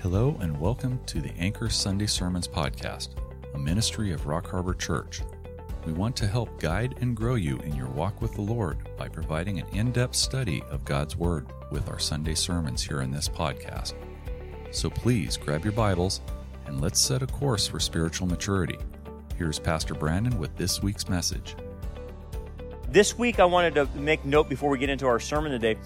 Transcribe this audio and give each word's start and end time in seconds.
Hello 0.00 0.36
and 0.40 0.60
welcome 0.60 1.00
to 1.06 1.20
the 1.20 1.32
Anchor 1.38 1.68
Sunday 1.68 2.06
Sermons 2.06 2.46
podcast, 2.46 3.08
a 3.54 3.58
ministry 3.58 4.12
of 4.12 4.28
Rock 4.28 4.48
Harbor 4.48 4.72
Church. 4.72 5.22
We 5.84 5.92
want 5.92 6.14
to 6.18 6.28
help 6.28 6.60
guide 6.60 6.94
and 7.00 7.16
grow 7.16 7.34
you 7.34 7.58
in 7.58 7.74
your 7.74 7.88
walk 7.88 8.22
with 8.22 8.32
the 8.34 8.40
Lord 8.42 8.78
by 8.96 9.08
providing 9.08 9.58
an 9.58 9.66
in 9.72 9.90
depth 9.90 10.14
study 10.14 10.62
of 10.70 10.84
God's 10.84 11.16
Word 11.16 11.48
with 11.72 11.88
our 11.88 11.98
Sunday 11.98 12.36
sermons 12.36 12.80
here 12.80 13.00
in 13.00 13.10
this 13.10 13.28
podcast. 13.28 13.94
So 14.70 14.88
please 14.88 15.36
grab 15.36 15.64
your 15.64 15.72
Bibles 15.72 16.20
and 16.66 16.80
let's 16.80 17.00
set 17.00 17.24
a 17.24 17.26
course 17.26 17.66
for 17.66 17.80
spiritual 17.80 18.28
maturity. 18.28 18.78
Here's 19.36 19.58
Pastor 19.58 19.94
Brandon 19.94 20.38
with 20.38 20.56
this 20.56 20.80
week's 20.80 21.08
message. 21.08 21.56
This 22.88 23.18
week, 23.18 23.40
I 23.40 23.44
wanted 23.46 23.74
to 23.74 23.86
make 23.96 24.24
note 24.24 24.48
before 24.48 24.70
we 24.70 24.78
get 24.78 24.90
into 24.90 25.08
our 25.08 25.18
sermon 25.18 25.50
today. 25.50 25.76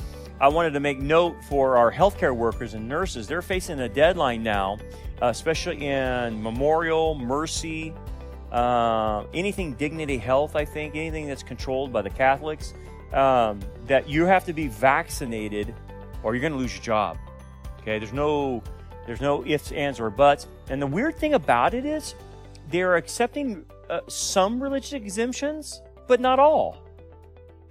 I 0.42 0.48
wanted 0.48 0.72
to 0.72 0.80
make 0.80 0.98
note 0.98 1.36
for 1.44 1.76
our 1.76 1.92
healthcare 1.92 2.34
workers 2.34 2.74
and 2.74 2.88
nurses. 2.88 3.28
They're 3.28 3.42
facing 3.42 3.78
a 3.78 3.88
deadline 3.88 4.42
now, 4.42 4.78
uh, 5.22 5.26
especially 5.26 5.86
in 5.86 6.42
Memorial, 6.42 7.14
Mercy, 7.14 7.94
uh, 8.50 9.22
anything 9.32 9.74
Dignity 9.74 10.18
Health, 10.18 10.56
I 10.56 10.64
think, 10.64 10.96
anything 10.96 11.28
that's 11.28 11.44
controlled 11.44 11.92
by 11.92 12.02
the 12.02 12.10
Catholics, 12.10 12.74
um, 13.12 13.60
that 13.86 14.08
you 14.08 14.24
have 14.24 14.44
to 14.46 14.52
be 14.52 14.66
vaccinated 14.66 15.72
or 16.24 16.34
you're 16.34 16.40
going 16.40 16.54
to 16.54 16.58
lose 16.58 16.74
your 16.74 16.82
job. 16.82 17.18
Okay, 17.78 18.00
there's 18.00 18.12
no, 18.12 18.64
there's 19.06 19.20
no 19.20 19.46
ifs, 19.46 19.70
ands, 19.70 20.00
or 20.00 20.10
buts. 20.10 20.48
And 20.70 20.82
the 20.82 20.88
weird 20.88 21.16
thing 21.18 21.34
about 21.34 21.72
it 21.72 21.86
is, 21.86 22.16
they're 22.68 22.96
accepting 22.96 23.64
uh, 23.88 24.00
some 24.08 24.60
religious 24.60 24.92
exemptions, 24.92 25.82
but 26.08 26.18
not 26.18 26.40
all. 26.40 26.82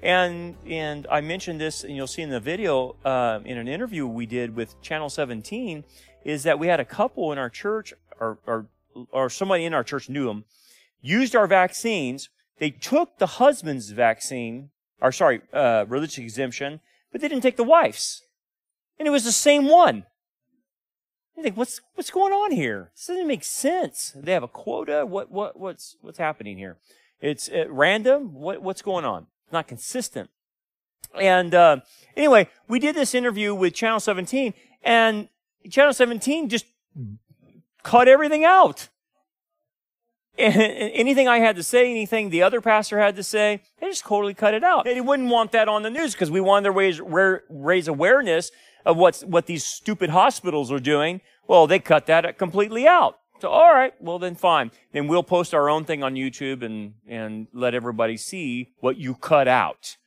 And 0.01 0.55
and 0.65 1.05
I 1.11 1.21
mentioned 1.21 1.61
this, 1.61 1.83
and 1.83 1.95
you'll 1.95 2.07
see 2.07 2.23
in 2.23 2.31
the 2.31 2.39
video 2.39 2.95
uh, 3.05 3.39
in 3.45 3.57
an 3.57 3.67
interview 3.67 4.07
we 4.07 4.25
did 4.25 4.55
with 4.55 4.81
Channel 4.81 5.09
17, 5.09 5.83
is 6.23 6.43
that 6.43 6.57
we 6.57 6.67
had 6.67 6.79
a 6.79 6.85
couple 6.85 7.31
in 7.31 7.37
our 7.37 7.49
church, 7.49 7.93
or 8.19 8.39
or, 8.47 8.65
or 9.11 9.29
somebody 9.29 9.63
in 9.63 9.73
our 9.73 9.83
church 9.83 10.09
knew 10.09 10.25
them, 10.25 10.45
used 11.01 11.35
our 11.35 11.45
vaccines. 11.45 12.29
They 12.57 12.71
took 12.71 13.19
the 13.19 13.27
husband's 13.27 13.91
vaccine, 13.91 14.71
or 15.01 15.11
sorry, 15.11 15.41
uh, 15.53 15.85
religious 15.87 16.17
exemption, 16.17 16.79
but 17.11 17.21
they 17.21 17.27
didn't 17.27 17.43
take 17.43 17.57
the 17.57 17.63
wife's, 17.63 18.23
and 18.97 19.07
it 19.07 19.11
was 19.11 19.23
the 19.23 19.31
same 19.31 19.67
one. 19.67 20.05
You 21.37 21.43
think 21.43 21.57
what's 21.57 21.79
what's 21.93 22.09
going 22.09 22.33
on 22.33 22.51
here? 22.51 22.91
This 22.95 23.05
doesn't 23.05 23.27
make 23.27 23.43
sense. 23.43 24.13
They 24.15 24.33
have 24.33 24.43
a 24.43 24.47
quota. 24.47 25.05
What 25.05 25.31
what 25.31 25.59
what's 25.59 25.95
what's 26.01 26.17
happening 26.17 26.57
here? 26.57 26.77
It's 27.19 27.49
uh, 27.49 27.65
random. 27.69 28.33
What 28.33 28.63
what's 28.63 28.81
going 28.81 29.05
on? 29.05 29.27
Not 29.51 29.67
consistent. 29.67 30.29
And 31.19 31.53
uh, 31.53 31.77
anyway, 32.15 32.47
we 32.67 32.79
did 32.79 32.95
this 32.95 33.13
interview 33.13 33.53
with 33.53 33.73
Channel 33.73 33.99
17, 33.99 34.53
and 34.83 35.27
Channel 35.69 35.93
17 35.93 36.49
just 36.49 36.65
cut 37.83 38.07
everything 38.07 38.45
out. 38.45 38.89
anything 40.37 41.27
I 41.27 41.39
had 41.39 41.55
to 41.57 41.63
say, 41.63 41.89
anything 41.91 42.29
the 42.29 42.43
other 42.43 42.61
pastor 42.61 42.99
had 42.99 43.15
to 43.17 43.23
say, 43.23 43.61
they 43.79 43.87
just 43.87 44.03
totally 44.03 44.33
cut 44.33 44.53
it 44.53 44.63
out. 44.63 44.85
They 44.85 45.01
wouldn't 45.01 45.29
want 45.29 45.51
that 45.51 45.67
on 45.67 45.83
the 45.83 45.89
news 45.89 46.13
because 46.13 46.31
we 46.31 46.41
wanted 46.41 46.65
to 46.65 46.71
raise, 46.71 47.01
raise 47.49 47.87
awareness 47.87 48.51
of 48.85 48.97
what's, 48.97 49.23
what 49.23 49.45
these 49.45 49.65
stupid 49.65 50.09
hospitals 50.09 50.71
are 50.71 50.79
doing. 50.79 51.21
Well, 51.47 51.67
they 51.67 51.79
cut 51.79 52.07
that 52.07 52.37
completely 52.37 52.87
out. 52.87 53.19
So, 53.41 53.49
all 53.49 53.73
right, 53.73 53.91
well 53.99 54.19
then 54.19 54.35
fine. 54.35 54.69
Then 54.91 55.07
we'll 55.07 55.23
post 55.23 55.55
our 55.55 55.67
own 55.67 55.83
thing 55.83 56.03
on 56.03 56.13
YouTube 56.13 56.61
and, 56.61 56.93
and 57.07 57.47
let 57.53 57.73
everybody 57.73 58.15
see 58.15 58.69
what 58.81 58.97
you 58.97 59.15
cut 59.15 59.47
out. 59.47 59.97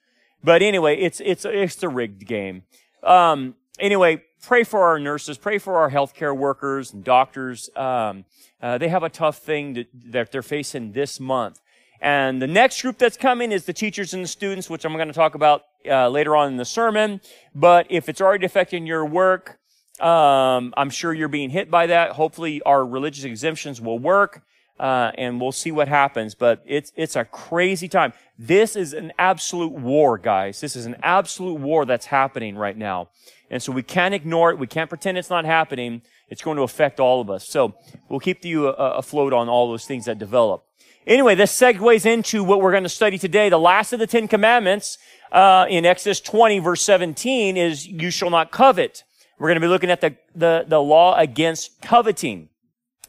But 0.45 0.63
anyway, 0.63 0.99
it's, 0.99 1.21
it's, 1.25 1.45
it's 1.45 1.83
a 1.83 1.89
rigged 1.89 2.27
game. 2.27 2.63
Um, 3.03 3.57
anyway, 3.81 4.23
pray 4.41 4.63
for 4.63 4.85
our 4.85 5.01
nurses, 5.01 5.37
pray 5.37 5.59
for 5.59 5.79
our 5.79 5.91
healthcare 5.91 6.37
workers 6.37 6.93
and 6.93 7.03
doctors. 7.03 7.71
Um, 7.75 8.25
uh, 8.63 8.79
they 8.79 8.87
have 8.87 9.03
a 9.03 9.09
tough 9.09 9.39
thing 9.39 9.75
to, 9.75 9.85
that 10.11 10.31
they're 10.31 10.43
facing 10.43 10.93
this 10.93 11.19
month. 11.19 11.61
And 12.01 12.41
the 12.41 12.47
next 12.47 12.83
group 12.83 12.99
that's 12.99 13.17
coming 13.17 13.51
is 13.51 13.65
the 13.65 13.73
teachers 13.73 14.15
and 14.15 14.23
the 14.23 14.29
students, 14.29 14.71
which 14.71 14.85
I'm 14.85 14.93
going 14.93 15.09
to 15.09 15.15
talk 15.15 15.35
about 15.35 15.63
uh, 15.91 16.09
later 16.09 16.37
on 16.37 16.53
in 16.53 16.57
the 16.57 16.65
sermon. 16.65 17.21
But 17.53 17.89
if 17.91 18.09
it's 18.09 18.21
already 18.21 18.47
affecting 18.47 18.87
your 18.87 19.05
work, 19.05 19.59
um, 20.01 20.75
I'm 20.77 20.91
sure 20.91 21.13
you're 21.13 21.29
being 21.29 21.51
hit 21.51 21.71
by 21.71 21.87
that. 21.87 22.13
Hopefully, 22.13 22.61
our 22.63 22.85
religious 22.85 23.25
exemptions 23.25 23.81
will 23.81 23.99
work, 23.99 24.43
uh, 24.79 25.13
and 25.17 25.41
we'll 25.41 25.53
see 25.53 25.71
what 25.71 25.87
happens. 25.87 26.35
But 26.35 26.63
it's 26.67 26.93
it's 26.97 27.15
a 27.15 27.25
crazy 27.25 27.89
time. 27.89 28.13
This 28.37 28.75
is 28.75 28.93
an 28.93 29.13
absolute 29.19 29.73
war, 29.73 30.19
guys. 30.19 30.61
This 30.61 30.75
is 30.75 30.87
an 30.87 30.97
absolute 31.03 31.61
war 31.61 31.85
that's 31.85 32.07
happening 32.07 32.57
right 32.57 32.77
now, 32.77 33.11
and 33.51 33.63
so 33.63 33.71
we 33.71 33.85
can't 33.85 34.15
ignore 34.15 34.51
it. 34.51 34.59
We 34.59 34.67
can't 34.67 34.89
pretend 34.89 35.17
it's 35.17 35.31
not 35.31 35.45
happening. 35.45 36.03
It's 36.29 36.43
going 36.43 36.57
to 36.57 36.65
affect 36.65 36.99
all 36.99 37.21
of 37.21 37.31
us. 37.31 37.49
So 37.49 37.75
we'll 38.09 38.21
keep 38.21 38.45
you 38.45 38.69
uh, 38.69 38.95
afloat 38.97 39.33
on 39.33 39.49
all 39.49 39.69
those 39.71 39.85
things 39.85 40.07
that 40.07 40.19
develop. 40.19 40.65
Anyway, 41.07 41.35
this 41.37 41.57
segues 41.57 42.07
into 42.07 42.43
what 42.43 42.61
we're 42.61 42.71
going 42.73 42.83
to 42.83 42.89
study 42.89 43.19
today. 43.19 43.49
The 43.49 43.59
last 43.59 43.93
of 43.93 44.01
the 44.01 44.07
Ten 44.09 44.27
Commandments 44.27 44.99
uh, 45.31 45.67
in 45.69 45.85
Exodus 45.85 46.19
20, 46.21 46.59
verse 46.59 46.83
17, 46.83 47.57
is 47.57 47.87
"You 47.87 48.11
shall 48.11 48.31
not 48.31 48.51
covet." 48.51 49.05
We're 49.39 49.49
going 49.49 49.57
to 49.57 49.61
be 49.61 49.69
looking 49.69 49.91
at 49.91 50.01
the, 50.01 50.17
the, 50.35 50.65
the 50.67 50.81
law 50.81 51.17
against 51.17 51.81
coveting. 51.81 52.49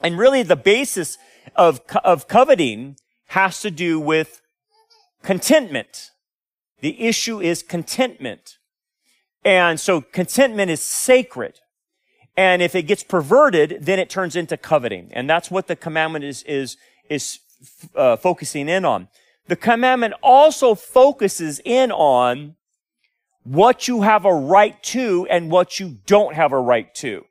And 0.02 0.18
really 0.18 0.44
the 0.44 0.56
basis 0.56 1.18
of, 1.56 1.82
of 2.04 2.28
coveting 2.28 2.98
has 3.28 3.62
to 3.62 3.72
do 3.72 4.00
with 4.00 4.42
contentment. 5.24 6.12
The 6.82 7.02
issue 7.02 7.42
is 7.42 7.64
contentment. 7.64 8.58
And 9.44 9.80
so 9.80 10.02
contentment 10.02 10.72
is 10.72 10.82
sacred. 10.82 11.60
And 12.38 12.62
if 12.62 12.76
it 12.76 12.84
gets 12.84 13.04
perverted, 13.04 13.80
then 13.82 14.00
it 14.00 14.10
turns 14.10 14.36
into 14.36 14.58
coveting. 14.58 15.10
And 15.14 15.30
that's 15.30 15.50
what 15.50 15.68
the 15.68 15.76
commandment 15.76 16.26
is, 16.26 16.44
is, 16.44 16.78
is 17.10 17.40
uh, 17.96 18.18
focusing 18.18 18.68
in 18.68 18.84
on. 18.84 19.08
The 19.48 19.56
commandment 19.56 20.16
also 20.24 20.76
focuses 20.76 21.62
in 21.64 21.92
on 21.92 22.56
what 23.46 23.88
you 23.88 24.02
have 24.02 24.26
a 24.26 24.34
right 24.34 24.82
to 24.84 25.26
and 25.30 25.50
what 25.50 25.80
you 25.80 26.00
don't 26.06 26.36
have 26.36 26.52
a 26.52 26.60
right 26.60 26.94
to. 26.96 27.24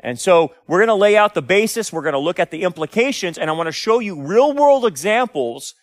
And 0.00 0.18
so 0.18 0.54
we're 0.66 0.78
going 0.78 0.88
to 0.88 0.94
lay 0.94 1.16
out 1.16 1.34
the 1.34 1.42
basis. 1.42 1.92
We're 1.92 2.02
going 2.02 2.14
to 2.14 2.18
look 2.18 2.38
at 2.38 2.50
the 2.50 2.62
implications 2.62 3.36
and 3.36 3.50
I 3.50 3.52
want 3.52 3.66
to 3.66 3.72
show 3.72 3.98
you 3.98 4.20
real 4.20 4.52
world 4.52 4.86
examples 4.86 5.74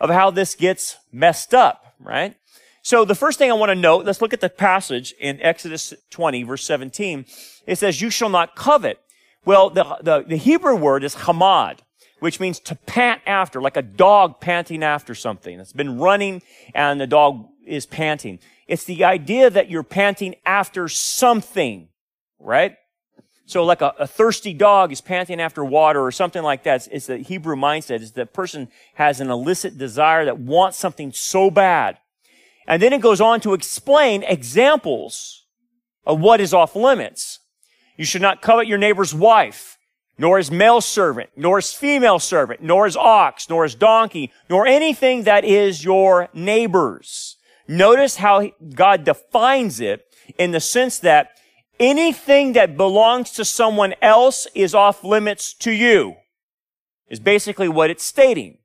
of 0.00 0.10
how 0.10 0.30
this 0.30 0.54
gets 0.54 0.96
messed 1.12 1.54
up, 1.54 1.94
right? 2.00 2.36
So 2.82 3.04
the 3.04 3.14
first 3.14 3.38
thing 3.38 3.50
I 3.50 3.54
want 3.54 3.70
to 3.70 3.74
note, 3.74 4.04
let's 4.04 4.22
look 4.22 4.32
at 4.32 4.40
the 4.40 4.48
passage 4.48 5.14
in 5.20 5.40
Exodus 5.40 5.92
20 6.10 6.42
verse 6.44 6.64
17. 6.64 7.26
It 7.66 7.76
says, 7.76 8.00
you 8.00 8.10
shall 8.10 8.28
not 8.28 8.56
covet. 8.56 9.00
Well, 9.44 9.70
the, 9.70 9.84
the, 10.00 10.24
the 10.26 10.36
Hebrew 10.36 10.76
word 10.76 11.04
is 11.04 11.14
hamad, 11.16 11.80
which 12.20 12.40
means 12.40 12.60
to 12.60 12.74
pant 12.74 13.20
after, 13.26 13.60
like 13.60 13.76
a 13.76 13.82
dog 13.82 14.40
panting 14.40 14.82
after 14.82 15.14
something. 15.14 15.60
It's 15.60 15.72
been 15.72 15.98
running 15.98 16.42
and 16.74 17.00
the 17.00 17.06
dog 17.06 17.46
is 17.66 17.86
panting. 17.86 18.38
It's 18.66 18.84
the 18.84 19.04
idea 19.04 19.50
that 19.50 19.70
you're 19.70 19.82
panting 19.82 20.36
after 20.46 20.88
something, 20.88 21.88
right? 22.38 22.76
So 23.46 23.64
like 23.64 23.82
a, 23.82 23.94
a, 23.98 24.06
thirsty 24.06 24.54
dog 24.54 24.90
is 24.90 25.02
panting 25.02 25.40
after 25.40 25.64
water 25.64 26.00
or 26.00 26.10
something 26.10 26.42
like 26.42 26.62
that. 26.64 26.76
It's, 26.76 26.86
it's 26.88 27.06
the 27.06 27.18
Hebrew 27.18 27.56
mindset 27.56 28.00
is 28.00 28.12
the 28.12 28.24
person 28.24 28.68
has 28.94 29.20
an 29.20 29.30
illicit 29.30 29.76
desire 29.76 30.24
that 30.24 30.38
wants 30.38 30.78
something 30.78 31.12
so 31.12 31.50
bad. 31.50 31.98
And 32.66 32.80
then 32.80 32.94
it 32.94 33.02
goes 33.02 33.20
on 33.20 33.40
to 33.40 33.52
explain 33.52 34.22
examples 34.22 35.44
of 36.06 36.20
what 36.20 36.40
is 36.40 36.54
off 36.54 36.74
limits. 36.74 37.40
You 37.98 38.06
should 38.06 38.22
not 38.22 38.40
covet 38.40 38.66
your 38.66 38.78
neighbor's 38.78 39.14
wife, 39.14 39.76
nor 40.16 40.38
his 40.38 40.50
male 40.50 40.80
servant, 40.80 41.30
nor 41.36 41.58
his 41.58 41.72
female 41.72 42.18
servant, 42.18 42.62
nor 42.62 42.86
his 42.86 42.96
ox, 42.96 43.50
nor 43.50 43.64
his 43.64 43.74
donkey, 43.74 44.32
nor 44.48 44.66
anything 44.66 45.24
that 45.24 45.44
is 45.44 45.84
your 45.84 46.30
neighbor's. 46.32 47.36
Notice 47.66 48.16
how 48.16 48.50
God 48.74 49.04
defines 49.04 49.80
it 49.80 50.06
in 50.38 50.50
the 50.50 50.60
sense 50.60 50.98
that 50.98 51.30
anything 51.80 52.52
that 52.52 52.76
belongs 52.76 53.30
to 53.32 53.44
someone 53.44 53.94
else 54.00 54.46
is 54.54 54.74
off 54.74 55.02
limits 55.02 55.54
to 55.54 55.72
you, 55.72 56.16
is 57.08 57.20
basically 57.20 57.68
what 57.68 57.90
it's 57.90 58.04
stating. 58.04 58.58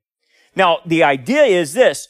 Now, 0.54 0.78
the 0.84 1.02
idea 1.02 1.44
is 1.44 1.72
this. 1.74 2.08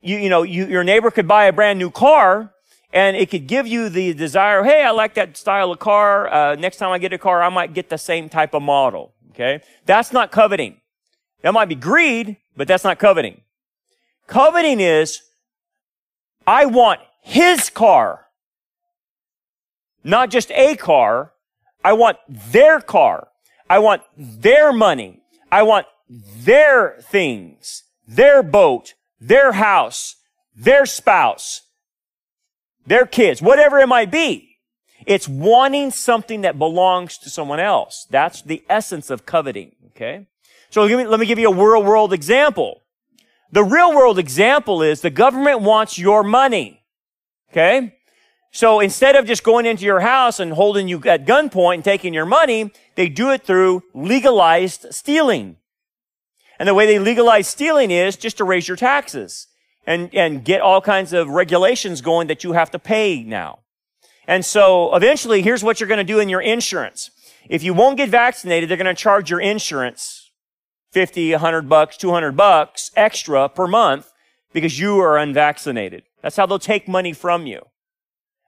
You, 0.00 0.18
you 0.18 0.28
know, 0.28 0.42
you, 0.42 0.66
your 0.66 0.84
neighbor 0.84 1.10
could 1.10 1.28
buy 1.28 1.44
a 1.44 1.52
brand 1.52 1.78
new 1.78 1.90
car 1.90 2.52
and 2.92 3.16
it 3.16 3.30
could 3.30 3.46
give 3.46 3.66
you 3.66 3.88
the 3.88 4.14
desire, 4.14 4.64
hey, 4.64 4.82
I 4.82 4.90
like 4.90 5.14
that 5.14 5.36
style 5.36 5.70
of 5.70 5.78
car. 5.78 6.32
Uh, 6.32 6.54
next 6.56 6.78
time 6.78 6.90
I 6.90 6.98
get 6.98 7.12
a 7.12 7.18
car, 7.18 7.42
I 7.42 7.48
might 7.48 7.74
get 7.74 7.88
the 7.88 7.98
same 7.98 8.28
type 8.28 8.54
of 8.54 8.62
model. 8.62 9.12
Okay. 9.30 9.60
That's 9.86 10.12
not 10.12 10.32
coveting. 10.32 10.80
That 11.42 11.52
might 11.52 11.68
be 11.68 11.74
greed, 11.74 12.36
but 12.56 12.66
that's 12.66 12.84
not 12.84 12.98
coveting. 12.98 13.42
Coveting 14.26 14.80
is 14.80 15.22
I 16.50 16.66
want 16.66 16.98
his 17.22 17.70
car. 17.70 18.26
Not 20.02 20.30
just 20.30 20.50
a 20.50 20.74
car. 20.74 21.32
I 21.84 21.92
want 21.92 22.18
their 22.28 22.80
car. 22.80 23.28
I 23.68 23.78
want 23.78 24.02
their 24.16 24.72
money. 24.72 25.22
I 25.52 25.62
want 25.62 25.86
their 26.08 26.96
things, 27.02 27.84
their 28.08 28.42
boat, 28.42 28.94
their 29.20 29.52
house, 29.52 30.16
their 30.56 30.86
spouse, 30.86 31.62
their 32.84 33.06
kids, 33.06 33.40
whatever 33.40 33.78
it 33.78 33.86
might 33.86 34.10
be. 34.10 34.56
It's 35.06 35.28
wanting 35.28 35.92
something 35.92 36.40
that 36.40 36.58
belongs 36.58 37.16
to 37.18 37.30
someone 37.30 37.60
else. 37.60 38.08
That's 38.10 38.42
the 38.42 38.64
essence 38.68 39.08
of 39.08 39.24
coveting. 39.24 39.76
Okay. 39.90 40.26
So 40.70 40.82
let 40.82 40.98
me, 40.98 41.06
let 41.06 41.20
me 41.20 41.26
give 41.26 41.38
you 41.38 41.52
a 41.52 41.54
real 41.54 41.84
world 41.84 42.12
example. 42.12 42.82
The 43.52 43.64
real 43.64 43.94
world 43.94 44.18
example 44.18 44.82
is 44.82 45.00
the 45.00 45.10
government 45.10 45.60
wants 45.60 45.98
your 45.98 46.22
money. 46.22 46.82
Okay. 47.50 47.96
So 48.52 48.80
instead 48.80 49.16
of 49.16 49.26
just 49.26 49.44
going 49.44 49.66
into 49.66 49.84
your 49.84 50.00
house 50.00 50.40
and 50.40 50.52
holding 50.52 50.88
you 50.88 51.02
at 51.04 51.26
gunpoint 51.26 51.74
and 51.74 51.84
taking 51.84 52.14
your 52.14 52.26
money, 52.26 52.72
they 52.96 53.08
do 53.08 53.30
it 53.30 53.44
through 53.44 53.82
legalized 53.94 54.86
stealing. 54.92 55.56
And 56.58 56.68
the 56.68 56.74
way 56.74 56.86
they 56.86 56.98
legalize 56.98 57.48
stealing 57.48 57.90
is 57.90 58.16
just 58.16 58.36
to 58.38 58.44
raise 58.44 58.68
your 58.68 58.76
taxes 58.76 59.46
and, 59.86 60.14
and 60.14 60.44
get 60.44 60.60
all 60.60 60.80
kinds 60.80 61.12
of 61.12 61.28
regulations 61.28 62.00
going 62.00 62.26
that 62.26 62.44
you 62.44 62.52
have 62.52 62.70
to 62.72 62.78
pay 62.78 63.22
now. 63.22 63.60
And 64.26 64.44
so 64.44 64.94
eventually, 64.94 65.42
here's 65.42 65.64
what 65.64 65.80
you're 65.80 65.88
going 65.88 65.98
to 65.98 66.04
do 66.04 66.20
in 66.20 66.28
your 66.28 66.40
insurance. 66.40 67.10
If 67.48 67.62
you 67.62 67.72
won't 67.72 67.96
get 67.96 68.10
vaccinated, 68.10 68.68
they're 68.68 68.76
going 68.76 68.94
to 68.94 69.00
charge 69.00 69.30
your 69.30 69.40
insurance 69.40 70.19
50, 70.90 71.32
100 71.32 71.68
bucks, 71.68 71.96
200 71.96 72.36
bucks 72.36 72.90
extra 72.96 73.48
per 73.48 73.66
month 73.66 74.12
because 74.52 74.78
you 74.78 74.98
are 75.00 75.16
unvaccinated. 75.16 76.02
That's 76.22 76.36
how 76.36 76.46
they'll 76.46 76.58
take 76.58 76.88
money 76.88 77.12
from 77.12 77.46
you. 77.46 77.62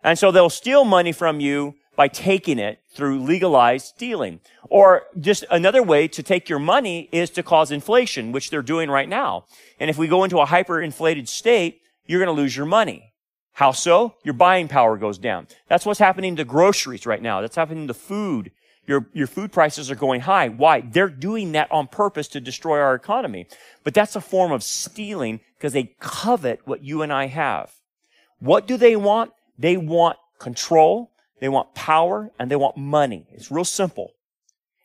And 0.02 0.18
so 0.18 0.30
they'll 0.30 0.50
steal 0.50 0.84
money 0.84 1.12
from 1.12 1.40
you 1.40 1.74
by 1.94 2.08
taking 2.08 2.58
it 2.58 2.80
through 2.94 3.22
legalized 3.22 3.86
stealing. 3.86 4.40
Or 4.68 5.04
just 5.18 5.44
another 5.50 5.82
way 5.82 6.08
to 6.08 6.22
take 6.22 6.48
your 6.48 6.58
money 6.58 7.08
is 7.12 7.30
to 7.30 7.42
cause 7.42 7.70
inflation, 7.70 8.32
which 8.32 8.50
they're 8.50 8.62
doing 8.62 8.90
right 8.90 9.08
now. 9.08 9.44
And 9.78 9.90
if 9.90 9.98
we 9.98 10.08
go 10.08 10.24
into 10.24 10.40
a 10.40 10.46
hyperinflated 10.46 11.28
state, 11.28 11.80
you're 12.06 12.24
going 12.24 12.34
to 12.34 12.40
lose 12.40 12.56
your 12.56 12.66
money. 12.66 13.12
How 13.52 13.72
so? 13.72 14.14
Your 14.24 14.34
buying 14.34 14.68
power 14.68 14.96
goes 14.96 15.18
down. 15.18 15.46
That's 15.68 15.84
what's 15.84 15.98
happening 15.98 16.36
to 16.36 16.44
groceries 16.44 17.06
right 17.06 17.20
now. 17.20 17.40
That's 17.40 17.56
happening 17.56 17.86
to 17.86 17.94
food. 17.94 18.50
Your, 18.86 19.06
your 19.12 19.28
food 19.28 19.52
prices 19.52 19.90
are 19.90 19.94
going 19.94 20.22
high. 20.22 20.48
Why? 20.48 20.80
They're 20.80 21.08
doing 21.08 21.52
that 21.52 21.70
on 21.70 21.86
purpose 21.86 22.26
to 22.28 22.40
destroy 22.40 22.80
our 22.80 22.94
economy. 22.94 23.46
But 23.84 23.94
that's 23.94 24.16
a 24.16 24.20
form 24.20 24.50
of 24.50 24.62
stealing 24.62 25.40
because 25.56 25.72
they 25.72 25.94
covet 26.00 26.60
what 26.64 26.82
you 26.82 27.02
and 27.02 27.12
I 27.12 27.26
have. 27.26 27.72
What 28.40 28.66
do 28.66 28.76
they 28.76 28.96
want? 28.96 29.32
They 29.56 29.76
want 29.76 30.18
control, 30.40 31.12
they 31.40 31.48
want 31.48 31.74
power, 31.74 32.32
and 32.38 32.50
they 32.50 32.56
want 32.56 32.76
money. 32.76 33.28
It's 33.30 33.52
real 33.52 33.64
simple. 33.64 34.14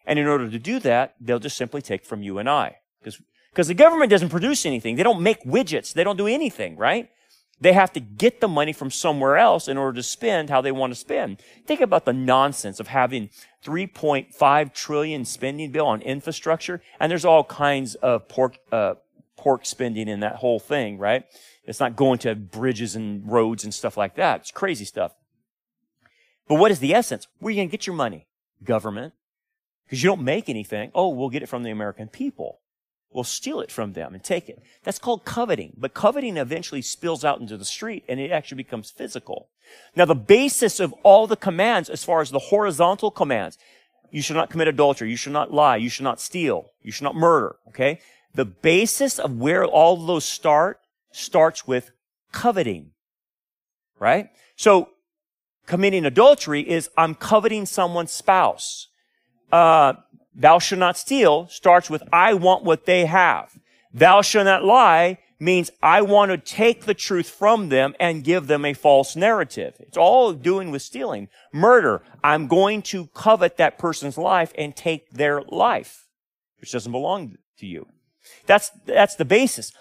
And 0.05 0.19
in 0.19 0.27
order 0.27 0.49
to 0.49 0.59
do 0.59 0.79
that, 0.81 1.15
they'll 1.19 1.39
just 1.39 1.57
simply 1.57 1.81
take 1.81 2.05
from 2.05 2.21
you 2.21 2.37
and 2.37 2.47
I. 2.47 2.77
Because 2.99 3.19
because 3.51 3.67
the 3.67 3.73
government 3.73 4.11
doesn't 4.11 4.29
produce 4.29 4.67
anything. 4.67 4.97
They 4.97 5.03
don't 5.03 5.21
make 5.21 5.43
widgets. 5.43 5.91
They 5.91 6.03
don't 6.03 6.17
do 6.17 6.27
anything, 6.27 6.77
right? 6.77 7.09
They 7.59 7.73
have 7.73 7.91
to 7.93 7.99
get 7.99 8.39
the 8.39 8.47
money 8.47 8.71
from 8.71 8.91
somewhere 8.91 9.37
else 9.37 9.67
in 9.67 9.77
order 9.77 9.95
to 9.95 10.03
spend 10.03 10.49
how 10.49 10.61
they 10.61 10.71
want 10.71 10.91
to 10.91 10.99
spend. 10.99 11.41
Think 11.65 11.81
about 11.81 12.05
the 12.05 12.13
nonsense 12.13 12.79
of 12.79 12.87
having 12.87 13.29
3.5 13.65 14.73
trillion 14.73 15.25
spending 15.25 15.71
bill 15.71 15.87
on 15.87 16.01
infrastructure, 16.01 16.81
and 16.99 17.11
there's 17.11 17.25
all 17.25 17.43
kinds 17.43 17.95
of 17.95 18.27
pork, 18.27 18.57
uh, 18.71 18.95
pork 19.35 19.65
spending 19.65 20.07
in 20.07 20.19
that 20.19 20.35
whole 20.35 20.59
thing, 20.59 20.99
right? 20.99 21.25
It's 21.63 21.79
not 21.79 21.95
going 21.95 22.19
to 22.19 22.35
bridges 22.35 22.95
and 22.95 23.29
roads 23.29 23.63
and 23.63 23.73
stuff 23.73 23.97
like 23.97 24.15
that. 24.15 24.41
It's 24.41 24.51
crazy 24.51 24.85
stuff. 24.85 25.13
But 26.47 26.55
what 26.55 26.71
is 26.71 26.79
the 26.79 26.93
essence? 26.93 27.27
Where 27.39 27.49
are 27.49 27.51
you 27.51 27.57
going 27.57 27.69
to 27.69 27.71
get 27.71 27.87
your 27.87 27.95
money? 27.95 28.27
Government. 28.63 29.13
Because 29.85 30.03
you 30.03 30.09
don't 30.09 30.23
make 30.23 30.47
anything. 30.47 30.91
Oh, 30.93 31.09
we'll 31.09 31.29
get 31.29 31.43
it 31.43 31.49
from 31.49 31.63
the 31.63 31.71
American 31.71 32.07
people. 32.07 32.59
We'll 33.17 33.23
steal 33.23 33.61
it 33.61 33.71
from 33.71 33.93
them 33.93 34.13
and 34.13 34.23
take 34.23 34.47
it. 34.47 34.61
That's 34.83 34.99
called 34.99 35.25
coveting. 35.25 35.73
But 35.75 35.95
coveting 35.95 36.37
eventually 36.37 36.83
spills 36.83 37.25
out 37.25 37.39
into 37.39 37.57
the 37.57 37.65
street 37.65 38.03
and 38.07 38.19
it 38.19 38.29
actually 38.29 38.57
becomes 38.57 38.91
physical. 38.91 39.49
Now, 39.95 40.05
the 40.05 40.13
basis 40.13 40.79
of 40.79 40.93
all 41.01 41.25
the 41.25 41.35
commands, 41.35 41.89
as 41.89 42.03
far 42.03 42.21
as 42.21 42.29
the 42.29 42.37
horizontal 42.37 43.09
commands, 43.09 43.57
you 44.11 44.21
should 44.21 44.35
not 44.35 44.51
commit 44.51 44.67
adultery. 44.67 45.09
You 45.09 45.15
should 45.15 45.33
not 45.33 45.51
lie. 45.51 45.77
You 45.77 45.89
should 45.89 46.03
not 46.03 46.21
steal. 46.21 46.69
You 46.83 46.91
should 46.91 47.05
not 47.05 47.15
murder. 47.15 47.55
Okay? 47.69 48.01
The 48.35 48.45
basis 48.45 49.17
of 49.17 49.39
where 49.39 49.65
all 49.65 49.97
those 49.97 50.23
start 50.23 50.79
starts 51.11 51.65
with 51.65 51.89
coveting. 52.31 52.91
Right? 53.97 54.29
So, 54.55 54.89
committing 55.65 56.05
adultery 56.05 56.61
is 56.61 56.91
I'm 56.95 57.15
coveting 57.15 57.65
someone's 57.65 58.11
spouse. 58.11 58.89
Uh, 59.51 59.93
thou 60.37 60.59
shalt 60.59 60.79
not 60.79 60.97
steal 60.97 61.47
starts 61.47 61.89
with 61.89 62.03
I 62.13 62.33
want 62.35 62.63
what 62.63 62.85
they 62.85 63.05
have. 63.05 63.57
Thou 63.93 64.21
shalt 64.21 64.45
not 64.45 64.63
lie 64.63 65.17
means 65.39 65.71
I 65.83 66.01
want 66.01 66.31
to 66.31 66.37
take 66.37 66.85
the 66.85 66.93
truth 66.93 67.29
from 67.29 67.69
them 67.69 67.95
and 67.99 68.23
give 68.23 68.47
them 68.47 68.65
a 68.65 68.73
false 68.73 69.15
narrative. 69.15 69.75
It's 69.79 69.97
all 69.97 70.33
doing 70.33 70.71
with 70.71 70.81
stealing. 70.81 71.29
Murder. 71.53 72.01
I'm 72.23 72.47
going 72.47 72.81
to 72.83 73.07
covet 73.07 73.57
that 73.57 73.77
person's 73.77 74.17
life 74.17 74.51
and 74.57 74.75
take 74.75 75.11
their 75.11 75.41
life, 75.41 76.07
which 76.59 76.71
doesn't 76.71 76.91
belong 76.91 77.37
to 77.59 77.65
you. 77.65 77.87
That's, 78.45 78.71
that's 78.85 79.15
the 79.15 79.25
basis. 79.25 79.71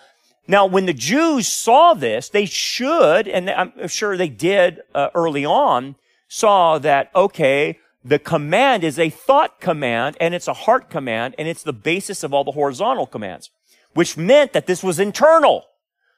Now, 0.48 0.66
when 0.66 0.86
the 0.86 0.92
Jews 0.92 1.48
saw 1.48 1.94
this, 1.94 2.28
they 2.28 2.44
should, 2.44 3.26
and 3.26 3.50
I'm 3.50 3.88
sure 3.88 4.16
they 4.16 4.28
did 4.28 4.80
uh, 4.94 5.08
early 5.14 5.44
on, 5.44 5.96
saw 6.28 6.78
that, 6.78 7.10
okay, 7.14 7.78
the 8.06 8.18
command 8.20 8.84
is 8.84 9.00
a 9.00 9.10
thought 9.10 9.60
command 9.60 10.16
and 10.20 10.32
it's 10.32 10.46
a 10.46 10.52
heart 10.52 10.90
command 10.90 11.34
and 11.38 11.48
it's 11.48 11.64
the 11.64 11.72
basis 11.72 12.22
of 12.22 12.32
all 12.32 12.44
the 12.44 12.52
horizontal 12.52 13.04
commands, 13.04 13.50
which 13.94 14.16
meant 14.16 14.52
that 14.52 14.68
this 14.68 14.82
was 14.84 15.00
internal. 15.00 15.64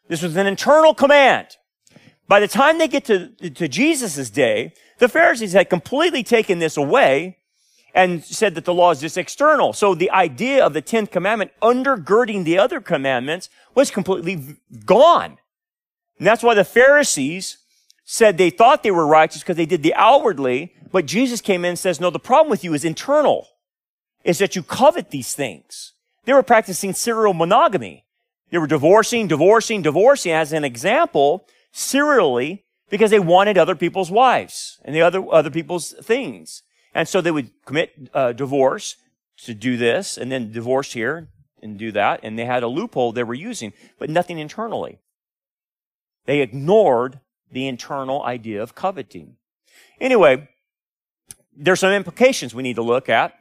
This 0.06 0.20
was 0.20 0.36
an 0.36 0.46
internal 0.46 0.92
command. 0.92 1.56
By 2.26 2.40
the 2.40 2.48
time 2.48 2.76
they 2.76 2.88
get 2.88 3.06
to, 3.06 3.28
to 3.28 3.68
Jesus' 3.68 4.28
day, 4.28 4.74
the 4.98 5.08
Pharisees 5.08 5.54
had 5.54 5.70
completely 5.70 6.22
taken 6.22 6.58
this 6.58 6.76
away 6.76 7.38
and 7.94 8.22
said 8.22 8.54
that 8.54 8.66
the 8.66 8.74
law 8.74 8.90
is 8.90 9.00
just 9.00 9.16
external. 9.16 9.72
So 9.72 9.94
the 9.94 10.10
idea 10.10 10.62
of 10.64 10.74
the 10.74 10.82
10th 10.82 11.10
commandment 11.10 11.52
undergirding 11.62 12.44
the 12.44 12.58
other 12.58 12.82
commandments 12.82 13.48
was 13.74 13.90
completely 13.90 14.58
gone. 14.84 15.38
And 16.18 16.26
that's 16.26 16.42
why 16.42 16.54
the 16.54 16.64
Pharisees 16.64 17.58
said 18.10 18.38
they 18.38 18.48
thought 18.48 18.82
they 18.82 18.90
were 18.90 19.06
righteous 19.06 19.42
because 19.42 19.58
they 19.58 19.66
did 19.66 19.82
the 19.82 19.92
outwardly, 19.92 20.72
but 20.90 21.04
Jesus 21.04 21.42
came 21.42 21.62
in 21.62 21.70
and 21.70 21.78
says, 21.78 22.00
no, 22.00 22.08
the 22.08 22.18
problem 22.18 22.48
with 22.48 22.64
you 22.64 22.72
is 22.72 22.82
internal, 22.82 23.46
is 24.24 24.38
that 24.38 24.56
you 24.56 24.62
covet 24.62 25.10
these 25.10 25.34
things. 25.34 25.92
They 26.24 26.32
were 26.32 26.42
practicing 26.42 26.94
serial 26.94 27.34
monogamy. 27.34 28.06
They 28.50 28.56
were 28.56 28.66
divorcing, 28.66 29.28
divorcing, 29.28 29.82
divorcing 29.82 30.32
as 30.32 30.54
an 30.54 30.64
example, 30.64 31.46
serially, 31.70 32.64
because 32.88 33.10
they 33.10 33.18
wanted 33.18 33.58
other 33.58 33.74
people's 33.74 34.10
wives 34.10 34.80
and 34.86 34.96
the 34.96 35.02
other, 35.02 35.22
other 35.30 35.50
people's 35.50 35.92
things. 35.92 36.62
And 36.94 37.06
so 37.06 37.20
they 37.20 37.30
would 37.30 37.50
commit 37.66 38.08
uh, 38.14 38.32
divorce 38.32 38.96
to 39.42 39.52
do 39.52 39.76
this 39.76 40.16
and 40.16 40.32
then 40.32 40.50
divorce 40.50 40.94
here 40.94 41.28
and 41.62 41.78
do 41.78 41.92
that. 41.92 42.20
And 42.22 42.38
they 42.38 42.46
had 42.46 42.62
a 42.62 42.68
loophole 42.68 43.12
they 43.12 43.22
were 43.22 43.34
using, 43.34 43.74
but 43.98 44.08
nothing 44.08 44.38
internally. 44.38 44.98
They 46.24 46.40
ignored 46.40 47.20
the 47.50 47.66
internal 47.66 48.22
idea 48.24 48.62
of 48.62 48.74
coveting. 48.74 49.36
Anyway, 50.00 50.48
there's 51.56 51.80
some 51.80 51.92
implications 51.92 52.54
we 52.54 52.62
need 52.62 52.76
to 52.76 52.82
look 52.82 53.08
at. 53.08 53.34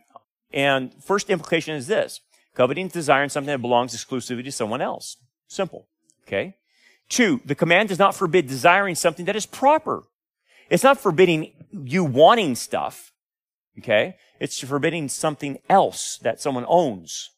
And 0.51 0.93
first 1.03 1.29
implication 1.29 1.75
is 1.75 1.87
this. 1.87 2.21
Coveting 2.55 2.87
is 2.87 2.93
desiring 2.93 3.29
something 3.29 3.51
that 3.51 3.61
belongs 3.61 3.93
exclusively 3.93 4.43
to 4.43 4.51
someone 4.51 4.81
else. 4.81 5.17
Simple. 5.47 5.87
Okay? 6.25 6.55
Two, 7.09 7.41
the 7.45 7.55
command 7.55 7.89
does 7.89 7.99
not 7.99 8.15
forbid 8.15 8.47
desiring 8.47 8.95
something 8.95 9.25
that 9.25 9.35
is 9.35 9.45
proper. 9.45 10.03
It's 10.69 10.83
not 10.83 10.99
forbidding 10.99 11.51
you 11.71 12.03
wanting 12.03 12.55
stuff. 12.55 13.13
Okay? 13.77 14.15
It's 14.39 14.59
forbidding 14.59 15.09
something 15.09 15.59
else 15.69 16.17
that 16.19 16.41
someone 16.41 16.65
owns. 16.67 17.31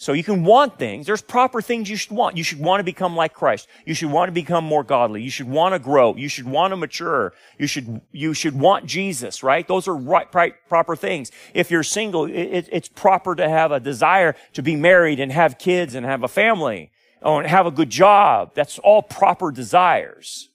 So 0.00 0.12
you 0.12 0.22
can 0.22 0.44
want 0.44 0.78
things. 0.78 1.06
There's 1.06 1.22
proper 1.22 1.60
things 1.60 1.90
you 1.90 1.96
should 1.96 2.12
want. 2.12 2.36
You 2.36 2.44
should 2.44 2.60
want 2.60 2.78
to 2.78 2.84
become 2.84 3.16
like 3.16 3.34
Christ. 3.34 3.66
You 3.84 3.94
should 3.94 4.12
want 4.12 4.28
to 4.28 4.32
become 4.32 4.62
more 4.62 4.84
godly. 4.84 5.22
You 5.22 5.30
should 5.30 5.48
want 5.48 5.74
to 5.74 5.80
grow. 5.80 6.14
You 6.14 6.28
should 6.28 6.46
want 6.46 6.70
to 6.70 6.76
mature. 6.76 7.32
You 7.58 7.66
should, 7.66 8.00
you 8.12 8.32
should 8.32 8.56
want 8.56 8.86
Jesus, 8.86 9.42
right? 9.42 9.66
Those 9.66 9.88
are 9.88 9.96
right, 9.96 10.32
right 10.32 10.54
proper 10.68 10.94
things. 10.94 11.32
If 11.52 11.72
you're 11.72 11.82
single, 11.82 12.26
it, 12.26 12.68
it's 12.70 12.88
proper 12.88 13.34
to 13.34 13.48
have 13.48 13.72
a 13.72 13.80
desire 13.80 14.36
to 14.52 14.62
be 14.62 14.76
married 14.76 15.18
and 15.18 15.32
have 15.32 15.58
kids 15.58 15.96
and 15.96 16.06
have 16.06 16.22
a 16.22 16.28
family 16.28 16.92
oh, 17.20 17.38
and 17.38 17.48
have 17.48 17.66
a 17.66 17.72
good 17.72 17.90
job. 17.90 18.52
That's 18.54 18.78
all 18.78 19.02
proper 19.02 19.50
desires. 19.50 20.48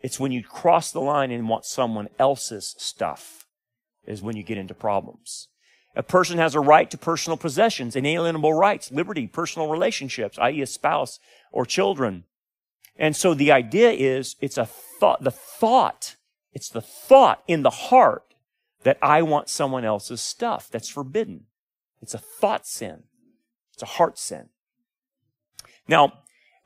It's 0.00 0.20
when 0.20 0.32
you 0.32 0.44
cross 0.44 0.92
the 0.92 1.00
line 1.00 1.30
and 1.30 1.48
want 1.48 1.64
someone 1.64 2.08
else's 2.18 2.74
stuff 2.76 3.46
is 4.06 4.20
when 4.20 4.36
you 4.36 4.42
get 4.42 4.58
into 4.58 4.74
problems. 4.74 5.48
A 5.96 6.02
person 6.02 6.38
has 6.38 6.54
a 6.54 6.60
right 6.60 6.90
to 6.90 6.98
personal 6.98 7.36
possessions, 7.36 7.96
inalienable 7.96 8.54
rights, 8.54 8.92
liberty, 8.92 9.26
personal 9.26 9.68
relationships, 9.68 10.38
i.e. 10.38 10.62
a 10.62 10.66
spouse 10.66 11.18
or 11.50 11.66
children. 11.66 12.24
And 12.96 13.16
so 13.16 13.34
the 13.34 13.50
idea 13.50 13.90
is 13.90 14.36
it's 14.40 14.58
a 14.58 14.66
thought, 14.66 15.24
the 15.24 15.30
thought, 15.30 16.16
it's 16.52 16.68
the 16.68 16.80
thought 16.80 17.42
in 17.48 17.62
the 17.62 17.70
heart 17.70 18.34
that 18.82 18.98
I 19.02 19.22
want 19.22 19.48
someone 19.48 19.84
else's 19.84 20.20
stuff. 20.20 20.68
That's 20.70 20.88
forbidden. 20.88 21.46
It's 22.00 22.14
a 22.14 22.18
thought 22.18 22.66
sin. 22.66 23.04
It's 23.72 23.82
a 23.82 23.86
heart 23.86 24.18
sin. 24.18 24.48
Now, 25.88 26.12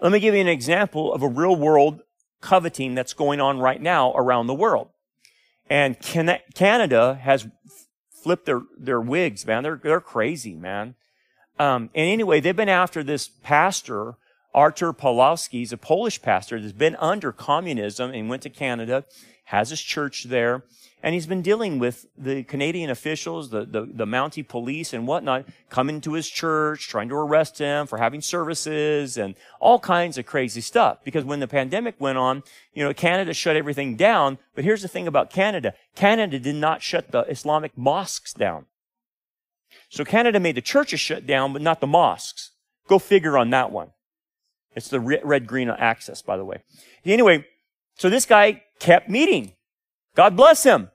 let 0.00 0.12
me 0.12 0.20
give 0.20 0.34
you 0.34 0.40
an 0.40 0.48
example 0.48 1.12
of 1.14 1.22
a 1.22 1.28
real 1.28 1.56
world 1.56 2.02
coveting 2.40 2.94
that's 2.94 3.14
going 3.14 3.40
on 3.40 3.58
right 3.58 3.80
now 3.80 4.12
around 4.14 4.48
the 4.48 4.54
world. 4.54 4.88
And 5.70 5.98
Canada 5.98 7.14
has 7.22 7.48
flipped 8.24 8.46
their, 8.46 8.62
their 8.76 9.00
wigs, 9.00 9.46
man. 9.46 9.62
They're, 9.62 9.80
they're 9.82 10.00
crazy, 10.00 10.54
man. 10.54 10.94
Um, 11.58 11.90
and 11.94 12.08
anyway, 12.08 12.40
they've 12.40 12.56
been 12.56 12.70
after 12.70 13.04
this 13.04 13.28
pastor, 13.28 14.14
Artur 14.54 14.94
Pawlowski. 14.94 15.58
He's 15.58 15.72
a 15.72 15.76
Polish 15.76 16.22
pastor 16.22 16.58
that's 16.58 16.72
been 16.72 16.96
under 16.96 17.32
communism 17.32 18.12
and 18.12 18.30
went 18.30 18.42
to 18.42 18.50
Canada, 18.50 19.04
has 19.44 19.70
his 19.70 19.80
church 19.80 20.24
there. 20.24 20.64
And 21.02 21.12
he's 21.12 21.26
been 21.26 21.42
dealing 21.42 21.78
with 21.78 22.06
the 22.16 22.44
Canadian 22.44 22.88
officials, 22.88 23.50
the, 23.50 23.66
the, 23.66 23.82
the 23.82 24.06
Mountie 24.06 24.46
police 24.46 24.94
and 24.94 25.06
whatnot, 25.06 25.44
coming 25.68 26.00
to 26.00 26.14
his 26.14 26.30
church, 26.30 26.88
trying 26.88 27.10
to 27.10 27.14
arrest 27.14 27.58
him 27.58 27.86
for 27.86 27.98
having 27.98 28.22
services 28.22 29.18
and 29.18 29.34
all 29.60 29.78
kinds 29.78 30.16
of 30.16 30.24
crazy 30.24 30.62
stuff. 30.62 31.04
Because 31.04 31.24
when 31.24 31.40
the 31.40 31.46
pandemic 31.46 31.96
went 31.98 32.16
on, 32.16 32.42
you 32.72 32.82
know, 32.82 32.94
Canada 32.94 33.34
shut 33.34 33.54
everything 33.54 33.96
down. 33.96 34.38
But 34.54 34.64
here's 34.64 34.80
the 34.80 34.88
thing 34.88 35.06
about 35.06 35.28
Canada. 35.28 35.74
Canada 35.94 36.38
did 36.38 36.54
not 36.54 36.82
shut 36.82 37.10
the 37.10 37.20
Islamic 37.22 37.76
mosques 37.76 38.32
down. 38.32 38.64
So 39.90 40.04
Canada 40.04 40.40
made 40.40 40.54
the 40.54 40.62
churches 40.62 41.00
shut 41.00 41.26
down, 41.26 41.52
but 41.52 41.60
not 41.60 41.80
the 41.80 41.86
mosques. 41.86 42.52
Go 42.88 42.98
figure 42.98 43.36
on 43.36 43.50
that 43.50 43.70
one. 43.70 43.90
It's 44.74 44.88
the 44.88 45.00
red 45.00 45.46
green 45.46 45.68
axis, 45.68 46.22
by 46.22 46.36
the 46.36 46.44
way. 46.44 46.62
Anyway, 47.04 47.46
so 47.96 48.10
this 48.10 48.26
guy 48.26 48.62
kept 48.78 49.08
meeting. 49.08 49.52
God 50.14 50.36
bless 50.36 50.64
him 50.64 50.90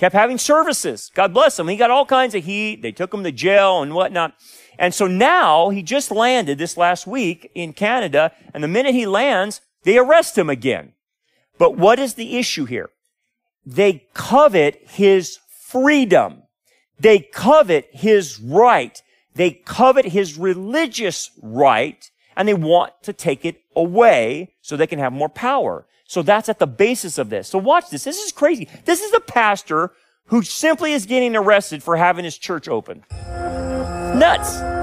kept 0.00 0.14
having 0.14 0.38
services. 0.38 1.10
God 1.14 1.34
bless 1.34 1.58
him. 1.58 1.68
He 1.68 1.76
got 1.76 1.90
all 1.90 2.06
kinds 2.06 2.34
of 2.34 2.44
heat. 2.44 2.80
They 2.80 2.90
took 2.90 3.12
him 3.12 3.22
to 3.22 3.30
jail 3.30 3.82
and 3.82 3.94
whatnot. 3.94 4.32
And 4.78 4.94
so 4.94 5.06
now 5.06 5.68
he 5.68 5.82
just 5.82 6.10
landed 6.10 6.56
this 6.56 6.78
last 6.78 7.06
week 7.06 7.50
in 7.54 7.74
Canada. 7.74 8.32
And 8.54 8.64
the 8.64 8.68
minute 8.68 8.94
he 8.94 9.04
lands, 9.04 9.60
they 9.82 9.98
arrest 9.98 10.38
him 10.38 10.48
again. 10.48 10.94
But 11.58 11.76
what 11.76 11.98
is 11.98 12.14
the 12.14 12.38
issue 12.38 12.64
here? 12.64 12.88
They 13.66 14.06
covet 14.14 14.80
his 14.88 15.38
freedom. 15.50 16.44
They 16.98 17.18
covet 17.18 17.90
his 17.92 18.40
right. 18.40 19.02
They 19.34 19.50
covet 19.50 20.06
his 20.06 20.38
religious 20.38 21.30
right 21.42 22.10
and 22.34 22.48
they 22.48 22.54
want 22.54 22.94
to 23.02 23.12
take 23.12 23.44
it 23.44 23.60
away 23.76 24.54
so 24.62 24.76
they 24.78 24.86
can 24.86 24.98
have 24.98 25.12
more 25.12 25.28
power. 25.28 25.86
So 26.10 26.22
that's 26.22 26.48
at 26.48 26.58
the 26.58 26.66
basis 26.66 27.18
of 27.18 27.30
this. 27.30 27.46
So 27.46 27.56
watch 27.56 27.88
this. 27.88 28.02
This 28.02 28.18
is 28.18 28.32
crazy. 28.32 28.66
This 28.84 29.00
is 29.00 29.14
a 29.14 29.20
pastor 29.20 29.92
who 30.24 30.42
simply 30.42 30.92
is 30.92 31.06
getting 31.06 31.36
arrested 31.36 31.84
for 31.84 31.96
having 31.96 32.24
his 32.24 32.36
church 32.36 32.66
open. 32.66 33.04
Nuts. 34.18 34.79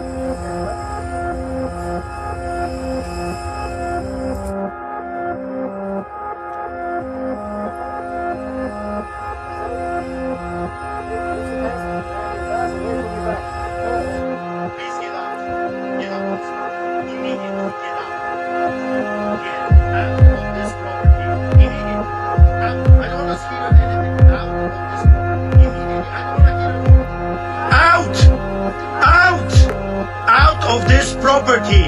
Property 31.47 31.87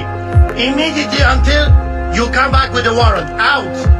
immediately 0.56 1.20
until 1.20 1.68
you 2.14 2.24
come 2.32 2.50
back 2.50 2.72
with 2.72 2.86
a 2.86 2.94
warrant. 2.94 3.28
Out! 3.38 3.99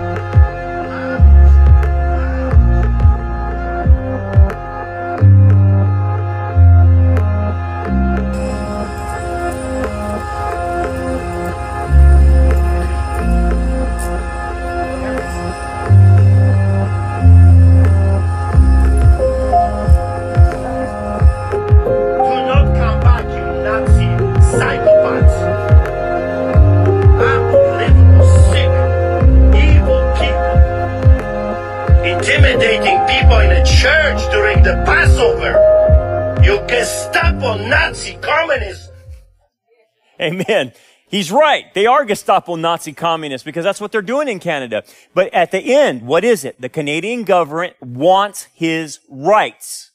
Amen. 40.20 40.72
He's 41.08 41.32
right. 41.32 41.72
They 41.74 41.86
are 41.86 42.04
Gestapo 42.04 42.54
Nazi 42.54 42.92
communists 42.92 43.44
because 43.44 43.64
that's 43.64 43.80
what 43.80 43.90
they're 43.90 44.00
doing 44.00 44.28
in 44.28 44.38
Canada. 44.38 44.84
But 45.12 45.34
at 45.34 45.50
the 45.50 45.58
end, 45.58 46.02
what 46.02 46.22
is 46.22 46.44
it? 46.44 46.60
The 46.60 46.68
Canadian 46.68 47.24
government 47.24 47.74
wants 47.80 48.44
his 48.54 49.00
rights, 49.08 49.90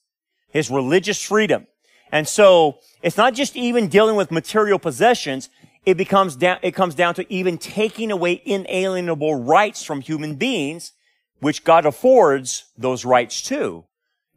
his 0.50 0.70
religious 0.70 1.22
freedom. 1.22 1.68
And 2.12 2.28
so 2.28 2.80
it's 3.02 3.18
not 3.18 3.34
just 3.34 3.56
even 3.56 3.88
dealing 3.88 4.16
with 4.16 4.30
material 4.30 4.78
possessions. 4.78 5.50
It 5.86 5.96
becomes 5.96 6.36
down, 6.36 6.60
it 6.62 6.72
comes 6.72 6.96
down 6.96 7.16
to 7.16 7.34
even 7.34 7.58
taking 7.58 8.12
away 8.12 8.42
inalienable 8.46 9.36
rights 9.36 9.84
from 9.84 10.02
human 10.02 10.36
beings, 10.36 10.92
which 11.40 11.64
God 11.64 11.86
affords 11.86 12.66
those 12.78 13.06
rights 13.06 13.42
to. 13.44 13.86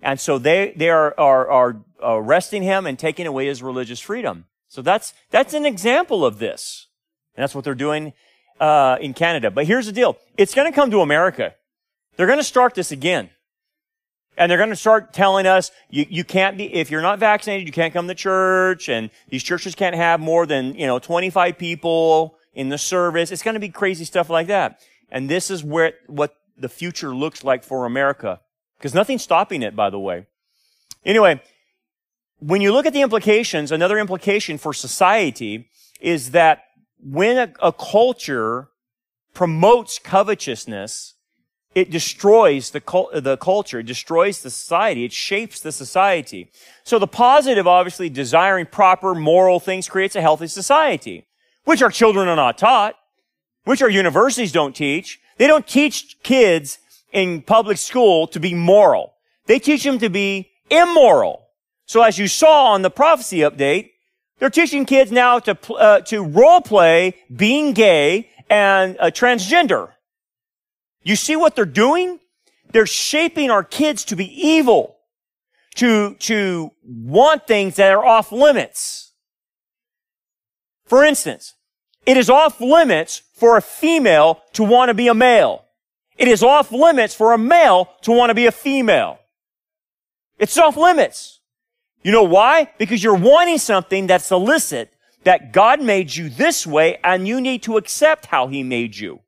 And 0.00 0.20
so 0.20 0.38
they, 0.38 0.74
they 0.76 0.90
are, 0.90 1.12
are, 1.18 1.50
are 1.50 1.84
arresting 2.02 2.62
him 2.62 2.86
and 2.86 2.98
taking 2.98 3.26
away 3.26 3.46
his 3.46 3.62
religious 3.62 4.00
freedom. 4.00 4.46
So 4.68 4.82
that's, 4.82 5.14
that's 5.30 5.54
an 5.54 5.66
example 5.66 6.24
of 6.24 6.38
this. 6.38 6.86
And 7.34 7.42
that's 7.42 7.54
what 7.54 7.64
they're 7.64 7.74
doing, 7.74 8.12
uh, 8.60 8.98
in 9.00 9.14
Canada. 9.14 9.50
But 9.50 9.66
here's 9.66 9.86
the 9.86 9.92
deal. 9.92 10.18
It's 10.36 10.54
going 10.54 10.70
to 10.70 10.74
come 10.74 10.90
to 10.90 11.00
America. 11.00 11.54
They're 12.16 12.26
going 12.26 12.38
to 12.38 12.44
start 12.44 12.74
this 12.74 12.92
again. 12.92 13.30
And 14.36 14.50
they're 14.50 14.58
going 14.58 14.70
to 14.70 14.76
start 14.76 15.12
telling 15.12 15.46
us 15.46 15.72
you, 15.90 16.06
you 16.08 16.22
can't 16.22 16.56
be, 16.56 16.72
if 16.72 16.90
you're 16.90 17.02
not 17.02 17.18
vaccinated, 17.18 17.66
you 17.66 17.72
can't 17.72 17.92
come 17.92 18.06
to 18.06 18.14
church 18.14 18.88
and 18.88 19.10
these 19.28 19.42
churches 19.42 19.74
can't 19.74 19.96
have 19.96 20.20
more 20.20 20.46
than, 20.46 20.74
you 20.74 20.86
know, 20.86 20.98
25 20.98 21.58
people 21.58 22.36
in 22.54 22.68
the 22.68 22.78
service. 22.78 23.32
It's 23.32 23.42
going 23.42 23.54
to 23.54 23.60
be 23.60 23.68
crazy 23.68 24.04
stuff 24.04 24.30
like 24.30 24.46
that. 24.46 24.80
And 25.10 25.28
this 25.28 25.50
is 25.50 25.64
where, 25.64 25.94
what 26.06 26.36
the 26.56 26.68
future 26.68 27.14
looks 27.14 27.42
like 27.42 27.64
for 27.64 27.84
America. 27.84 28.40
Because 28.78 28.94
nothing's 28.94 29.22
stopping 29.22 29.62
it, 29.62 29.74
by 29.74 29.90
the 29.90 29.98
way. 29.98 30.26
Anyway, 31.04 31.40
when 32.40 32.60
you 32.60 32.72
look 32.72 32.86
at 32.86 32.92
the 32.92 33.02
implications, 33.02 33.72
another 33.72 33.98
implication 33.98 34.58
for 34.58 34.72
society 34.72 35.68
is 36.00 36.30
that 36.30 36.64
when 37.00 37.38
a, 37.38 37.52
a 37.68 37.72
culture 37.72 38.68
promotes 39.34 39.98
covetousness, 39.98 41.14
it 41.74 41.90
destroys 41.90 42.70
the, 42.70 42.80
the 43.14 43.36
culture, 43.36 43.80
it 43.80 43.86
destroys 43.86 44.42
the 44.42 44.50
society, 44.50 45.04
it 45.04 45.12
shapes 45.12 45.60
the 45.60 45.72
society. 45.72 46.50
So 46.82 46.98
the 46.98 47.06
positive, 47.06 47.66
obviously, 47.66 48.08
desiring 48.08 48.66
proper 48.66 49.14
moral 49.14 49.60
things 49.60 49.88
creates 49.88 50.16
a 50.16 50.20
healthy 50.20 50.46
society, 50.46 51.26
which 51.64 51.82
our 51.82 51.90
children 51.90 52.28
are 52.28 52.36
not 52.36 52.58
taught, 52.58 52.94
which 53.64 53.82
our 53.82 53.90
universities 53.90 54.50
don't 54.50 54.74
teach. 54.74 55.20
They 55.36 55.46
don't 55.46 55.66
teach 55.66 56.16
kids 56.22 56.78
in 57.12 57.42
public 57.42 57.78
school 57.78 58.26
to 58.28 58.40
be 58.40 58.54
moral. 58.54 59.14
They 59.46 59.58
teach 59.58 59.84
them 59.84 59.98
to 59.98 60.08
be 60.08 60.50
immoral. 60.70 61.47
So 61.88 62.02
as 62.02 62.18
you 62.18 62.28
saw 62.28 62.72
on 62.72 62.82
the 62.82 62.90
prophecy 62.90 63.38
update, 63.38 63.92
they're 64.38 64.50
teaching 64.50 64.84
kids 64.84 65.10
now 65.10 65.38
to, 65.40 65.58
uh, 65.72 66.00
to 66.02 66.22
role 66.22 66.60
play 66.60 67.14
being 67.34 67.72
gay 67.72 68.28
and 68.50 68.96
uh, 69.00 69.06
transgender. 69.06 69.92
You 71.02 71.16
see 71.16 71.34
what 71.34 71.56
they're 71.56 71.64
doing? 71.64 72.20
They're 72.72 72.86
shaping 72.86 73.50
our 73.50 73.64
kids 73.64 74.04
to 74.04 74.16
be 74.16 74.26
evil, 74.26 74.96
to, 75.76 76.14
to 76.16 76.72
want 76.84 77.46
things 77.46 77.76
that 77.76 77.90
are 77.92 78.04
off 78.04 78.32
limits. 78.32 79.14
For 80.84 81.02
instance, 81.02 81.54
it 82.04 82.18
is 82.18 82.28
off 82.28 82.60
limits 82.60 83.22
for 83.32 83.56
a 83.56 83.62
female 83.62 84.42
to 84.52 84.62
want 84.62 84.90
to 84.90 84.94
be 84.94 85.08
a 85.08 85.14
male. 85.14 85.64
It 86.18 86.28
is 86.28 86.42
off 86.42 86.70
limits 86.70 87.14
for 87.14 87.32
a 87.32 87.38
male 87.38 87.88
to 88.02 88.12
want 88.12 88.28
to 88.28 88.34
be 88.34 88.44
a 88.44 88.52
female. 88.52 89.18
It's 90.38 90.58
off 90.58 90.76
limits. 90.76 91.37
You 92.02 92.12
know 92.12 92.22
why? 92.22 92.70
Because 92.78 93.02
you're 93.02 93.14
wanting 93.14 93.58
something 93.58 94.06
that's 94.06 94.30
illicit, 94.30 94.92
that 95.24 95.52
God 95.52 95.82
made 95.82 96.14
you 96.14 96.28
this 96.28 96.66
way, 96.66 96.98
and 97.02 97.26
you 97.26 97.40
need 97.40 97.62
to 97.64 97.76
accept 97.76 98.26
how 98.26 98.46
He 98.46 98.62
made 98.62 98.96
you. 98.96 99.20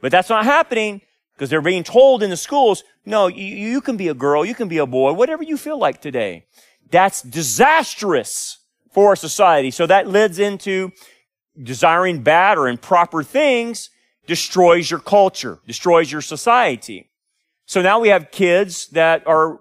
But 0.00 0.12
that's 0.12 0.30
not 0.30 0.44
happening 0.44 1.00
because 1.34 1.50
they're 1.50 1.60
being 1.60 1.84
told 1.84 2.22
in 2.22 2.30
the 2.30 2.36
schools, 2.36 2.84
no, 3.04 3.26
you, 3.26 3.44
you 3.44 3.80
can 3.80 3.96
be 3.96 4.08
a 4.08 4.14
girl, 4.14 4.44
you 4.44 4.54
can 4.54 4.68
be 4.68 4.78
a 4.78 4.86
boy, 4.86 5.12
whatever 5.12 5.42
you 5.42 5.56
feel 5.56 5.78
like 5.78 6.00
today. 6.00 6.46
That's 6.90 7.22
disastrous 7.22 8.58
for 8.92 9.16
society. 9.16 9.70
So 9.70 9.86
that 9.86 10.08
leads 10.08 10.38
into 10.38 10.92
desiring 11.60 12.22
bad 12.22 12.56
or 12.56 12.68
improper 12.68 13.22
things 13.22 13.90
destroys 14.26 14.90
your 14.90 15.00
culture, 15.00 15.60
destroys 15.66 16.10
your 16.10 16.20
society. 16.20 17.10
So 17.66 17.82
now 17.82 18.00
we 18.00 18.08
have 18.08 18.30
kids 18.30 18.88
that 18.88 19.26
are 19.26 19.58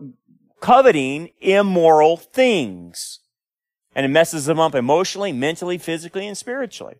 coveting 0.65 1.29
immoral 1.41 2.17
things. 2.17 3.19
And 3.95 4.03
it 4.03 4.09
messes 4.09 4.47
them 4.47 4.59
up 4.59 4.73
emotionally, 4.73 5.31
mentally, 5.31 5.77
physically, 5.77 6.25
and 6.25 6.35
spiritually. 6.35 6.95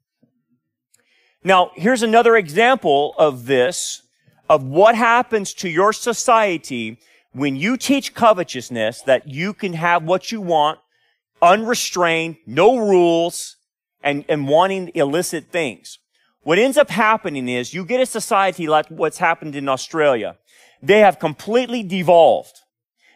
Now, 1.43 1.71
here's 1.73 2.03
another 2.03 2.35
example 2.37 3.15
of 3.17 3.47
this, 3.47 4.03
of 4.47 4.63
what 4.63 4.93
happens 4.93 5.51
to 5.55 5.67
your 5.67 5.93
society 5.93 6.99
when 7.33 7.55
you 7.55 7.75
teach 7.75 8.13
covetousness 8.13 9.01
that 9.01 9.27
you 9.27 9.51
can 9.51 9.73
have 9.73 10.03
what 10.03 10.31
you 10.31 10.41
want, 10.41 10.77
unrestrained, 11.41 12.37
no 12.45 12.77
rules, 12.77 13.55
and, 14.03 14.25
and 14.29 14.47
wanting 14.47 14.91
illicit 14.93 15.45
things. 15.51 15.97
What 16.43 16.59
ends 16.59 16.77
up 16.77 16.91
happening 16.91 17.49
is 17.49 17.73
you 17.73 17.83
get 17.83 17.99
a 17.99 18.05
society 18.05 18.67
like 18.67 18.85
what's 18.89 19.17
happened 19.17 19.55
in 19.55 19.67
Australia. 19.67 20.37
They 20.83 20.99
have 20.99 21.17
completely 21.17 21.81
devolved. 21.81 22.61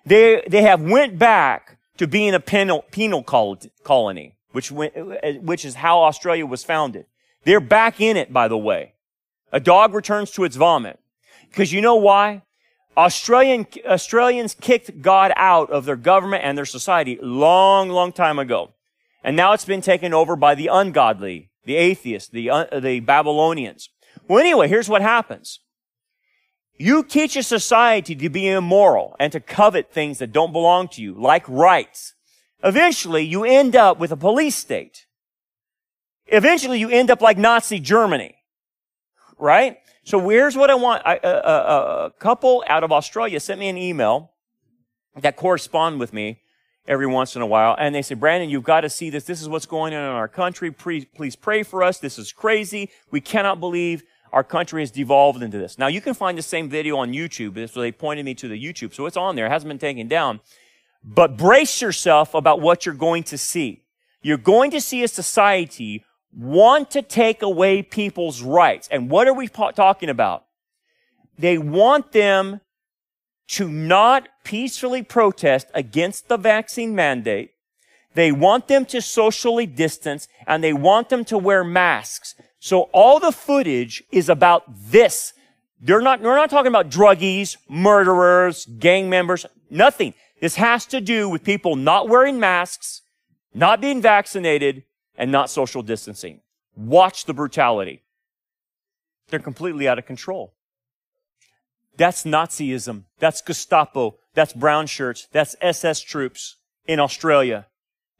They, 0.10 0.42
they 0.48 0.63
have 0.63 0.82
went 0.82 1.20
back 1.20 1.78
to 1.98 2.08
being 2.08 2.34
a 2.34 2.39
penal, 2.39 2.84
penal 2.89 3.22
colony, 3.22 4.36
which, 4.54 4.72
went, 4.72 4.94
which 5.44 5.63
is 5.63 5.75
how 5.75 6.01
Australia 6.01 6.48
was 6.48 6.63
founded. 6.63 7.06
They're 7.44 7.60
back 7.60 8.01
in 8.01 8.18
it, 8.18 8.34
by 8.34 8.48
the 8.48 8.58
way. 8.58 8.94
A 9.51 9.60
dog 9.60 9.94
returns 9.94 10.32
to 10.32 10.46
its 10.46 10.56
vomit. 10.56 11.00
Because 11.48 11.72
you 11.72 11.82
know 11.82 11.96
why? 11.96 12.42
Australian, 12.98 13.68
Australians 13.86 14.56
kicked 14.60 15.04
God 15.04 15.32
out 15.36 15.70
of 15.70 15.86
their 15.86 15.96
government 15.96 16.44
and 16.44 16.58
their 16.58 16.66
society 16.66 17.20
long, 17.22 17.89
long 17.89 18.12
time 18.12 18.39
ago. 18.39 18.74
And 19.24 19.36
now 19.36 19.54
it's 19.54 19.66
been 19.66 19.82
taken 19.82 20.12
over 20.12 20.36
by 20.36 20.56
the 20.56 20.68
ungodly, 20.68 21.51
the 21.66 21.75
atheists, 21.75 22.30
the, 22.30 22.50
uh, 22.50 22.80
the 22.80 23.00
Babylonians. 23.00 23.89
Well, 24.28 24.39
anyway, 24.39 24.70
here's 24.70 24.89
what 24.89 25.04
happens. 25.04 25.60
You 26.81 27.03
teach 27.03 27.36
a 27.36 27.43
society 27.43 28.15
to 28.15 28.29
be 28.29 28.48
immoral 28.48 29.17
and 29.19 29.33
to 29.33 29.41
covet 29.41 29.91
things 29.91 30.19
that 30.19 30.31
don't 30.31 30.53
belong 30.53 30.88
to 30.89 31.01
you, 31.01 31.13
like 31.13 31.43
rights. 31.50 32.13
Eventually, 32.63 33.24
you 33.24 33.43
end 33.43 33.75
up 33.75 34.00
with 34.00 34.13
a 34.13 34.17
police 34.17 34.55
state. 34.55 35.05
Eventually, 36.27 36.79
you 36.79 36.89
end 36.89 37.12
up 37.12 37.21
like 37.21 37.38
Nazi 37.38 37.81
Germany. 37.81 38.36
Right? 39.38 39.79
So 40.05 40.27
here's 40.29 40.55
what 40.55 40.69
I 40.69 40.75
want. 40.75 41.03
I, 41.05 41.17
uh, 41.17 41.27
uh, 41.27 42.09
a 42.15 42.19
couple 42.19 42.63
out 42.65 42.86
of 42.86 42.93
Australia 42.93 43.41
sent 43.41 43.59
me 43.59 43.67
an 43.67 43.77
email 43.77 44.31
that 45.17 45.36
correspond 45.36 46.00
with 46.00 46.13
me 46.13 46.39
every 46.88 47.07
once 47.07 47.36
in 47.36 47.41
a 47.41 47.45
while. 47.45 47.75
And 47.77 47.93
they 47.93 48.01
say, 48.01 48.15
Brandon, 48.15 48.50
you've 48.50 48.63
got 48.63 48.81
to 48.81 48.89
see 48.89 49.09
this. 49.09 49.25
This 49.25 49.41
is 49.41 49.50
what's 49.50 49.65
going 49.65 49.93
on 49.93 50.01
in 50.01 50.09
our 50.09 50.29
country. 50.29 50.71
Please, 50.71 51.05
please 51.13 51.36
pray 51.36 51.63
for 51.63 51.83
us. 51.83 52.00
This 52.00 52.17
is 52.17 52.31
crazy. 52.31 52.89
We 53.12 53.19
cannot 53.19 53.59
believe 53.59 54.03
our 54.31 54.43
country 54.43 54.81
has 54.81 54.91
devolved 54.91 55.41
into 55.41 55.57
this. 55.57 55.77
Now 55.77 55.88
you 55.88 56.01
can 56.01 56.13
find 56.13 56.38
the 56.38 56.43
same 56.43 56.69
video 56.69 56.98
on 56.98 57.12
YouTube. 57.12 57.69
So 57.69 57.81
they 57.81 57.91
pointed 57.91 58.25
me 58.25 58.36
to 58.36 58.48
the 58.48 58.62
YouTube. 58.62 58.93
So 58.93 59.05
it's 59.05 59.17
on 59.17 59.36
there. 59.36 59.45
It 59.45 59.51
hasn't 59.51 59.69
been 59.69 59.79
taken 59.79 60.07
down. 60.07 60.39
But 61.03 61.38
brace 61.38 61.81
yourself 61.81 62.33
about 62.33 62.62
what 62.62 62.86
you're 62.86 62.95
going 62.95 63.24
to 63.24 63.38
see. 63.38 63.83
You're 64.21 64.38
going 64.38 64.71
to 64.71 64.81
see 64.81 65.03
a 65.03 65.07
society 65.07 66.03
want 66.36 66.91
to 66.91 67.01
take 67.01 67.41
away 67.41 67.81
people's 67.81 68.41
rights. 68.41 68.88
And 68.91 69.09
what 69.09 69.27
are 69.27 69.33
we 69.33 69.48
talking 69.48 70.09
about? 70.09 70.45
They 71.38 71.57
want 71.57 72.12
them 72.12 72.62
to 73.50 73.67
not 73.67 74.29
peacefully 74.43 75.01
protest 75.01 75.67
against 75.74 76.27
the 76.27 76.38
vaccine 76.38 76.93
mandate. 76.93 77.51
They 78.13 78.31
want 78.31 78.67
them 78.67 78.86
to 78.88 79.01
socially 79.01 79.65
distance 79.65 80.27
and 80.45 80.63
they 80.63 80.74
want 80.74 81.09
them 81.09 81.24
to 81.25 81.38
wear 81.38 81.63
masks. 81.63 82.36
So 82.60 82.84
all 82.94 83.20
the 83.20 83.32
footage 83.32 84.04
is 84.12 84.30
about 84.30 84.63
this. 84.68 85.34
They're 85.80 86.01
not, 86.01 86.22
we're 86.22 86.36
not 86.36 86.50
talking 86.50 86.68
about 86.68 86.89
druggies, 86.89 87.56
murderers, 87.70 88.66
gang 88.66 89.10
members, 89.10 89.46
nothing. 89.70 90.13
This 90.42 90.56
has 90.56 90.86
to 90.88 91.00
do 91.00 91.30
with 91.30 91.44
people 91.44 91.75
not 91.75 92.10
wearing 92.10 92.39
masks, 92.39 93.01
not 93.54 93.82
being 93.82 94.01
vaccinated, 94.01 94.84
and 95.17 95.32
not 95.32 95.50
social 95.50 95.82
distancing. 95.82 96.41
Watch 96.76 97.26
the 97.26 97.34
brutality. 97.34 98.04
They're 99.30 99.39
completely 99.39 99.88
out 99.88 100.00
of 100.00 100.06
control. 100.06 100.54
That's 101.98 102.24
Nazism. 102.24 103.04
That's 103.19 103.41
Gestapo. 103.41 104.15
That's 104.34 104.54
brown 104.54 104.88
shirts. 104.88 105.28
That's 105.32 105.56
SS 105.62 106.02
troops 106.02 106.56
in 106.88 107.00
Australia. 107.00 107.67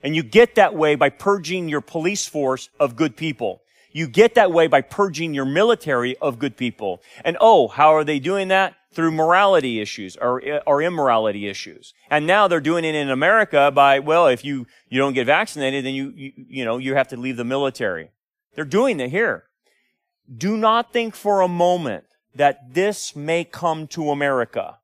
And 0.04 0.16
you 0.16 0.24
get 0.24 0.56
that 0.56 0.76
way 0.76 0.96
by 0.96 1.10
purging 1.10 1.70
your 1.70 1.82
police 1.82 2.26
force 2.26 2.70
of 2.80 2.96
good 2.96 3.16
people. 3.16 3.62
You 3.92 4.08
get 4.08 4.36
that 4.36 4.52
way 4.52 4.68
by 4.68 4.82
purging 4.82 5.34
your 5.34 5.46
military 5.46 6.16
of 6.18 6.40
good 6.40 6.58
people. 6.58 7.02
And 7.24 7.38
oh, 7.40 7.68
how 7.68 7.96
are 7.96 8.04
they 8.04 8.20
doing 8.20 8.50
that? 8.50 8.76
Through 8.92 9.12
morality 9.12 9.80
issues 9.80 10.18
or, 10.18 10.42
or 10.66 10.82
immorality 10.82 11.48
issues. 11.48 11.94
And 12.10 12.26
now 12.26 12.48
they're 12.48 12.60
doing 12.60 12.86
it 12.86 12.96
in 12.96 13.10
America 13.10 13.72
by, 13.74 14.00
well, 14.00 14.28
if 14.28 14.44
you, 14.44 14.66
you 14.90 15.00
don't 15.00 15.14
get 15.14 15.28
vaccinated, 15.28 15.86
then 15.86 15.94
you, 15.94 16.12
you, 16.16 16.32
you 16.36 16.66
know, 16.66 16.78
you 16.78 16.96
have 16.96 17.08
to 17.10 17.18
leave 17.18 17.38
the 17.38 17.44
military. 17.44 18.12
They're 18.56 18.66
doing 18.66 19.00
it 19.00 19.12
here. 19.12 19.46
Do 20.36 20.58
not 20.58 20.92
think 20.92 21.16
for 21.16 21.42
a 21.42 21.48
moment 21.48 22.06
that 22.36 22.74
this 22.74 23.16
may 23.16 23.44
come 23.44 23.88
to 23.88 24.12
America. 24.12 24.78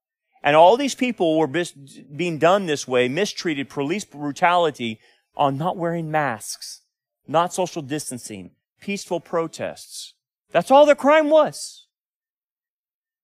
And 0.43 0.55
all 0.55 0.77
these 0.77 0.95
people 0.95 1.39
were 1.39 1.47
bis- 1.47 1.71
being 1.71 2.37
done 2.37 2.67
this 2.67 2.87
way, 2.87 3.07
mistreated, 3.07 3.69
police 3.69 4.05
brutality 4.05 4.99
on 5.35 5.57
not 5.57 5.77
wearing 5.77 6.11
masks, 6.11 6.81
not 7.27 7.53
social 7.53 7.81
distancing, 7.81 8.51
peaceful 8.85 9.19
protests. 9.19 10.13
That's 10.51 10.69
all 10.69 10.85
the 10.85 10.93
crime 10.93 11.31
was. 11.31 11.87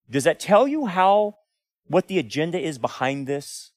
Does 0.10 0.24
that 0.24 0.40
tell 0.40 0.68
you 0.68 0.88
how, 0.88 1.36
what 1.86 2.08
the 2.08 2.18
agenda 2.18 2.60
is 2.60 2.80
behind 2.80 3.28
this? 3.28 3.72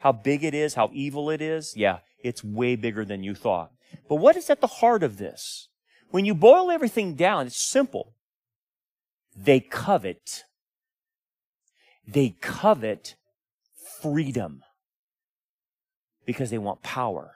How 0.00 0.10
big 0.10 0.42
it 0.42 0.54
is? 0.54 0.74
How 0.74 0.90
evil 0.92 1.30
it 1.30 1.40
is? 1.40 1.76
Yeah, 1.76 1.98
it's 2.18 2.42
way 2.42 2.74
bigger 2.74 3.04
than 3.04 3.22
you 3.22 3.36
thought. 3.36 3.70
But 4.08 4.16
what 4.16 4.36
is 4.36 4.50
at 4.50 4.60
the 4.60 4.66
heart 4.66 5.04
of 5.04 5.18
this? 5.18 5.68
When 6.10 6.24
you 6.24 6.34
boil 6.34 6.68
everything 6.68 7.14
down, 7.14 7.46
it's 7.46 7.56
simple. 7.56 8.14
They 9.36 9.60
covet. 9.60 10.42
They 12.08 12.30
covet 12.40 13.14
freedom 14.02 14.62
because 16.26 16.50
they 16.50 16.58
want 16.58 16.82
power. 16.82 17.34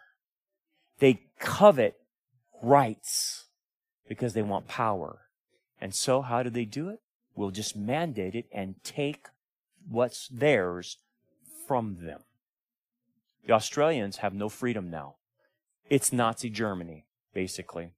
They 0.98 1.20
covet 1.38 1.94
rights 2.60 3.43
because 4.08 4.34
they 4.34 4.42
want 4.42 4.68
power. 4.68 5.20
And 5.80 5.94
so, 5.94 6.22
how 6.22 6.42
do 6.42 6.50
they 6.50 6.64
do 6.64 6.88
it? 6.88 7.00
We'll 7.34 7.50
just 7.50 7.76
mandate 7.76 8.34
it 8.34 8.46
and 8.52 8.76
take 8.84 9.28
what's 9.88 10.28
theirs 10.28 10.98
from 11.66 11.98
them. 12.00 12.20
The 13.46 13.52
Australians 13.52 14.18
have 14.18 14.34
no 14.34 14.48
freedom 14.48 14.90
now. 14.90 15.16
It's 15.90 16.12
Nazi 16.12 16.48
Germany, 16.48 17.04
basically. 17.34 17.90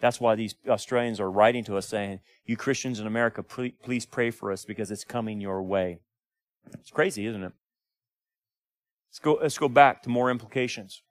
That's 0.00 0.20
why 0.20 0.34
these 0.34 0.54
Australians 0.68 1.20
are 1.20 1.30
writing 1.30 1.64
to 1.64 1.76
us 1.76 1.86
saying, 1.86 2.20
You 2.46 2.56
Christians 2.56 3.00
in 3.00 3.06
America, 3.06 3.42
please 3.42 4.06
pray 4.06 4.30
for 4.30 4.50
us 4.50 4.64
because 4.64 4.90
it's 4.90 5.04
coming 5.04 5.40
your 5.40 5.62
way. 5.62 5.98
It's 6.74 6.90
crazy, 6.90 7.26
isn't 7.26 7.42
it? 7.42 7.52
Let's 9.10 9.18
go, 9.18 9.38
let's 9.40 9.58
go 9.58 9.68
back 9.68 10.02
to 10.02 10.08
more 10.08 10.30
implications 10.30 11.02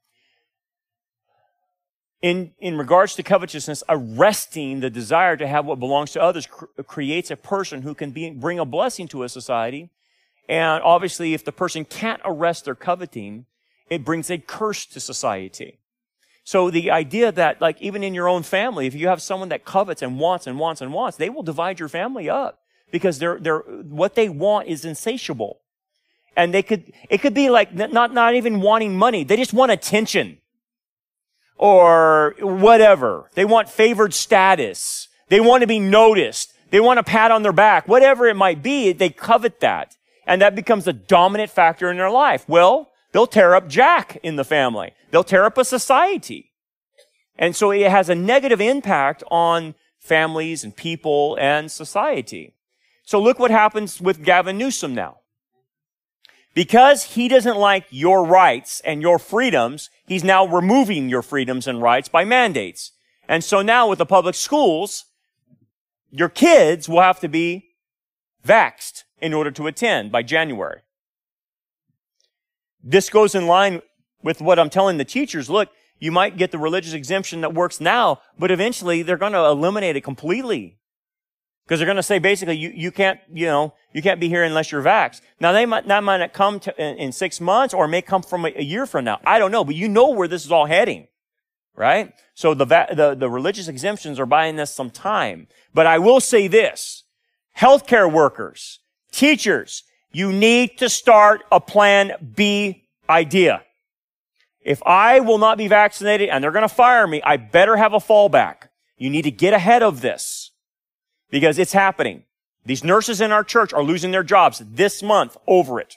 in, 2.21 2.51
in 2.60 2.77
regards 2.77 3.15
to 3.15 3.23
covetousness, 3.23 3.84
arresting 3.89 4.80
the 4.80 4.89
desire 4.89 5.38
to 5.38 5.47
have 5.47 5.65
what 5.65 5.80
belongs 5.80 6.12
to 6.13 6.21
others 6.21 6.47
cr- 6.47 6.65
creates 6.88 7.30
a 7.30 7.36
person 7.36 7.84
who 7.84 7.93
can 7.93 8.12
be, 8.12 8.32
bring 8.32 8.60
a 8.60 8.65
blessing 8.65 9.08
to 9.10 9.23
a 9.23 9.30
society. 9.30 9.89
And 10.49 10.82
obviously, 10.84 11.34
if 11.34 11.45
the 11.45 11.51
person 11.51 11.86
can't 11.86 12.21
arrest 12.25 12.65
their 12.65 12.75
coveting, 12.75 13.45
it 13.89 14.03
brings 14.03 14.32
a 14.32 14.38
curse 14.38 14.86
to 14.88 14.99
society. 14.99 15.80
So 16.43 16.71
the 16.71 16.89
idea 16.91 17.32
that, 17.32 17.62
like, 17.62 17.82
even 17.82 18.03
in 18.03 18.13
your 18.13 18.30
own 18.30 18.41
family, 18.41 18.88
if 18.88 18.95
you 18.95 19.10
have 19.10 19.21
someone 19.21 19.49
that 19.49 19.65
covets 19.65 20.01
and 20.01 20.17
wants 20.17 20.47
and 20.47 20.58
wants 20.58 20.82
and 20.82 20.93
wants, 20.93 21.17
they 21.17 21.30
will 21.30 21.43
divide 21.43 21.80
your 21.80 21.89
family 21.89 22.30
up 22.30 22.60
because 22.89 23.19
they're, 23.19 23.38
they're, 23.38 23.60
what 23.60 24.15
they 24.15 24.30
want 24.30 24.67
is 24.67 24.86
insatiable. 24.86 25.60
And 26.38 26.53
they 26.53 26.63
could, 26.63 26.93
it 27.10 27.17
could 27.17 27.34
be 27.34 27.49
like 27.49 27.73
not, 27.73 28.13
not 28.13 28.36
even 28.36 28.62
wanting 28.62 28.97
money. 28.97 29.23
They 29.25 29.36
just 29.36 29.53
want 29.53 29.71
attention 29.71 30.38
or 31.58 32.36
whatever. 32.39 33.30
They 33.34 33.46
want 33.46 33.70
favored 33.70 34.13
status. 34.13 35.08
They 35.30 35.39
want 35.39 35.62
to 35.62 35.67
be 35.67 35.80
noticed. 35.80 36.54
They 36.70 36.80
want 36.80 37.00
a 37.00 37.04
pat 37.04 37.32
on 37.32 37.43
their 37.43 37.54
back. 37.54 37.88
Whatever 37.88 38.28
it 38.28 38.36
might 38.36 38.62
be, 38.62 38.91
they 38.91 39.10
covet 39.10 39.60
that. 39.62 39.96
And 40.26 40.41
that 40.41 40.56
becomes 40.56 40.88
a 40.88 40.93
dominant 40.93 41.50
factor 41.50 41.89
in 41.89 41.98
their 41.98 42.12
life. 42.12 42.48
Well, 42.48 42.91
they'll 43.12 43.28
tear 43.28 43.56
up 43.56 43.70
Jack 43.70 44.17
in 44.24 44.36
the 44.36 44.43
family. 44.43 44.93
They'll 45.12 45.24
tear 45.24 45.46
up 45.46 45.58
a 45.58 45.65
society. 45.65 46.52
And 47.38 47.56
so 47.56 47.72
it 47.72 47.89
has 47.89 48.10
a 48.10 48.15
negative 48.15 48.60
impact 48.60 49.24
on 49.30 49.76
families 50.00 50.63
and 50.63 50.76
people 50.76 51.38
and 51.39 51.72
society. 51.72 52.54
So 53.04 53.22
look 53.22 53.39
what 53.39 53.52
happens 53.52 54.02
with 54.02 54.24
Gavin 54.24 54.58
Newsom 54.58 54.93
now. 54.93 55.20
Because 56.58 57.04
he 57.04 57.28
doesn't 57.28 57.58
like 57.58 57.86
your 57.91 58.26
rights 58.26 58.82
and 58.84 59.00
your 59.00 59.20
freedoms, 59.20 59.91
he's 60.08 60.24
now 60.24 60.43
removing 60.43 61.08
your 61.08 61.22
freedoms 61.22 61.67
and 61.67 61.84
rights 61.84 62.10
by 62.10 62.26
mandates. 62.26 62.93
And 63.28 63.43
so 63.43 63.62
now 63.62 63.88
with 63.88 64.00
the 64.00 64.08
public 64.08 64.34
schools, 64.34 65.06
your 66.10 66.30
kids 66.30 66.89
will 66.89 67.02
have 67.02 67.20
to 67.20 67.28
be 67.28 67.76
vaxxed, 68.43 69.04
in 69.22 69.36
order 69.36 69.52
to 69.52 69.67
attend 69.67 70.12
by 70.12 70.24
January. 70.24 70.82
This 72.84 73.12
goes 73.12 73.36
in 73.36 73.46
line 73.46 73.84
with 74.24 74.41
what 74.41 74.58
I'm 74.58 74.72
telling 74.72 74.98
the 74.98 75.06
teachers. 75.06 75.52
Look, 75.52 75.70
you 76.00 76.12
might 76.12 76.38
get 76.38 76.50
the 76.50 76.58
religious 76.58 76.93
exemption 76.93 77.41
that 77.41 77.54
works 77.54 77.80
now, 77.80 78.20
but 78.39 78.50
eventually 78.50 79.04
they're 79.04 79.17
going 79.17 79.34
to 79.34 79.46
eliminate 79.46 79.96
it 79.96 80.02
completely. 80.04 80.80
Because 81.67 81.82
they're 81.82 81.86
going 81.86 81.97
to 81.97 82.03
say 82.03 82.17
basically 82.17 82.56
you, 82.56 82.71
you 82.73 82.91
can't, 82.93 83.19
you 83.34 83.45
know, 83.45 83.73
you 83.91 84.01
can't 84.01 84.21
be 84.21 84.30
here 84.30 84.41
unless 84.41 84.71
you're 84.71 84.82
vaxxed. 84.82 85.19
Now 85.41 85.51
they 85.51 85.65
might, 85.65 85.86
that 85.89 86.01
might 86.01 86.19
not 86.19 86.32
come 86.32 86.62
to, 86.62 86.82
in, 86.82 86.97
in, 86.97 87.12
six 87.12 87.41
months 87.41 87.73
or 87.73 87.89
may 87.89 88.01
come 88.01 88.21
from 88.21 88.45
a, 88.45 88.53
a, 88.56 88.63
year 88.63 88.86
from 88.86 89.03
now. 89.03 89.19
I 89.25 89.38
don't 89.38 89.51
know, 89.51 89.65
but 89.65 89.75
you 89.75 89.89
know 89.89 90.12
where 90.12 90.30
this 90.30 90.45
is 90.45 90.51
all 90.51 90.65
heading. 90.65 91.10
Right? 91.75 92.13
So 92.36 92.53
the, 92.53 92.63
the, 92.65 93.15
the 93.19 93.30
religious 93.30 93.67
exemptions 93.67 94.17
are 94.17 94.25
buying 94.25 94.58
us 94.62 94.73
some 94.73 94.89
time. 94.89 95.47
But 95.73 95.88
I 95.88 95.99
will 95.99 96.21
say 96.21 96.47
this. 96.47 97.03
Healthcare 97.58 98.10
workers, 98.10 98.80
teachers, 99.12 99.84
you 100.13 100.32
need 100.32 100.77
to 100.77 100.88
start 100.88 101.43
a 101.51 101.60
plan 101.60 102.32
B 102.34 102.88
idea. 103.10 103.63
If 104.62 104.82
I 104.86 105.19
will 105.19 105.38
not 105.38 105.58
be 105.58 105.67
vaccinated 105.67 106.30
and 106.30 106.41
they're 106.41 106.51
going 106.51 106.67
to 106.67 106.73
fire 106.73 107.06
me, 107.08 107.21
I 107.23 107.36
better 107.36 107.75
have 107.75 107.91
a 107.91 107.97
fallback. 107.97 108.69
You 108.97 109.10
need 109.10 109.23
to 109.23 109.32
get 109.32 109.53
ahead 109.53 109.84
of 109.84 109.99
this 109.99 110.37
because 111.30 111.60
it's 111.60 111.74
happening. 111.74 112.24
These 112.66 112.84
nurses 112.84 113.22
in 113.22 113.32
our 113.32 113.44
church 113.44 113.74
are 113.74 113.84
losing 113.84 114.12
their 114.12 114.24
jobs 114.24 114.62
this 114.66 115.02
month 115.02 115.38
over 115.48 115.80
it. 115.80 115.96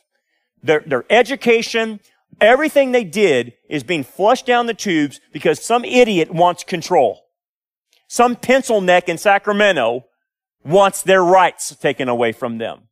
Their, 0.63 0.81
their 0.81 1.05
education, 1.11 2.01
everything 2.41 2.93
they 2.93 3.05
did 3.05 3.55
is 3.69 3.83
being 3.83 4.05
flushed 4.05 4.47
down 4.47 4.67
the 4.67 4.75
tubes 4.75 5.21
because 5.33 5.63
some 5.63 5.85
idiot 5.85 6.31
wants 6.31 6.65
control. 6.65 7.25
Some 8.09 8.37
pencil 8.37 8.81
neck 8.81 9.09
in 9.09 9.19
Sacramento 9.19 10.05
wants 10.65 11.03
their 11.03 11.25
rights 11.25 11.75
taken 11.77 12.09
away 12.09 12.33
from 12.33 12.59
them. 12.59 12.83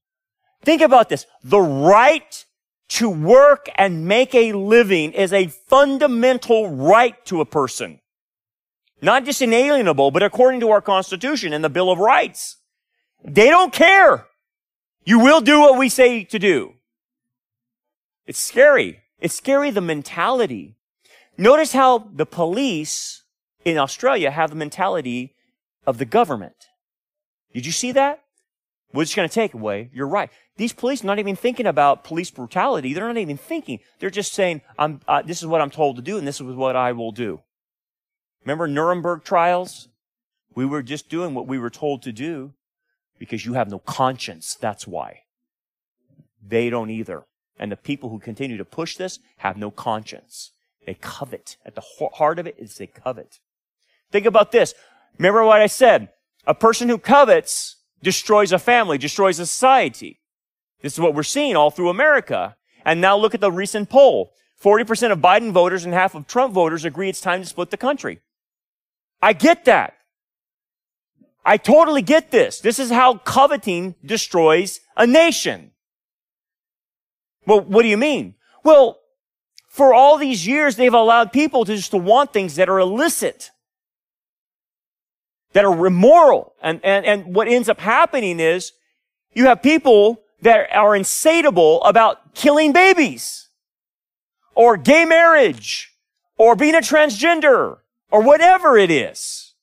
Think 0.63 0.81
about 0.81 1.09
this. 1.09 1.27
The 1.45 1.61
right 1.61 2.45
to 2.89 3.11
work 3.11 3.69
and 3.77 4.07
make 4.07 4.35
a 4.35 4.53
living 4.53 5.13
is 5.13 5.33
a 5.33 5.47
fundamental 5.47 6.71
right 6.71 7.23
to 7.27 7.41
a 7.41 7.45
person. 7.45 8.01
Not 9.01 9.25
just 9.25 9.41
inalienable, 9.41 10.11
but 10.11 10.23
according 10.23 10.61
to 10.61 10.71
our 10.71 10.81
Constitution 10.81 11.53
and 11.53 11.63
the 11.63 11.71
Bill 11.71 11.91
of 11.91 11.99
Rights. 11.99 12.57
They 13.25 13.49
don't 13.49 13.73
care. 13.73 14.27
You 15.05 15.21
will 15.21 15.41
do 15.41 15.61
what 15.61 15.79
we 15.79 15.89
say 15.89 16.25
to 16.25 16.39
do. 16.39 16.75
It's 18.27 18.39
scary. 18.39 19.03
It's 19.21 19.35
scary, 19.35 19.71
the 19.71 19.81
mentality. 19.81 20.77
Notice 21.37 21.73
how 21.73 22.11
the 22.13 22.27
police 22.27 23.23
in 23.65 23.79
Australia 23.79 24.31
have 24.31 24.51
the 24.51 24.57
mentality 24.57 25.35
of 25.87 25.99
the 25.99 26.05
government. 26.05 26.67
Did 27.55 27.67
you 27.67 27.73
see 27.73 27.93
that? 27.93 28.23
We're 28.93 29.05
just 29.05 29.17
going 29.17 29.29
to 29.29 29.35
take 29.35 29.55
away. 29.55 29.91
You're 29.93 30.09
right. 30.09 30.31
These 30.57 30.73
police 30.73 31.05
are 31.05 31.07
not 31.07 31.19
even 31.19 31.37
thinking 31.37 31.67
about 31.67 32.05
police 32.05 32.31
brutality. 32.31 32.93
They're 32.93 33.07
not 33.07 33.19
even 33.19 33.37
thinking. 33.37 33.81
They're 33.99 34.11
just 34.11 34.33
saying, 34.33 34.63
I'm, 34.79 35.01
uh, 35.07 35.23
this 35.23 35.41
is 35.41 35.47
what 35.47 35.61
I'm 35.61 35.71
told 35.71 35.97
to 35.97 36.03
do 36.03 36.19
and 36.19 36.27
this 36.27 36.41
is 36.41 36.43
what 36.43 36.75
I 36.75 36.93
will 36.93 37.13
do. 37.13 37.41
Remember 38.49 38.67
Nuremberg 38.67 39.25
trials? 39.25 39.89
We 40.55 40.65
were 40.65 40.83
just 40.83 41.11
doing 41.11 41.35
what 41.35 41.47
we 41.47 41.59
were 41.59 41.69
told 41.69 42.01
to 42.01 42.13
do 42.13 42.55
because 43.19 43.45
you 43.45 43.53
have 43.53 43.69
no 43.69 43.79
conscience. 43.79 44.57
That's 44.59 44.87
why. 44.87 45.25
They 46.43 46.71
don't 46.71 46.89
either. 46.89 47.27
And 47.59 47.71
the 47.71 47.77
people 47.77 48.09
who 48.09 48.19
continue 48.19 48.57
to 48.57 48.65
push 48.65 48.97
this 48.97 49.19
have 49.37 49.59
no 49.59 49.71
conscience. 49.71 50.53
They 50.87 50.95
covet. 50.95 51.59
At 51.67 51.75
the 51.75 51.83
heart 52.15 52.39
of 52.39 52.47
it 52.47 52.55
is 52.59 52.77
they 52.77 52.87
covet. 52.87 53.39
Think 54.11 54.25
about 54.25 54.51
this. 54.51 54.73
Remember 55.19 55.45
what 55.45 55.61
I 55.61 55.67
said? 55.67 56.09
A 56.47 56.55
person 56.55 56.89
who 56.89 56.97
covets 56.97 57.77
destroys 58.03 58.51
a 58.51 58.59
family, 58.59 58.97
destroys 58.97 59.39
a 59.39 59.45
society. 59.45 60.21
This 60.81 60.95
is 60.95 61.01
what 61.01 61.15
we're 61.15 61.23
seeing 61.23 61.55
all 61.55 61.71
through 61.71 61.91
America. 61.91 62.57
And 62.83 63.03
now 63.03 63.15
look 63.15 63.35
at 63.35 63.43
the 63.43 63.53
recent 63.53 63.91
poll. 63.91 64.33
40% 64.59 65.13
of 65.13 65.19
Biden 65.19 65.53
voters 65.53 65.85
and 65.85 65.93
half 65.93 66.15
of 66.15 66.27
Trump 66.27 66.55
voters 66.55 66.87
agree 66.87 67.11
it's 67.11 67.21
time 67.21 67.43
to 67.43 67.47
split 67.47 67.71
the 67.71 67.77
country. 67.77 68.23
I 69.21 69.33
get 69.33 69.65
that. 69.65 69.95
I 71.45 71.57
totally 71.57 72.03
get 72.03 72.31
this. 72.31 72.61
This 72.61 72.79
is 72.79 72.91
how 72.91 73.15
coveting 73.19 73.95
destroys 74.05 74.81
a 74.97 75.07
nation. 75.07 75.71
Well, 77.47 77.61
what 77.61 77.83
do 77.83 77.89
you 77.89 77.97
mean? 77.97 78.35
Well, 78.65 78.99
for 79.69 79.95
all 79.95 80.19
these 80.19 80.47
years, 80.47 80.77
they've 80.77 80.93
allowed 80.93 81.33
people 81.33 81.65
to 81.65 81.75
just 81.75 81.93
to 81.93 81.97
want 81.97 82.33
things 82.33 82.57
that 82.57 82.69
are 82.69 82.79
illicit 82.79 83.51
that 85.53 85.65
are 85.65 85.87
immoral. 85.87 86.55
And, 86.63 86.81
and, 86.85 87.07
and 87.07 87.35
what 87.35 87.49
ends 87.49 87.69
up 87.69 87.81
happening 87.81 88.41
is 88.41 88.73
you 89.33 89.47
have 89.47 89.63
people 89.63 90.23
that 90.43 90.69
are 90.73 90.95
insatiable 90.95 91.83
about 91.85 92.35
killing 92.35 92.73
babies 92.73 93.49
or 94.55 94.77
gay 94.77 95.05
marriage 95.05 95.95
or 96.37 96.55
being 96.55 96.75
a 96.75 96.81
transgender 96.81 97.79
or 98.11 98.23
whatever 98.23 98.77
it 98.77 98.91
is. 98.91 99.55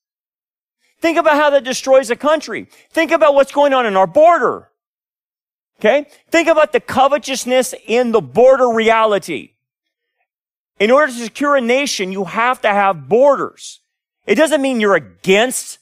Think 1.02 1.18
about 1.18 1.36
how 1.36 1.50
that 1.52 1.64
destroys 1.64 2.10
a 2.10 2.16
country. 2.16 2.68
Think 2.90 3.12
about 3.12 3.36
what's 3.36 3.52
going 3.52 3.74
on 3.74 3.86
in 3.86 3.96
our 3.96 4.08
border. 4.08 4.70
Okay? 5.80 6.08
Think 6.32 6.48
about 6.48 6.72
the 6.72 6.80
covetousness 6.80 7.76
in 7.86 8.12
the 8.12 8.22
border 8.22 8.70
reality. 8.70 9.52
In 10.80 10.92
order 10.92 11.12
to 11.12 11.20
secure 11.20 11.56
a 11.56 11.62
nation, 11.62 12.12
you 12.12 12.26
have 12.26 12.62
to 12.62 12.70
have 12.70 13.08
borders. 13.08 13.82
It 14.26 14.36
doesn't 14.36 14.62
mean 14.62 14.82
you're 14.82 14.96
against 14.96 15.80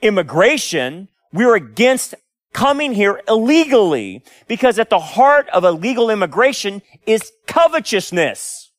immigration. 0.00 1.08
We're 1.32 1.54
against 1.54 2.14
coming 2.52 2.92
here 2.92 3.20
illegally 3.28 4.22
because 4.48 4.78
at 4.78 4.90
the 4.90 4.98
heart 4.98 5.48
of 5.50 5.64
illegal 5.64 6.10
immigration 6.10 6.82
is 7.06 7.32
covetousness. 7.46 8.70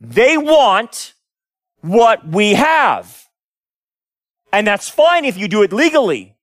They 0.00 0.36
want 0.36 1.14
what 1.86 2.26
we 2.26 2.54
have. 2.54 3.28
And 4.52 4.66
that's 4.66 4.88
fine 4.88 5.24
if 5.24 5.36
you 5.36 5.48
do 5.48 5.62
it 5.62 5.72
legally. 5.72 6.36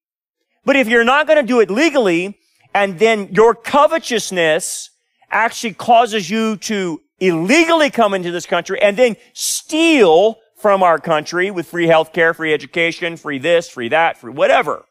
But 0.66 0.76
if 0.76 0.88
you're 0.88 1.04
not 1.04 1.28
going 1.28 1.42
to 1.42 1.48
do 1.48 1.60
it 1.60 1.70
legally 1.70 2.40
and 2.74 2.98
then 3.00 3.30
your 3.32 3.54
covetousness 3.54 4.90
actually 5.30 5.74
causes 5.74 6.30
you 6.30 6.58
to 6.58 7.02
illegally 7.20 7.90
come 7.90 8.14
into 8.14 8.32
this 8.32 8.46
country 8.46 8.82
and 8.82 8.98
then 8.98 9.16
steal 9.34 10.40
from 10.58 10.82
our 10.82 11.00
country 11.00 11.52
with 11.52 11.68
free 11.68 11.88
health 11.88 12.14
care, 12.14 12.34
free 12.34 12.54
education, 12.54 13.18
free 13.18 13.40
this, 13.40 13.70
free 13.70 13.90
that, 13.90 14.18
free 14.18 14.32
whatever. 14.32 14.86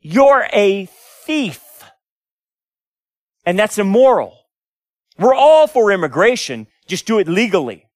You're 0.00 0.46
a 0.52 0.86
thief. 1.24 1.62
And 3.46 3.58
that's 3.58 3.78
immoral. 3.78 4.36
We're 5.18 5.34
all 5.34 5.66
for 5.66 5.90
immigration. 5.92 6.66
Just 6.86 7.06
do 7.06 7.18
it 7.18 7.28
legally. 7.28 7.86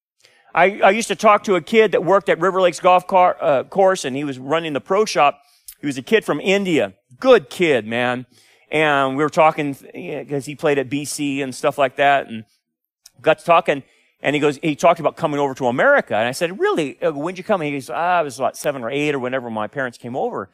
I, 0.54 0.80
I 0.80 0.90
used 0.90 1.08
to 1.08 1.16
talk 1.16 1.44
to 1.44 1.54
a 1.56 1.60
kid 1.60 1.92
that 1.92 2.04
worked 2.04 2.28
at 2.28 2.40
River 2.40 2.60
Lakes 2.60 2.80
Golf 2.80 3.06
car, 3.06 3.36
uh, 3.40 3.64
Course 3.64 4.04
and 4.04 4.16
he 4.16 4.24
was 4.24 4.38
running 4.38 4.72
the 4.72 4.80
pro 4.80 5.04
shop. 5.04 5.42
He 5.80 5.86
was 5.86 5.98
a 5.98 6.02
kid 6.02 6.24
from 6.24 6.40
India. 6.40 6.94
Good 7.20 7.50
kid, 7.50 7.86
man. 7.86 8.26
And 8.70 9.16
we 9.16 9.22
were 9.22 9.30
talking 9.30 9.76
because 9.92 10.46
he 10.46 10.54
played 10.54 10.78
at 10.78 10.88
BC 10.88 11.42
and 11.42 11.54
stuff 11.54 11.78
like 11.78 11.96
that 11.96 12.28
and 12.28 12.44
got 13.22 13.38
to 13.38 13.44
talking 13.44 13.82
and 14.20 14.34
he 14.34 14.40
goes, 14.40 14.58
he 14.58 14.74
talked 14.74 14.98
about 14.98 15.16
coming 15.16 15.38
over 15.38 15.54
to 15.54 15.66
America. 15.66 16.16
And 16.16 16.26
I 16.26 16.32
said, 16.32 16.58
really? 16.58 17.00
Uh, 17.00 17.12
when'd 17.12 17.38
you 17.38 17.44
come? 17.44 17.60
And 17.60 17.68
he 17.68 17.74
goes, 17.74 17.88
ah, 17.88 18.20
it 18.20 18.24
was 18.24 18.38
about 18.38 18.56
seven 18.56 18.82
or 18.82 18.90
eight 18.90 19.14
or 19.14 19.18
whenever 19.18 19.48
my 19.48 19.68
parents 19.68 19.96
came 19.96 20.16
over. 20.16 20.50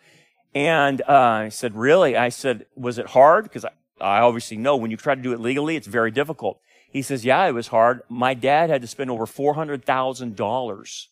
And 0.55 1.01
uh, 1.03 1.13
I 1.13 1.49
said, 1.49 1.75
really? 1.75 2.17
I 2.17 2.29
said, 2.29 2.67
was 2.77 2.99
it 2.99 3.07
hard? 3.09 3.45
Because 3.45 3.65
I, 3.65 3.71
I 4.01 4.21
obviously 4.21 4.59
know 4.59 4.77
when 4.77 4.91
you 4.91 4.97
try 4.97 5.15
to 5.15 5.23
do 5.23 5.33
it 5.33 5.41
legally, 5.41 5.77
it's 5.77 5.87
very 5.87 6.11
difficult. 6.11 6.61
He 6.95 7.03
says, 7.03 7.23
yeah, 7.25 7.45
it 7.47 7.53
was 7.53 7.67
hard. 7.67 8.03
My 8.09 8.33
dad 8.35 8.71
had 8.71 8.81
to 8.83 8.87
spend 8.87 9.11
over 9.11 9.27
$400,000 9.27 11.07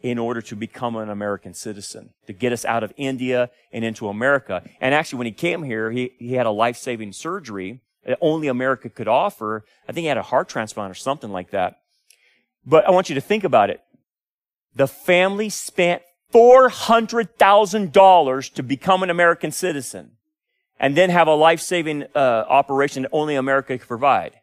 in 0.00 0.18
order 0.18 0.40
to 0.40 0.54
become 0.54 0.94
an 0.94 1.10
American 1.10 1.52
citizen, 1.52 2.10
to 2.28 2.32
get 2.32 2.52
us 2.52 2.64
out 2.64 2.84
of 2.84 2.92
India 2.96 3.50
and 3.72 3.84
into 3.84 4.06
America. 4.06 4.62
And 4.80 4.94
actually, 4.94 5.18
when 5.18 5.26
he 5.26 5.32
came 5.32 5.64
here, 5.64 5.90
he, 5.90 6.12
he 6.20 6.34
had 6.34 6.46
a 6.46 6.52
life-saving 6.52 7.12
surgery 7.12 7.80
that 8.04 8.18
only 8.20 8.46
America 8.46 8.88
could 8.88 9.08
offer. 9.08 9.64
I 9.88 9.92
think 9.92 10.04
he 10.04 10.08
had 10.08 10.16
a 10.16 10.22
heart 10.22 10.48
transplant 10.48 10.92
or 10.92 10.94
something 10.94 11.32
like 11.32 11.50
that. 11.50 11.80
But 12.64 12.86
I 12.86 12.92
want 12.92 13.08
you 13.08 13.16
to 13.16 13.20
think 13.20 13.42
about 13.42 13.68
it. 13.68 13.80
The 14.76 14.86
family 14.86 15.48
spent 15.48 16.02
$400,000 16.32 18.54
to 18.54 18.62
become 18.62 19.02
an 19.02 19.10
American 19.10 19.50
citizen 19.50 20.12
and 20.78 20.96
then 20.96 21.10
have 21.10 21.26
a 21.26 21.34
life-saving 21.34 22.04
uh, 22.14 22.44
operation 22.48 23.02
that 23.02 23.08
only 23.10 23.34
America 23.34 23.76
could 23.76 23.88
provide. 23.88 24.34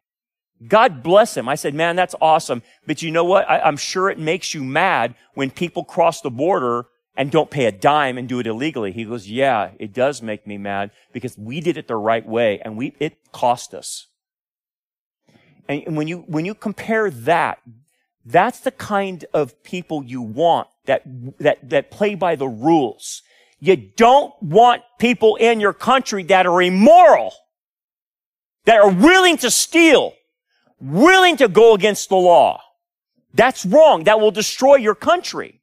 God 0.68 1.04
bless 1.04 1.36
him. 1.36 1.50
I 1.50 1.56
said, 1.56 1.74
man, 1.74 1.96
that's 1.96 2.16
awesome. 2.22 2.62
But 2.86 3.02
you 3.02 3.12
know 3.12 3.24
what? 3.24 3.50
I, 3.50 3.60
I'm 3.60 3.78
sure 3.78 4.10
it 4.10 4.20
makes 4.20 4.54
you 4.54 4.64
mad 4.64 5.16
when 5.34 5.52
people 5.52 5.84
cross 5.84 6.22
the 6.22 6.30
border 6.30 6.86
and 7.16 7.32
don't 7.32 7.50
pay 7.52 7.66
a 7.66 7.72
dime 7.72 8.18
and 8.18 8.28
do 8.28 8.40
it 8.40 8.48
illegally. 8.48 8.92
He 8.92 9.06
goes, 9.06 9.30
yeah, 9.30 9.72
it 9.80 9.94
does 9.94 10.22
make 10.22 10.48
me 10.48 10.58
mad 10.58 10.92
because 11.12 11.38
we 11.38 11.60
did 11.60 11.78
it 11.78 11.88
the 11.88 11.96
right 11.96 12.26
way 12.26 12.60
and 12.64 12.78
we, 12.78 12.96
it 13.00 13.18
cost 13.32 13.74
us. 13.74 14.08
And 15.68 15.96
when 15.96 16.08
you, 16.08 16.20
when 16.28 16.46
you 16.46 16.56
compare 16.56 17.10
that 17.10 17.60
that's 18.26 18.60
the 18.60 18.72
kind 18.72 19.26
of 19.34 19.64
people 19.64 20.04
you 20.04 20.22
want 20.22 20.68
that, 20.86 21.04
that, 21.40 21.70
that 21.70 21.92
play 21.92 22.16
by 22.16 22.36
the 22.36 22.48
rules. 22.48 23.22
You 23.60 23.76
don't 23.76 24.34
want 24.42 24.82
people 25.00 25.36
in 25.38 25.60
your 25.60 25.74
country 25.74 26.24
that 26.24 26.46
are 26.46 26.62
immoral, 26.62 27.34
that 28.66 28.80
are 28.80 28.92
willing 28.92 29.38
to 29.38 29.52
steal, 29.52 30.14
willing 30.84 31.38
to 31.38 31.48
go 31.48 31.74
against 31.74 32.10
the 32.10 32.16
law. 32.16 32.62
That's 33.34 33.66
wrong. 33.66 34.04
That 34.04 34.20
will 34.20 34.32
destroy 34.32 34.76
your 34.76 34.96
country. 34.96 35.62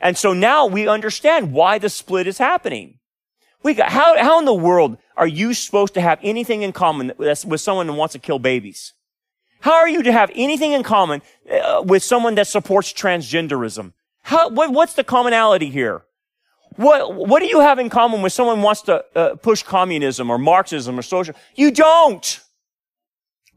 And 0.00 0.16
so 0.16 0.32
now 0.32 0.66
we 0.66 0.88
understand 0.88 1.52
why 1.52 1.78
the 1.78 1.90
split 1.90 2.26
is 2.26 2.38
happening. 2.38 2.98
We 3.62 3.74
got, 3.74 3.90
how, 3.90 4.16
how 4.18 4.38
in 4.38 4.46
the 4.46 4.54
world 4.54 4.96
are 5.16 5.26
you 5.26 5.52
supposed 5.52 5.92
to 5.94 6.00
have 6.00 6.18
anything 6.22 6.62
in 6.62 6.72
common 6.72 7.12
with 7.18 7.60
someone 7.60 7.86
who 7.88 7.94
wants 7.94 8.12
to 8.12 8.18
kill 8.18 8.38
babies? 8.38 8.94
How 9.60 9.74
are 9.74 9.88
you 9.88 10.02
to 10.02 10.12
have 10.12 10.30
anything 10.34 10.72
in 10.72 10.82
common 10.82 11.20
uh, 11.50 11.82
with 11.84 12.02
someone 12.02 12.34
that 12.36 12.46
supports 12.46 12.94
transgenderism? 12.94 13.92
How, 14.22 14.48
what, 14.48 14.72
what's 14.72 14.94
the 14.94 15.04
commonality 15.04 15.68
here? 15.68 16.04
What, 16.76 17.14
what 17.14 17.40
do 17.40 17.46
you 17.46 17.60
have 17.60 17.78
in 17.78 17.90
common 17.90 18.22
with 18.22 18.32
someone 18.32 18.56
who 18.56 18.62
wants 18.62 18.82
to 18.82 19.04
uh, 19.14 19.34
push 19.34 19.62
communism 19.62 20.30
or 20.30 20.38
Marxism 20.38 20.98
or 20.98 21.02
social? 21.02 21.34
You 21.54 21.70
don't. 21.70 22.40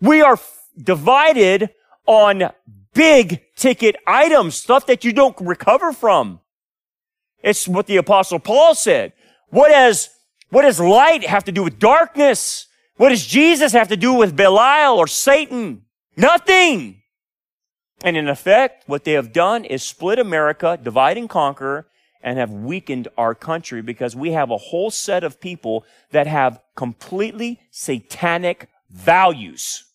We 0.04 0.22
are 0.22 0.34
f- 0.34 0.68
divided 0.78 1.70
on 2.06 2.52
big 2.94 3.42
ticket 3.56 3.96
items, 4.06 4.56
stuff 4.56 4.86
that 4.88 5.06
you 5.06 5.14
don't 5.14 5.40
recover 5.40 5.94
from. 5.94 6.42
It's 7.42 7.70
what 7.70 7.88
the 7.88 7.96
apostle 7.96 8.40
Paul 8.40 8.76
said. 8.76 9.14
What 9.50 9.70
does, 9.70 10.10
what 10.50 10.64
does 10.64 10.82
light 10.82 11.26
have 11.26 11.46
to 11.46 11.54
do 11.54 11.64
with 11.64 11.80
darkness? 11.80 12.68
What 12.98 13.10
does 13.10 13.26
Jesus 13.26 13.72
have 13.72 13.88
to 13.88 13.96
do 13.96 14.14
with 14.14 14.36
Belial 14.36 14.98
or 14.98 15.08
Satan? 15.08 15.86
Nothing. 16.18 17.02
And 18.04 18.18
in 18.18 18.28
effect, 18.28 18.84
what 18.88 19.06
they 19.06 19.14
have 19.14 19.32
done 19.32 19.64
is 19.64 19.84
split 19.84 20.20
America, 20.20 20.78
divide 20.82 21.18
and 21.18 21.30
conquer, 21.30 21.88
and 22.22 22.38
have 22.38 22.52
weakened 22.52 23.08
our 23.18 23.34
country 23.34 23.82
because 23.82 24.18
we 24.18 24.34
have 24.34 24.52
a 24.52 24.58
whole 24.58 24.92
set 24.92 25.24
of 25.24 25.40
people 25.40 25.86
that 26.12 26.28
have 26.28 26.60
completely 26.76 27.62
satanic 27.72 28.68
values. 28.90 29.86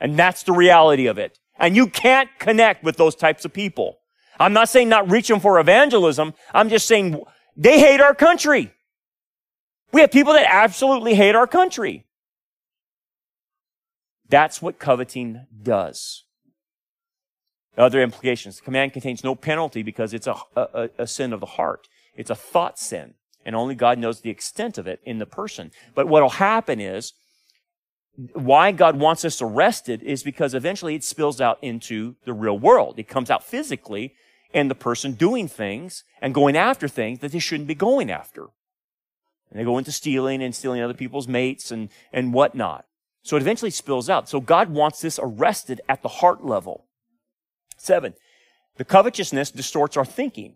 And 0.00 0.18
that's 0.18 0.42
the 0.42 0.52
reality 0.52 1.06
of 1.06 1.18
it. 1.18 1.38
And 1.58 1.74
you 1.74 1.86
can't 1.86 2.28
connect 2.38 2.84
with 2.84 2.96
those 2.96 3.14
types 3.14 3.44
of 3.44 3.52
people. 3.52 3.98
I'm 4.38 4.52
not 4.52 4.68
saying 4.68 4.88
not 4.88 5.10
reaching 5.10 5.40
for 5.40 5.58
evangelism. 5.58 6.34
I'm 6.52 6.68
just 6.68 6.86
saying 6.86 7.22
they 7.56 7.78
hate 7.78 8.00
our 8.00 8.14
country. 8.14 8.72
We 9.92 10.02
have 10.02 10.10
people 10.10 10.34
that 10.34 10.46
absolutely 10.48 11.14
hate 11.14 11.34
our 11.34 11.46
country. 11.46 12.04
That's 14.28 14.60
what 14.60 14.78
coveting 14.78 15.46
does. 15.62 16.24
Other 17.78 18.02
implications. 18.02 18.56
The 18.56 18.62
command 18.62 18.92
contains 18.92 19.22
no 19.22 19.34
penalty 19.34 19.82
because 19.82 20.12
it's 20.12 20.26
a, 20.26 20.36
a, 20.56 20.90
a 20.98 21.06
sin 21.06 21.32
of 21.32 21.40
the 21.40 21.46
heart. 21.46 21.88
It's 22.14 22.30
a 22.30 22.34
thought 22.34 22.78
sin. 22.78 23.14
And 23.44 23.54
only 23.54 23.74
God 23.74 23.98
knows 23.98 24.20
the 24.20 24.30
extent 24.30 24.76
of 24.76 24.86
it 24.86 25.00
in 25.04 25.18
the 25.18 25.26
person. 25.26 25.70
But 25.94 26.08
what'll 26.08 26.30
happen 26.30 26.80
is, 26.80 27.12
why 28.32 28.72
God 28.72 28.98
wants 28.98 29.24
us 29.24 29.42
arrested 29.42 30.02
is 30.02 30.22
because 30.22 30.54
eventually 30.54 30.94
it 30.94 31.04
spills 31.04 31.40
out 31.40 31.58
into 31.62 32.16
the 32.24 32.32
real 32.32 32.58
world. 32.58 32.98
It 32.98 33.08
comes 33.08 33.30
out 33.30 33.44
physically 33.44 34.14
and 34.54 34.70
the 34.70 34.74
person 34.74 35.12
doing 35.12 35.48
things 35.48 36.04
and 36.22 36.32
going 36.32 36.56
after 36.56 36.88
things 36.88 37.18
that 37.20 37.32
they 37.32 37.38
shouldn't 37.38 37.68
be 37.68 37.74
going 37.74 38.10
after. 38.10 38.46
And 39.50 39.60
they 39.60 39.64
go 39.64 39.78
into 39.78 39.92
stealing 39.92 40.42
and 40.42 40.54
stealing 40.54 40.80
other 40.80 40.94
people's 40.94 41.28
mates 41.28 41.70
and, 41.70 41.90
and 42.12 42.32
whatnot. 42.32 42.86
So 43.22 43.36
it 43.36 43.42
eventually 43.42 43.70
spills 43.70 44.08
out. 44.08 44.28
So 44.28 44.40
God 44.40 44.70
wants 44.70 45.00
this 45.00 45.18
arrested 45.22 45.80
at 45.88 46.02
the 46.02 46.08
heart 46.08 46.44
level. 46.44 46.86
Seven, 47.76 48.14
the 48.76 48.84
covetousness 48.84 49.50
distorts 49.50 49.96
our 49.96 50.04
thinking. 50.04 50.54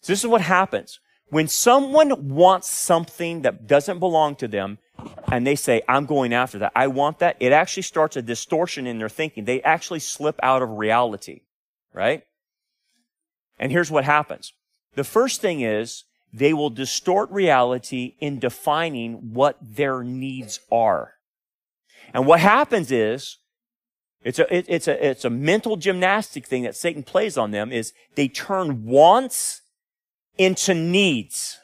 So 0.00 0.12
this 0.12 0.24
is 0.24 0.30
what 0.30 0.40
happens. 0.40 1.00
When 1.30 1.48
someone 1.48 2.28
wants 2.28 2.68
something 2.68 3.42
that 3.42 3.66
doesn't 3.66 3.98
belong 3.98 4.36
to 4.36 4.48
them, 4.48 4.78
and 5.30 5.46
they 5.46 5.56
say, 5.56 5.82
I'm 5.88 6.06
going 6.06 6.32
after 6.32 6.58
that, 6.60 6.72
I 6.76 6.86
want 6.86 7.18
that, 7.18 7.36
it 7.40 7.52
actually 7.52 7.82
starts 7.82 8.16
a 8.16 8.22
distortion 8.22 8.86
in 8.86 8.98
their 8.98 9.08
thinking. 9.08 9.44
They 9.44 9.62
actually 9.62 10.00
slip 10.00 10.38
out 10.42 10.62
of 10.62 10.70
reality, 10.70 11.40
right? 11.92 12.22
And 13.58 13.72
here's 13.72 13.90
what 13.90 14.04
happens. 14.04 14.52
The 14.94 15.04
first 15.04 15.40
thing 15.40 15.60
is 15.60 16.04
they 16.32 16.52
will 16.52 16.70
distort 16.70 17.30
reality 17.30 18.14
in 18.20 18.38
defining 18.38 19.32
what 19.32 19.56
their 19.60 20.02
needs 20.02 20.60
are. 20.70 21.14
And 22.12 22.26
what 22.26 22.40
happens 22.40 22.92
is 22.92 23.38
it's 24.22 24.38
a, 24.38 24.54
it, 24.54 24.66
it's 24.68 24.88
a, 24.88 25.06
it's 25.06 25.24
a 25.24 25.30
mental 25.30 25.76
gymnastic 25.76 26.46
thing 26.46 26.62
that 26.62 26.76
Satan 26.76 27.02
plays 27.02 27.36
on 27.36 27.50
them 27.50 27.72
is 27.72 27.92
they 28.14 28.28
turn 28.28 28.84
wants 28.84 29.62
into 30.38 30.74
needs. 30.74 31.58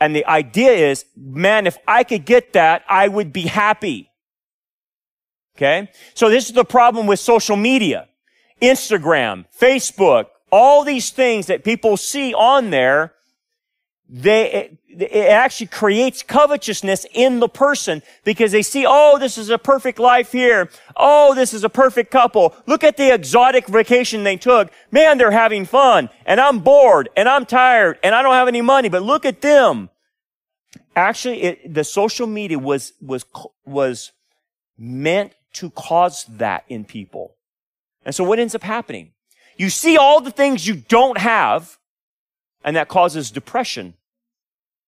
And 0.00 0.16
the 0.16 0.24
idea 0.26 0.72
is, 0.72 1.04
man, 1.16 1.66
if 1.66 1.76
I 1.86 2.04
could 2.04 2.24
get 2.24 2.54
that, 2.54 2.84
I 2.88 3.08
would 3.08 3.32
be 3.32 3.42
happy. 3.42 4.10
Okay? 5.56 5.90
So 6.14 6.30
this 6.30 6.46
is 6.46 6.54
the 6.54 6.64
problem 6.64 7.06
with 7.06 7.20
social 7.20 7.56
media. 7.56 8.08
Instagram, 8.62 9.44
Facebook, 9.58 10.26
all 10.50 10.84
these 10.84 11.10
things 11.10 11.46
that 11.46 11.64
people 11.64 11.96
see 11.96 12.34
on 12.34 12.70
there, 12.70 13.12
they, 14.12 14.76
it, 14.88 15.30
actually 15.30 15.68
creates 15.68 16.24
covetousness 16.24 17.06
in 17.12 17.38
the 17.38 17.48
person 17.48 18.02
because 18.24 18.50
they 18.50 18.62
see, 18.62 18.84
oh, 18.86 19.18
this 19.20 19.38
is 19.38 19.50
a 19.50 19.58
perfect 19.58 20.00
life 20.00 20.32
here. 20.32 20.68
Oh, 20.96 21.32
this 21.34 21.54
is 21.54 21.62
a 21.62 21.68
perfect 21.68 22.10
couple. 22.10 22.56
Look 22.66 22.82
at 22.82 22.96
the 22.96 23.14
exotic 23.14 23.68
vacation 23.68 24.24
they 24.24 24.36
took. 24.36 24.72
Man, 24.90 25.16
they're 25.16 25.30
having 25.30 25.64
fun 25.64 26.10
and 26.26 26.40
I'm 26.40 26.58
bored 26.58 27.08
and 27.16 27.28
I'm 27.28 27.46
tired 27.46 28.00
and 28.02 28.12
I 28.12 28.22
don't 28.22 28.34
have 28.34 28.48
any 28.48 28.62
money, 28.62 28.88
but 28.88 29.04
look 29.04 29.24
at 29.24 29.42
them. 29.42 29.90
Actually, 30.96 31.42
it, 31.42 31.72
the 31.72 31.84
social 31.84 32.26
media 32.26 32.58
was, 32.58 32.92
was, 33.00 33.24
was 33.64 34.10
meant 34.76 35.34
to 35.52 35.70
cause 35.70 36.24
that 36.24 36.64
in 36.68 36.84
people. 36.84 37.36
And 38.04 38.12
so 38.12 38.24
what 38.24 38.40
ends 38.40 38.56
up 38.56 38.64
happening? 38.64 39.12
You 39.56 39.70
see 39.70 39.96
all 39.96 40.20
the 40.20 40.30
things 40.32 40.66
you 40.66 40.74
don't 40.74 41.18
have, 41.18 41.78
and 42.64 42.74
that 42.74 42.88
causes 42.88 43.30
depression. 43.30 43.94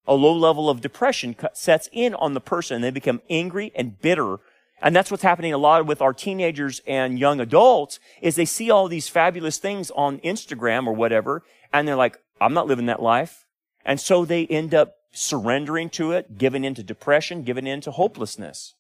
A 0.07 0.15
low 0.15 0.33
level 0.33 0.69
of 0.69 0.81
depression 0.81 1.37
sets 1.55 1.89
in 1.93 2.15
on 2.15 2.35
the 2.35 2.41
person 2.41 2.77
and 2.77 2.85
they 2.85 2.91
become 2.91 3.23
angry 3.31 3.73
and 3.75 4.01
bitter. 4.01 4.39
And 4.81 4.97
that's 4.97 5.11
what's 5.11 5.23
happening 5.23 5.53
a 5.53 5.59
lot 5.59 5.87
with 5.87 6.03
our 6.03 6.13
teenagers 6.13 6.81
and 6.87 7.19
young 7.19 7.39
adults 7.41 8.01
is 8.21 8.35
they 8.35 8.45
see 8.45 8.71
all 8.71 8.89
these 8.89 9.09
fabulous 9.09 9.59
things 9.59 9.93
on 9.93 10.19
Instagram 10.21 10.87
or 10.87 10.93
whatever, 10.93 11.45
and 11.73 11.87
they're 11.87 11.95
like, 11.95 12.19
I'm 12.41 12.53
not 12.53 12.67
living 12.67 12.87
that 12.87 13.01
life. 13.01 13.47
And 13.85 14.01
so 14.01 14.25
they 14.25 14.47
end 14.47 14.75
up 14.75 14.97
surrendering 15.13 15.89
to 15.91 16.11
it, 16.13 16.37
giving 16.37 16.65
into 16.65 16.83
depression, 16.83 17.45
giving 17.45 17.67
into 17.67 17.93
hopelessness. 17.93 18.75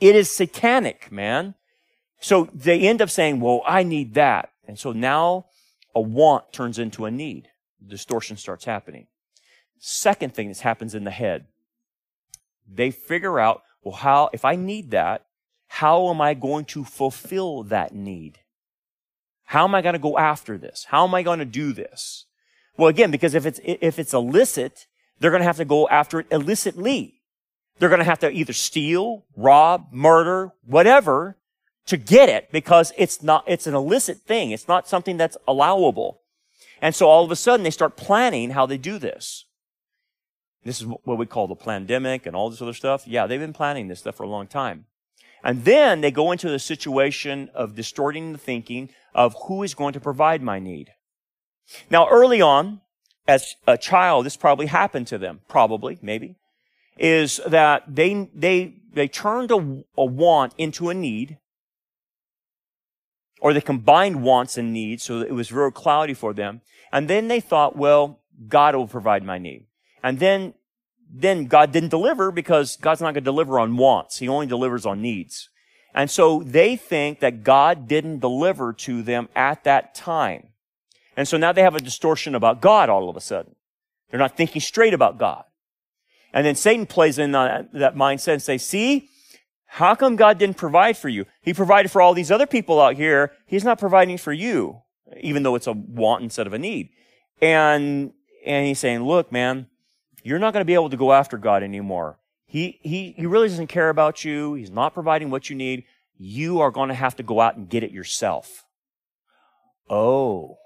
It 0.00 0.14
is 0.14 0.30
satanic, 0.30 1.10
man. 1.10 1.54
So 2.20 2.48
they 2.52 2.80
end 2.80 3.00
up 3.00 3.08
saying, 3.08 3.40
well, 3.40 3.62
I 3.66 3.82
need 3.82 4.14
that. 4.14 4.50
And 4.68 4.78
so 4.78 4.92
now 4.92 5.46
a 5.94 6.00
want 6.00 6.52
turns 6.52 6.78
into 6.78 7.06
a 7.06 7.10
need. 7.10 7.48
Distortion 7.86 8.36
starts 8.36 8.66
happening. 8.66 9.06
Second 9.78 10.34
thing 10.34 10.48
that 10.48 10.58
happens 10.60 10.94
in 10.94 11.04
the 11.04 11.10
head. 11.10 11.46
They 12.68 12.90
figure 12.90 13.38
out, 13.38 13.62
well, 13.82 13.94
how, 13.94 14.30
if 14.32 14.44
I 14.44 14.56
need 14.56 14.90
that, 14.90 15.26
how 15.68 16.10
am 16.10 16.20
I 16.20 16.34
going 16.34 16.64
to 16.66 16.84
fulfill 16.84 17.62
that 17.64 17.94
need? 17.94 18.40
How 19.44 19.64
am 19.64 19.74
I 19.74 19.82
going 19.82 19.92
to 19.92 19.98
go 19.98 20.18
after 20.18 20.58
this? 20.58 20.86
How 20.88 21.06
am 21.06 21.14
I 21.14 21.22
going 21.22 21.38
to 21.38 21.44
do 21.44 21.72
this? 21.72 22.26
Well, 22.76 22.88
again, 22.88 23.10
because 23.10 23.34
if 23.34 23.46
it's, 23.46 23.60
if 23.64 23.98
it's 23.98 24.12
illicit, 24.12 24.86
they're 25.18 25.30
going 25.30 25.40
to 25.40 25.46
have 25.46 25.56
to 25.58 25.64
go 25.64 25.88
after 25.88 26.20
it 26.20 26.26
illicitly. 26.30 27.22
They're 27.78 27.88
going 27.88 28.00
to 28.00 28.04
have 28.04 28.18
to 28.20 28.30
either 28.30 28.52
steal, 28.52 29.24
rob, 29.36 29.88
murder, 29.92 30.52
whatever, 30.64 31.36
to 31.86 31.96
get 31.96 32.28
it 32.28 32.50
because 32.50 32.92
it's 32.96 33.22
not, 33.22 33.44
it's 33.46 33.66
an 33.66 33.74
illicit 33.74 34.18
thing. 34.18 34.50
It's 34.50 34.68
not 34.68 34.88
something 34.88 35.16
that's 35.16 35.36
allowable. 35.46 36.22
And 36.82 36.94
so 36.94 37.08
all 37.08 37.24
of 37.24 37.30
a 37.30 37.36
sudden 37.36 37.64
they 37.64 37.70
start 37.70 37.96
planning 37.96 38.50
how 38.50 38.66
they 38.66 38.78
do 38.78 38.98
this. 38.98 39.45
This 40.66 40.80
is 40.80 40.86
what 40.86 41.16
we 41.16 41.26
call 41.26 41.46
the 41.46 41.54
pandemic 41.54 42.26
and 42.26 42.34
all 42.34 42.50
this 42.50 42.60
other 42.60 42.72
stuff. 42.72 43.06
Yeah, 43.06 43.26
they've 43.26 43.38
been 43.38 43.52
planning 43.52 43.86
this 43.86 44.00
stuff 44.00 44.16
for 44.16 44.24
a 44.24 44.28
long 44.28 44.48
time. 44.48 44.86
And 45.44 45.64
then 45.64 46.00
they 46.00 46.10
go 46.10 46.32
into 46.32 46.50
the 46.50 46.58
situation 46.58 47.50
of 47.54 47.76
distorting 47.76 48.32
the 48.32 48.38
thinking 48.38 48.90
of 49.14 49.36
who 49.46 49.62
is 49.62 49.74
going 49.74 49.92
to 49.92 50.00
provide 50.00 50.42
my 50.42 50.58
need. 50.58 50.90
Now, 51.88 52.08
early 52.08 52.42
on, 52.42 52.80
as 53.28 53.54
a 53.66 53.78
child, 53.78 54.26
this 54.26 54.36
probably 54.36 54.66
happened 54.66 55.06
to 55.06 55.18
them, 55.18 55.40
probably, 55.48 55.98
maybe, 56.02 56.34
is 56.98 57.40
that 57.46 57.84
they, 57.86 58.28
they, 58.34 58.74
they 58.92 59.06
turned 59.06 59.52
a, 59.52 59.84
a 59.96 60.04
want 60.04 60.52
into 60.58 60.90
a 60.90 60.94
need 60.94 61.38
or 63.40 63.52
they 63.52 63.60
combined 63.60 64.24
wants 64.24 64.58
and 64.58 64.72
needs, 64.72 65.04
so 65.04 65.20
it 65.20 65.32
was 65.32 65.48
very 65.48 65.70
cloudy 65.70 66.14
for 66.14 66.32
them. 66.32 66.60
And 66.92 67.06
then 67.06 67.28
they 67.28 67.38
thought, 67.38 67.76
well, 67.76 68.20
God 68.48 68.74
will 68.74 68.88
provide 68.88 69.22
my 69.22 69.38
need. 69.38 69.66
And 70.06 70.20
then, 70.20 70.54
then 71.12 71.46
God 71.46 71.72
didn't 71.72 71.88
deliver 71.88 72.30
because 72.30 72.76
God's 72.76 73.00
not 73.00 73.06
going 73.06 73.14
to 73.14 73.20
deliver 73.22 73.58
on 73.58 73.76
wants. 73.76 74.18
He 74.18 74.28
only 74.28 74.46
delivers 74.46 74.86
on 74.86 75.02
needs. 75.02 75.48
And 75.96 76.08
so 76.08 76.44
they 76.44 76.76
think 76.76 77.18
that 77.18 77.42
God 77.42 77.88
didn't 77.88 78.20
deliver 78.20 78.72
to 78.72 79.02
them 79.02 79.28
at 79.34 79.64
that 79.64 79.96
time. 79.96 80.50
And 81.16 81.26
so 81.26 81.36
now 81.36 81.50
they 81.50 81.62
have 81.62 81.74
a 81.74 81.80
distortion 81.80 82.36
about 82.36 82.60
God 82.60 82.88
all 82.88 83.10
of 83.10 83.16
a 83.16 83.20
sudden. 83.20 83.56
They're 84.08 84.20
not 84.20 84.36
thinking 84.36 84.60
straight 84.60 84.94
about 84.94 85.18
God. 85.18 85.42
And 86.32 86.46
then 86.46 86.54
Satan 86.54 86.86
plays 86.86 87.18
in 87.18 87.32
that, 87.32 87.72
that 87.72 87.96
mindset 87.96 88.34
and 88.34 88.42
say, 88.42 88.58
see, 88.58 89.08
how 89.64 89.96
come 89.96 90.14
God 90.14 90.38
didn't 90.38 90.56
provide 90.56 90.96
for 90.96 91.08
you? 91.08 91.26
He 91.42 91.52
provided 91.52 91.90
for 91.90 92.00
all 92.00 92.14
these 92.14 92.30
other 92.30 92.46
people 92.46 92.80
out 92.80 92.94
here. 92.94 93.32
He's 93.44 93.64
not 93.64 93.80
providing 93.80 94.18
for 94.18 94.32
you, 94.32 94.82
even 95.20 95.42
though 95.42 95.56
it's 95.56 95.66
a 95.66 95.72
want 95.72 96.22
instead 96.22 96.46
of 96.46 96.52
a 96.52 96.60
need. 96.60 96.90
And, 97.42 98.12
and 98.44 98.66
he's 98.68 98.78
saying, 98.78 99.02
look, 99.02 99.32
man, 99.32 99.66
you're 100.26 100.40
not 100.40 100.52
going 100.52 100.60
to 100.60 100.66
be 100.66 100.74
able 100.74 100.90
to 100.90 100.96
go 100.96 101.12
after 101.12 101.38
God 101.38 101.62
anymore. 101.62 102.18
He, 102.46 102.80
he, 102.82 103.12
he 103.12 103.26
really 103.26 103.46
doesn't 103.46 103.68
care 103.68 103.90
about 103.90 104.24
you. 104.24 104.54
He's 104.54 104.72
not 104.72 104.92
providing 104.92 105.30
what 105.30 105.48
you 105.48 105.54
need. 105.54 105.84
You 106.18 106.60
are 106.60 106.72
going 106.72 106.88
to 106.88 106.96
have 106.96 107.14
to 107.16 107.22
go 107.22 107.40
out 107.40 107.56
and 107.56 107.68
get 107.68 107.84
it 107.84 107.92
yourself. 107.92 108.64
Oh. 109.88 110.58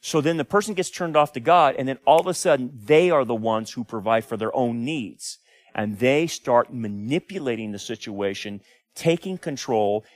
So 0.00 0.22
then 0.22 0.38
the 0.38 0.46
person 0.46 0.72
gets 0.72 0.88
turned 0.88 1.14
off 1.14 1.34
to 1.34 1.40
God, 1.40 1.74
and 1.78 1.86
then 1.86 1.98
all 2.06 2.20
of 2.20 2.26
a 2.26 2.32
sudden 2.32 2.70
they 2.74 3.10
are 3.10 3.26
the 3.26 3.34
ones 3.34 3.72
who 3.72 3.84
provide 3.84 4.24
for 4.24 4.38
their 4.38 4.54
own 4.56 4.82
needs. 4.82 5.38
And 5.74 5.98
they 5.98 6.26
start 6.26 6.72
manipulating 6.72 7.72
the 7.72 7.78
situation, 7.78 8.62
taking 8.94 9.36
control, 9.36 10.06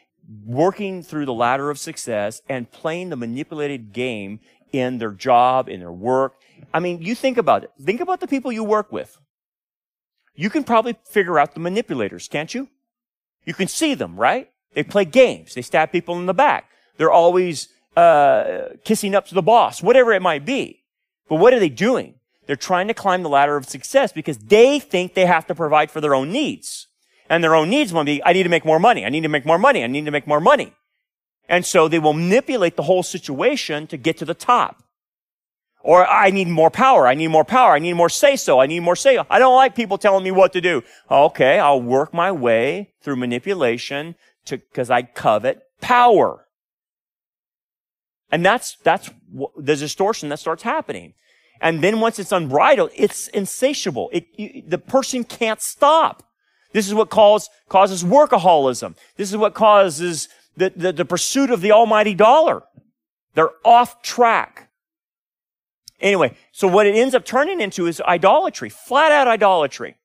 working 0.47 1.03
through 1.03 1.27
the 1.27 1.35
ladder 1.35 1.69
of 1.69 1.79
success, 1.79 2.41
and 2.49 2.73
playing 2.73 3.11
the 3.11 3.17
manipulated 3.17 3.93
game 3.93 4.41
in 4.73 4.97
their 4.97 5.13
job, 5.13 5.69
in 5.69 5.81
their 5.81 5.93
work. 5.93 6.37
I 6.73 6.81
mean, 6.81 7.03
you 7.03 7.15
think 7.15 7.39
about 7.39 7.65
it. 7.65 7.71
Think 7.81 8.01
about 8.01 8.21
the 8.21 8.27
people 8.27 8.53
you 8.53 8.65
work 8.65 8.93
with. 8.93 9.19
You 10.35 10.51
can 10.51 10.65
probably 10.65 10.97
figure 11.05 11.39
out 11.39 11.55
the 11.55 11.61
manipulators, 11.61 12.29
can't 12.29 12.53
you? 12.53 12.69
You 13.45 13.55
can 13.55 13.69
see 13.69 13.95
them, 13.95 14.17
right? 14.17 14.51
They 14.75 14.83
play 14.83 15.05
games. 15.05 15.55
They 15.55 15.63
stab 15.63 15.93
people 15.93 16.19
in 16.19 16.27
the 16.27 16.35
back. 16.35 16.71
They're 16.97 17.13
always 17.13 17.69
uh, 17.97 18.71
kissing 18.85 19.15
up 19.15 19.27
to 19.29 19.35
the 19.35 19.43
boss, 19.43 19.83
whatever 19.83 20.13
it 20.13 20.23
might 20.23 20.45
be. 20.45 20.83
But 21.29 21.37
what 21.37 21.55
are 21.55 21.61
they 21.61 21.69
doing? 21.69 22.15
They're 22.47 22.57
trying 22.57 22.89
to 22.89 22.95
climb 22.95 23.23
the 23.23 23.29
ladder 23.29 23.57
of 23.57 23.67
success 23.67 24.13
because 24.13 24.39
they 24.39 24.79
think 24.79 25.15
they 25.15 25.27
have 25.27 25.47
to 25.47 25.55
provide 25.55 25.91
for 25.91 26.01
their 26.01 26.15
own 26.15 26.31
needs. 26.31 26.89
And 27.31 27.43
their 27.43 27.55
own 27.55 27.71
needs 27.71 27.93
will 27.93 28.05
be, 28.05 28.23
I 28.25 28.33
need 28.33 28.43
to 28.43 28.49
make 28.49 28.65
more 28.65 28.79
money. 28.79 29.07
I 29.07 29.09
need 29.09 29.23
to 29.23 29.29
make 29.29 29.47
more 29.47 29.59
money. 29.59 29.83
I 29.83 29.87
need 29.87 30.05
to 30.05 30.11
make 30.11 30.27
more 30.27 30.41
money. 30.41 30.75
And 31.49 31.65
so 31.65 31.89
they 31.89 31.99
will 31.99 32.13
manipulate 32.13 32.77
the 32.77 32.83
whole 32.83 33.03
situation 33.03 33.87
to 33.87 33.97
get 33.97 34.19
to 34.19 34.25
the 34.25 34.35
top. 34.35 34.83
Or 35.85 36.07
I 36.07 36.31
need 36.31 36.49
more 36.49 36.71
power. 36.71 37.07
I 37.07 37.13
need 37.13 37.29
more 37.29 37.45
power. 37.45 37.75
I 37.75 37.79
need 37.79 37.93
more 37.93 38.09
say 38.09 38.37
so. 38.37 38.59
I 38.59 38.67
need 38.67 38.81
more 38.81 38.97
say. 38.97 39.19
I 39.29 39.39
don't 39.39 39.55
like 39.55 39.75
people 39.75 39.99
telling 39.99 40.25
me 40.25 40.31
what 40.31 40.55
to 40.55 40.63
do. 40.63 40.83
Okay, 41.11 41.59
I'll 41.59 41.83
work 41.83 42.15
my 42.15 42.33
way 42.33 42.95
through 43.03 43.17
manipulation 43.17 44.15
to, 44.47 44.57
cause 44.73 44.91
I 44.91 45.03
covet 45.03 45.63
power. 45.83 46.47
And 48.33 48.45
that's, 48.45 48.79
that's 48.83 49.11
the 49.59 49.77
distortion 49.77 50.31
that 50.31 50.39
starts 50.39 50.63
happening. 50.63 51.13
And 51.61 51.85
then 51.85 52.01
once 52.01 52.19
it's 52.19 52.33
unbridled, 52.33 52.91
it's 52.95 53.29
insatiable. 53.29 54.09
It, 54.11 54.27
you, 54.37 54.63
the 54.67 54.79
person 54.79 55.23
can't 55.23 55.61
stop. 55.61 56.23
This 56.73 56.89
is 56.89 56.95
what 56.95 57.11
cause, 57.11 57.51
causes 57.69 58.03
workaholism. 58.03 58.97
This 59.17 59.31
is 59.31 59.37
what 59.37 59.53
causes 59.53 60.31
the, 60.57 60.73
the, 60.75 60.93
the 60.95 61.05
pursuit 61.05 61.51
of 61.51 61.61
the 61.61 61.73
almighty 61.73 62.15
dollar. 62.15 62.63
They're 63.35 63.53
off 63.65 64.01
track. 64.01 64.64
Anyway, 66.05 66.37
so 66.53 66.69
what 66.69 66.87
it 66.87 66.95
ends 66.95 67.15
up 67.15 67.25
turning 67.25 67.63
into 67.63 67.87
is 67.87 67.99
idolatry, 68.03 68.69
flat 68.69 69.11
out 69.11 69.27
idolatry. 69.27 69.97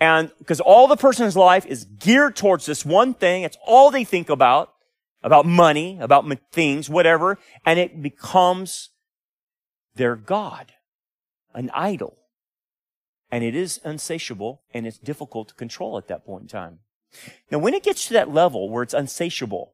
And 0.00 0.32
because 0.38 0.60
all 0.60 0.88
the 0.88 0.96
person's 0.96 1.36
life 1.36 1.64
is 1.64 1.84
geared 1.84 2.34
towards 2.34 2.66
this 2.66 2.84
one 2.84 3.14
thing, 3.14 3.44
it's 3.44 3.56
all 3.64 3.92
they 3.92 4.02
think 4.02 4.28
about, 4.28 4.74
about 5.22 5.46
money, 5.46 5.96
about 6.00 6.26
things, 6.50 6.90
whatever, 6.90 7.38
and 7.64 7.78
it 7.78 8.02
becomes 8.02 8.90
their 9.94 10.16
God, 10.16 10.72
an 11.54 11.70
idol. 11.72 12.16
And 13.30 13.44
it 13.44 13.54
is 13.54 13.80
unsatiable 13.84 14.62
and 14.74 14.88
it's 14.88 14.98
difficult 14.98 15.48
to 15.48 15.54
control 15.54 15.98
at 15.98 16.08
that 16.08 16.26
point 16.26 16.42
in 16.42 16.48
time. 16.48 16.80
Now, 17.52 17.58
when 17.58 17.74
it 17.74 17.84
gets 17.84 18.08
to 18.08 18.12
that 18.14 18.34
level 18.34 18.68
where 18.68 18.82
it's 18.82 18.92
unsatiable, 18.92 19.72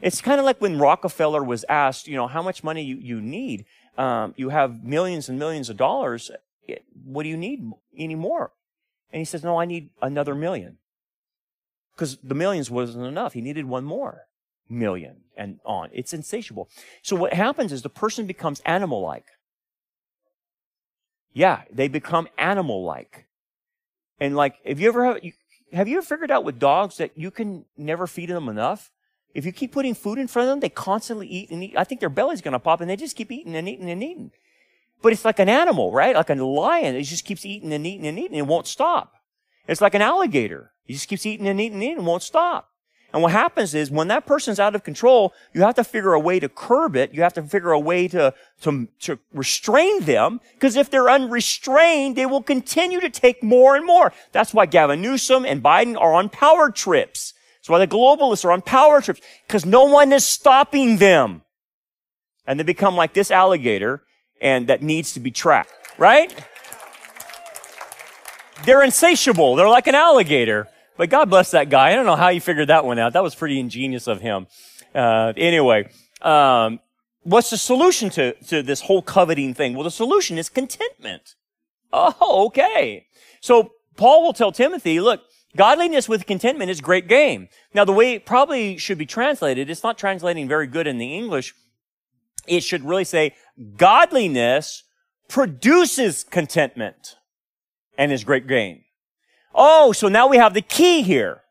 it's 0.00 0.20
kind 0.20 0.40
of 0.40 0.46
like 0.46 0.60
when 0.60 0.78
Rockefeller 0.78 1.44
was 1.44 1.64
asked, 1.68 2.08
you 2.08 2.16
know, 2.16 2.26
how 2.26 2.42
much 2.42 2.64
money 2.64 2.82
you, 2.82 2.96
you 2.96 3.20
need. 3.20 3.64
Um, 3.96 4.34
you 4.36 4.48
have 4.48 4.84
millions 4.84 5.28
and 5.28 5.38
millions 5.38 5.70
of 5.70 5.76
dollars. 5.76 6.30
What 7.04 7.22
do 7.22 7.28
you 7.28 7.36
need 7.36 7.70
anymore? 7.96 8.52
And 9.12 9.20
he 9.20 9.24
says, 9.24 9.44
no, 9.44 9.60
I 9.60 9.64
need 9.64 9.90
another 10.02 10.34
million. 10.34 10.78
Because 11.94 12.18
the 12.22 12.34
millions 12.34 12.70
wasn't 12.70 13.06
enough. 13.06 13.34
He 13.34 13.40
needed 13.40 13.66
one 13.66 13.84
more 13.84 14.22
million 14.68 15.18
and 15.36 15.60
on. 15.64 15.90
It's 15.92 16.12
insatiable. 16.12 16.68
So 17.02 17.14
what 17.14 17.34
happens 17.34 17.70
is 17.72 17.82
the 17.82 17.88
person 17.88 18.26
becomes 18.26 18.60
animal-like. 18.64 19.26
Yeah, 21.32 21.62
they 21.70 21.86
become 21.86 22.28
animal-like. 22.38 23.26
And 24.18 24.34
like, 24.34 24.56
have 24.64 24.80
you 24.80 24.88
ever, 24.88 25.20
have 25.72 25.88
you 25.88 25.98
ever 25.98 26.06
figured 26.06 26.30
out 26.30 26.44
with 26.44 26.58
dogs 26.58 26.96
that 26.96 27.16
you 27.16 27.30
can 27.30 27.64
never 27.76 28.06
feed 28.06 28.30
them 28.30 28.48
enough? 28.48 28.90
If 29.34 29.44
you 29.44 29.52
keep 29.52 29.72
putting 29.72 29.94
food 29.94 30.18
in 30.18 30.28
front 30.28 30.48
of 30.48 30.52
them, 30.52 30.60
they 30.60 30.68
constantly 30.68 31.26
eat 31.26 31.50
and 31.50 31.62
eat. 31.62 31.74
I 31.76 31.84
think 31.84 32.00
their 32.00 32.08
belly's 32.08 32.40
going 32.40 32.52
to 32.52 32.60
pop 32.60 32.80
and 32.80 32.88
they 32.88 32.96
just 32.96 33.16
keep 33.16 33.32
eating 33.32 33.56
and 33.56 33.68
eating 33.68 33.90
and 33.90 34.02
eating. 34.02 34.30
But 35.02 35.12
it's 35.12 35.24
like 35.24 35.40
an 35.40 35.48
animal, 35.48 35.92
right? 35.92 36.14
Like 36.14 36.30
a 36.30 36.34
lion. 36.34 36.94
It 36.94 37.02
just 37.02 37.24
keeps 37.24 37.44
eating 37.44 37.72
and 37.72 37.86
eating 37.86 38.06
and 38.06 38.18
eating 38.18 38.38
and 38.38 38.46
it 38.46 38.50
won't 38.50 38.68
stop. 38.68 39.14
It's 39.66 39.80
like 39.80 39.94
an 39.94 40.02
alligator. 40.02 40.70
He 40.84 40.94
just 40.94 41.08
keeps 41.08 41.26
eating 41.26 41.48
and 41.48 41.60
eating 41.60 41.74
and 41.74 41.82
eating 41.82 41.98
and 41.98 42.06
won't 42.06 42.22
stop. 42.22 42.70
And 43.12 43.22
what 43.22 43.30
happens 43.30 43.74
is 43.74 43.92
when 43.92 44.08
that 44.08 44.26
person's 44.26 44.58
out 44.58 44.74
of 44.74 44.82
control, 44.82 45.32
you 45.52 45.62
have 45.62 45.76
to 45.76 45.84
figure 45.84 46.14
a 46.14 46.20
way 46.20 46.40
to 46.40 46.48
curb 46.48 46.96
it. 46.96 47.14
You 47.14 47.22
have 47.22 47.34
to 47.34 47.44
figure 47.44 47.70
a 47.70 47.78
way 47.78 48.08
to, 48.08 48.34
to, 48.62 48.88
to 49.00 49.20
restrain 49.32 50.00
them. 50.00 50.40
Because 50.54 50.74
if 50.74 50.90
they're 50.90 51.08
unrestrained, 51.08 52.16
they 52.16 52.26
will 52.26 52.42
continue 52.42 53.00
to 53.00 53.10
take 53.10 53.40
more 53.40 53.76
and 53.76 53.86
more. 53.86 54.12
That's 54.32 54.52
why 54.52 54.66
Gavin 54.66 55.00
Newsom 55.00 55.44
and 55.44 55.62
Biden 55.62 55.96
are 55.96 56.12
on 56.12 56.28
power 56.28 56.72
trips. 56.72 57.33
That's 57.64 57.70
why 57.70 57.78
the 57.78 57.88
globalists 57.88 58.44
are 58.44 58.52
on 58.52 58.60
power 58.60 59.00
trips. 59.00 59.22
Because 59.46 59.64
no 59.64 59.84
one 59.84 60.12
is 60.12 60.22
stopping 60.22 60.98
them. 60.98 61.40
And 62.46 62.60
they 62.60 62.62
become 62.62 62.94
like 62.94 63.14
this 63.14 63.30
alligator 63.30 64.02
and 64.38 64.66
that 64.66 64.82
needs 64.82 65.14
to 65.14 65.20
be 65.20 65.30
tracked. 65.30 65.72
Right? 65.96 66.30
They're 68.66 68.82
insatiable. 68.82 69.56
They're 69.56 69.66
like 69.66 69.86
an 69.86 69.94
alligator. 69.94 70.68
But 70.98 71.08
God 71.08 71.30
bless 71.30 71.52
that 71.52 71.70
guy. 71.70 71.92
I 71.92 71.94
don't 71.94 72.04
know 72.04 72.16
how 72.16 72.28
he 72.28 72.38
figured 72.38 72.68
that 72.68 72.84
one 72.84 72.98
out. 72.98 73.14
That 73.14 73.22
was 73.22 73.34
pretty 73.34 73.58
ingenious 73.58 74.08
of 74.08 74.20
him. 74.20 74.46
Uh, 74.94 75.32
anyway, 75.34 75.88
um, 76.20 76.80
what's 77.22 77.48
the 77.48 77.56
solution 77.56 78.10
to, 78.10 78.34
to 78.48 78.62
this 78.62 78.82
whole 78.82 79.00
coveting 79.00 79.54
thing? 79.54 79.72
Well, 79.72 79.84
the 79.84 79.90
solution 79.90 80.36
is 80.36 80.50
contentment. 80.50 81.34
Oh, 81.94 82.44
okay. 82.48 83.06
So 83.40 83.72
Paul 83.96 84.22
will 84.22 84.34
tell 84.34 84.52
Timothy, 84.52 85.00
look, 85.00 85.22
godliness 85.56 86.08
with 86.08 86.26
contentment 86.26 86.70
is 86.70 86.80
great 86.80 87.08
gain. 87.08 87.48
Now, 87.72 87.84
the 87.84 87.92
way 87.92 88.14
it 88.14 88.26
probably 88.26 88.76
should 88.78 88.98
be 88.98 89.06
translated, 89.06 89.70
it's 89.70 89.82
not 89.82 89.98
translating 89.98 90.48
very 90.48 90.66
good 90.66 90.86
in 90.86 90.98
the 90.98 91.16
English. 91.16 91.54
It 92.46 92.62
should 92.62 92.84
really 92.84 93.04
say, 93.04 93.34
godliness 93.76 94.82
produces 95.28 96.24
contentment 96.24 97.16
and 97.96 98.12
is 98.12 98.24
great 98.24 98.46
gain. 98.46 98.84
Oh, 99.54 99.92
so 99.92 100.08
now 100.08 100.26
we 100.26 100.36
have 100.36 100.54
the 100.54 100.62
key 100.62 101.02
here. 101.02 101.42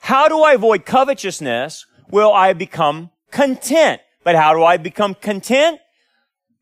How 0.00 0.28
do 0.28 0.40
I 0.40 0.54
avoid 0.54 0.84
covetousness? 0.84 1.86
Will 2.10 2.32
I 2.32 2.52
become 2.52 3.10
content? 3.30 4.02
But 4.24 4.34
how 4.34 4.52
do 4.52 4.62
I 4.62 4.76
become 4.76 5.14
content? 5.14 5.80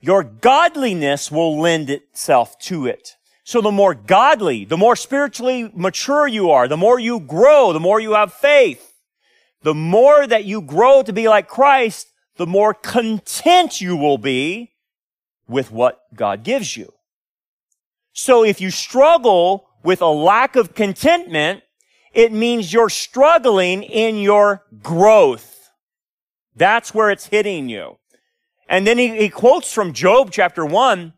Your 0.01 0.23
godliness 0.23 1.31
will 1.31 1.61
lend 1.61 1.91
itself 1.91 2.59
to 2.61 2.87
it. 2.87 3.17
So 3.51 3.61
the 3.61 3.73
more 3.73 3.97
godly, 3.97 4.65
the 4.65 4.77
more 4.77 4.95
spiritually 4.95 5.73
mature 5.75 6.29
you 6.29 6.53
are, 6.53 6.69
the 6.69 6.77
more 6.77 7.01
you 7.01 7.19
grow, 7.19 7.73
the 7.73 7.81
more 7.81 7.99
you 7.99 8.13
have 8.13 8.33
faith, 8.33 8.95
the 9.63 9.75
more 9.75 10.25
that 10.25 10.45
you 10.45 10.61
grow 10.61 11.03
to 11.03 11.13
be 11.13 11.29
like 11.29 11.49
Christ, 11.49 12.13
the 12.37 12.47
more 12.47 12.73
content 12.73 13.81
you 13.81 13.97
will 13.97 14.19
be 14.19 14.75
with 15.49 15.73
what 15.73 16.03
God 16.15 16.45
gives 16.45 16.77
you. 16.77 16.93
So 18.13 18.45
if 18.45 18.61
you 18.61 18.71
struggle 18.71 19.69
with 19.83 20.01
a 20.01 20.07
lack 20.07 20.55
of 20.55 20.77
contentment, 20.77 21.65
it 22.15 22.33
means 22.33 22.73
you're 22.73 22.89
struggling 22.89 23.83
in 23.83 24.19
your 24.19 24.63
growth. 24.81 25.73
That's 26.55 26.95
where 26.95 27.11
it's 27.11 27.27
hitting 27.27 27.69
you. 27.69 27.99
And 28.69 28.87
then 28.87 28.97
he, 28.97 29.09
he 29.17 29.29
quotes 29.29 29.73
from 29.73 29.93
Job 29.93 30.31
chapter 30.31 30.65
1, 30.65 31.15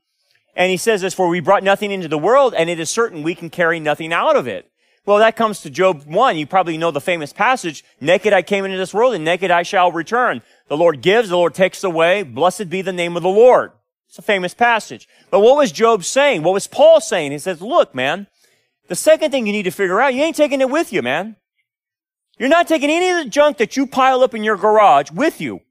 and 0.54 0.70
he 0.70 0.76
says 0.76 1.00
this, 1.00 1.14
for 1.14 1.28
we 1.28 1.40
brought 1.40 1.62
nothing 1.62 1.90
into 1.90 2.08
the 2.08 2.18
world, 2.18 2.54
and 2.54 2.68
it 2.68 2.78
is 2.78 2.90
certain 2.90 3.22
we 3.22 3.34
can 3.34 3.50
carry 3.50 3.80
nothing 3.80 4.12
out 4.12 4.36
of 4.36 4.46
it. 4.46 4.70
Well, 5.04 5.18
that 5.18 5.34
comes 5.34 5.60
to 5.62 5.70
Job 5.70 6.04
1. 6.04 6.38
You 6.38 6.46
probably 6.46 6.78
know 6.78 6.90
the 6.90 7.00
famous 7.00 7.32
passage, 7.32 7.84
naked 8.00 8.32
I 8.32 8.42
came 8.42 8.64
into 8.64 8.76
this 8.76 8.94
world, 8.94 9.14
and 9.14 9.24
naked 9.24 9.50
I 9.50 9.64
shall 9.64 9.90
return. 9.90 10.42
The 10.68 10.76
Lord 10.76 11.00
gives, 11.00 11.30
the 11.30 11.36
Lord 11.36 11.54
takes 11.54 11.82
away. 11.82 12.22
Blessed 12.22 12.70
be 12.70 12.82
the 12.82 12.92
name 12.92 13.16
of 13.16 13.22
the 13.22 13.28
Lord. 13.28 13.72
It's 14.08 14.18
a 14.18 14.22
famous 14.22 14.54
passage. 14.54 15.08
But 15.30 15.40
what 15.40 15.56
was 15.56 15.72
Job 15.72 16.04
saying? 16.04 16.42
What 16.42 16.54
was 16.54 16.66
Paul 16.66 17.00
saying? 17.00 17.32
He 17.32 17.38
says, 17.38 17.60
look, 17.60 17.94
man, 17.94 18.26
the 18.88 18.94
second 18.94 19.30
thing 19.30 19.46
you 19.46 19.52
need 19.52 19.62
to 19.62 19.70
figure 19.70 20.00
out, 20.00 20.14
you 20.14 20.22
ain't 20.22 20.36
taking 20.36 20.60
it 20.60 20.70
with 20.70 20.92
you, 20.92 21.02
man. 21.02 21.36
You're 22.38 22.48
not 22.48 22.68
taking 22.68 22.90
any 22.90 23.10
of 23.10 23.24
the 23.24 23.30
junk 23.30 23.56
that 23.56 23.76
you 23.76 23.86
pile 23.86 24.22
up 24.22 24.34
in 24.34 24.44
your 24.44 24.56
garage 24.56 25.10
with 25.10 25.40
you. 25.40 25.62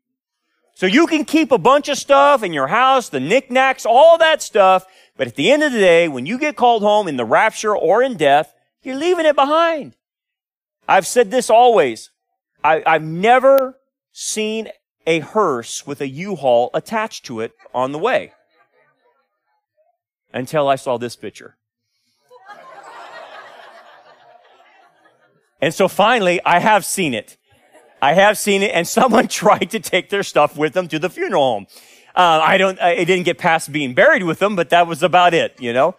So 0.82 0.88
you 0.88 1.06
can 1.06 1.26
keep 1.26 1.52
a 1.52 1.60
bunch 1.60 1.90
of 1.90 1.98
stuff 2.00 2.42
in 2.42 2.54
your 2.54 2.66
house, 2.66 3.10
the 3.10 3.20
knickknacks, 3.20 3.86
all 3.86 4.18
that 4.18 4.42
stuff, 4.42 4.88
but 5.16 5.28
at 5.28 5.36
the 5.36 5.52
end 5.52 5.62
of 5.62 5.72
the 5.72 5.78
day, 5.78 6.08
when 6.08 6.26
you 6.26 6.40
get 6.40 6.56
called 6.56 6.82
home 6.82 7.08
in 7.08 7.18
the 7.18 7.24
rapture 7.24 7.78
or 7.78 8.02
in 8.02 8.18
death, 8.18 8.52
you're 8.82 8.96
leaving 8.96 9.28
it 9.28 9.36
behind. 9.36 9.96
I've 10.88 11.06
said 11.06 11.30
this 11.30 11.52
always. 11.52 12.10
I, 12.64 12.82
I've 12.84 13.04
never 13.04 13.78
seen 14.12 14.70
a 15.06 15.20
hearse 15.20 15.86
with 15.86 16.02
a 16.02 16.08
U-Haul 16.08 16.72
attached 16.74 17.26
to 17.26 17.42
it 17.42 17.52
on 17.76 17.92
the 17.92 18.00
way. 18.00 18.34
Until 20.34 20.68
I 20.68 20.78
saw 20.78 20.98
this 20.98 21.16
picture. 21.16 21.58
And 25.62 25.76
so 25.76 25.88
finally, 25.88 26.42
I 26.44 26.58
have 26.58 26.86
seen 26.86 27.14
it. 27.14 27.38
I 28.02 28.14
have 28.14 28.38
seen 28.38 28.64
it, 28.64 28.72
and 28.74 28.88
someone 28.99 29.28
tried 29.28 29.72
to 29.72 29.80
take 29.80 30.10
their 30.10 30.24
stuff 30.24 30.58
with 30.58 30.74
them 30.74 30.88
to 30.89 30.99
the 30.99 31.10
funeral 31.10 31.43
home. 31.43 31.68
Uh, 32.16 32.41
I 32.43 32.58
don't, 32.58 32.78
it 32.82 33.06
didn't 33.06 33.24
get 33.24 33.38
past 33.38 33.72
being 33.72 33.93
buried 33.93 34.24
with 34.24 34.39
them, 34.39 34.56
but 34.56 34.70
that 34.70 34.88
was 34.88 35.02
about 35.02 35.34
it, 35.34 35.56
you 35.60 35.72
know? 35.72 35.95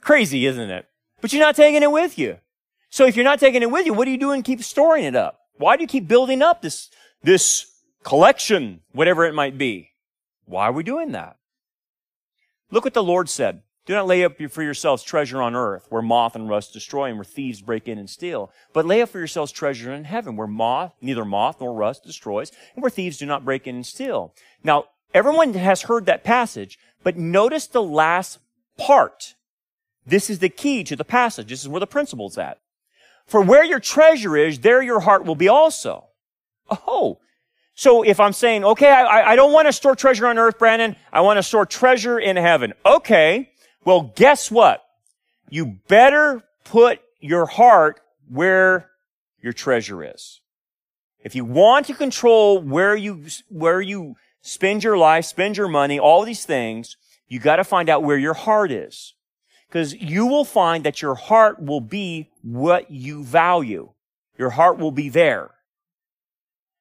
Crazy, 0.00 0.46
isn't 0.46 0.70
it? 0.70 0.86
But 1.20 1.32
you're 1.32 1.42
not 1.42 1.56
taking 1.56 1.82
it 1.82 1.90
with 1.90 2.16
you. 2.18 2.38
So 2.90 3.06
if 3.06 3.16
you're 3.16 3.24
not 3.24 3.40
taking 3.40 3.62
it 3.62 3.70
with 3.70 3.84
you, 3.84 3.92
what 3.92 4.06
are 4.06 4.10
you 4.10 4.18
doing? 4.18 4.42
Keep 4.42 4.62
storing 4.62 5.04
it 5.04 5.16
up. 5.16 5.40
Why 5.56 5.76
do 5.76 5.82
you 5.82 5.88
keep 5.88 6.06
building 6.06 6.42
up 6.42 6.62
this, 6.62 6.90
this 7.22 7.66
collection, 8.04 8.80
whatever 8.92 9.24
it 9.24 9.34
might 9.34 9.58
be? 9.58 9.90
Why 10.44 10.68
are 10.68 10.72
we 10.72 10.84
doing 10.84 11.12
that? 11.12 11.36
Look 12.70 12.84
what 12.84 12.94
the 12.94 13.02
Lord 13.02 13.28
said. 13.28 13.62
Do 13.88 13.94
not 13.94 14.06
lay 14.06 14.22
up 14.22 14.36
for 14.50 14.62
yourselves 14.62 15.02
treasure 15.02 15.40
on 15.40 15.56
earth, 15.56 15.86
where 15.88 16.02
moth 16.02 16.36
and 16.36 16.46
rust 16.46 16.74
destroy 16.74 17.06
and 17.06 17.16
where 17.16 17.24
thieves 17.24 17.62
break 17.62 17.88
in 17.88 17.96
and 17.96 18.08
steal. 18.08 18.52
But 18.74 18.84
lay 18.84 19.00
up 19.00 19.08
for 19.08 19.16
yourselves 19.16 19.50
treasure 19.50 19.90
in 19.94 20.04
heaven, 20.04 20.36
where 20.36 20.46
moth, 20.46 20.92
neither 21.00 21.24
moth 21.24 21.58
nor 21.58 21.72
rust 21.72 22.04
destroys, 22.04 22.52
and 22.74 22.82
where 22.82 22.90
thieves 22.90 23.16
do 23.16 23.24
not 23.24 23.46
break 23.46 23.66
in 23.66 23.76
and 23.76 23.86
steal. 23.86 24.34
Now, 24.62 24.84
everyone 25.14 25.54
has 25.54 25.80
heard 25.80 26.04
that 26.04 26.22
passage, 26.22 26.78
but 27.02 27.16
notice 27.16 27.66
the 27.66 27.82
last 27.82 28.40
part. 28.76 29.36
This 30.04 30.28
is 30.28 30.40
the 30.40 30.50
key 30.50 30.84
to 30.84 30.94
the 30.94 31.02
passage. 31.02 31.48
This 31.48 31.62
is 31.62 31.68
where 31.68 31.80
the 31.80 31.86
principle's 31.86 32.36
at. 32.36 32.58
For 33.24 33.40
where 33.40 33.64
your 33.64 33.80
treasure 33.80 34.36
is, 34.36 34.58
there 34.58 34.82
your 34.82 35.00
heart 35.00 35.24
will 35.24 35.34
be 35.34 35.48
also. 35.48 36.08
Oh. 36.70 37.20
So 37.74 38.02
if 38.02 38.20
I'm 38.20 38.34
saying, 38.34 38.64
okay, 38.66 38.90
I, 38.90 39.32
I 39.32 39.36
don't 39.36 39.54
want 39.54 39.66
to 39.66 39.72
store 39.72 39.96
treasure 39.96 40.26
on 40.26 40.36
earth, 40.36 40.58
Brandon. 40.58 40.94
I 41.10 41.22
want 41.22 41.38
to 41.38 41.42
store 41.42 41.64
treasure 41.64 42.18
in 42.18 42.36
heaven. 42.36 42.74
Okay. 42.84 43.50
Well, 43.84 44.12
guess 44.16 44.50
what? 44.50 44.84
You 45.48 45.78
better 45.88 46.42
put 46.64 47.00
your 47.20 47.46
heart 47.46 48.00
where 48.28 48.90
your 49.40 49.52
treasure 49.52 50.04
is. 50.04 50.40
If 51.20 51.34
you 51.34 51.44
want 51.44 51.86
to 51.86 51.94
control 51.94 52.60
where 52.60 52.94
you, 52.94 53.24
where 53.48 53.80
you 53.80 54.16
spend 54.40 54.84
your 54.84 54.96
life, 54.96 55.24
spend 55.24 55.56
your 55.56 55.68
money, 55.68 55.98
all 55.98 56.24
these 56.24 56.44
things, 56.44 56.96
you 57.28 57.38
got 57.38 57.56
to 57.56 57.64
find 57.64 57.88
out 57.88 58.02
where 58.02 58.18
your 58.18 58.34
heart 58.34 58.70
is. 58.70 59.14
Because 59.68 59.94
you 59.94 60.26
will 60.26 60.44
find 60.44 60.84
that 60.84 61.02
your 61.02 61.14
heart 61.14 61.62
will 61.62 61.80
be 61.80 62.30
what 62.42 62.90
you 62.90 63.22
value. 63.22 63.92
Your 64.38 64.50
heart 64.50 64.78
will 64.78 64.92
be 64.92 65.08
there. 65.08 65.50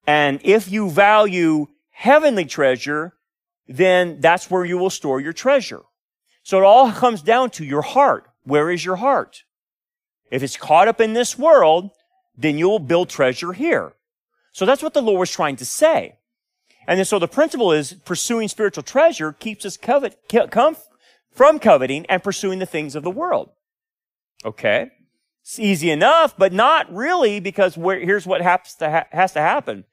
And 0.05 0.39
if 0.43 0.71
you 0.71 0.89
value 0.89 1.67
heavenly 1.89 2.45
treasure, 2.45 3.13
then 3.67 4.21
that's 4.21 4.49
where 4.49 4.63
you 4.63 4.77
will 4.77 4.89
store 4.89 5.19
your 5.19 5.33
treasure. 5.33 5.81
So 6.47 6.57
it 6.59 6.63
all 6.63 6.93
comes 6.93 7.21
down 7.21 7.49
to 7.49 7.65
your 7.65 7.81
heart. 7.81 8.23
Where 8.45 8.71
is 8.71 8.85
your 8.85 8.95
heart? 8.95 9.43
If 10.31 10.41
it's 10.41 10.55
caught 10.55 10.87
up 10.87 11.01
in 11.01 11.11
this 11.11 11.37
world, 11.37 11.91
then 12.37 12.57
you'll 12.57 12.79
build 12.79 13.09
treasure 13.09 13.51
here. 13.51 13.95
So 14.53 14.65
that's 14.65 14.81
what 14.81 14.93
the 14.93 15.01
Lord 15.01 15.19
was 15.19 15.29
trying 15.29 15.57
to 15.57 15.65
say. 15.65 16.15
And 16.87 16.97
then 16.97 17.05
so 17.05 17.19
the 17.19 17.27
principle 17.27 17.73
is 17.73 17.91
pursuing 17.91 18.47
spiritual 18.47 18.83
treasure 18.83 19.33
keeps 19.33 19.65
us 19.65 19.75
covet, 19.75 20.17
come 20.49 20.77
from 21.33 21.59
coveting 21.59 22.05
and 22.05 22.23
pursuing 22.23 22.59
the 22.59 22.65
things 22.65 22.95
of 22.95 23.03
the 23.03 23.11
world. 23.11 23.49
Okay. 24.45 24.91
It's 25.41 25.59
easy 25.59 25.91
enough, 25.91 26.37
but 26.37 26.53
not 26.53 26.89
really 26.89 27.41
because 27.41 27.75
here's 27.75 28.25
what 28.25 28.39
has 28.39 28.73
to, 28.75 28.89
ha- 28.89 29.07
has 29.11 29.33
to 29.33 29.41
happen 29.41 29.83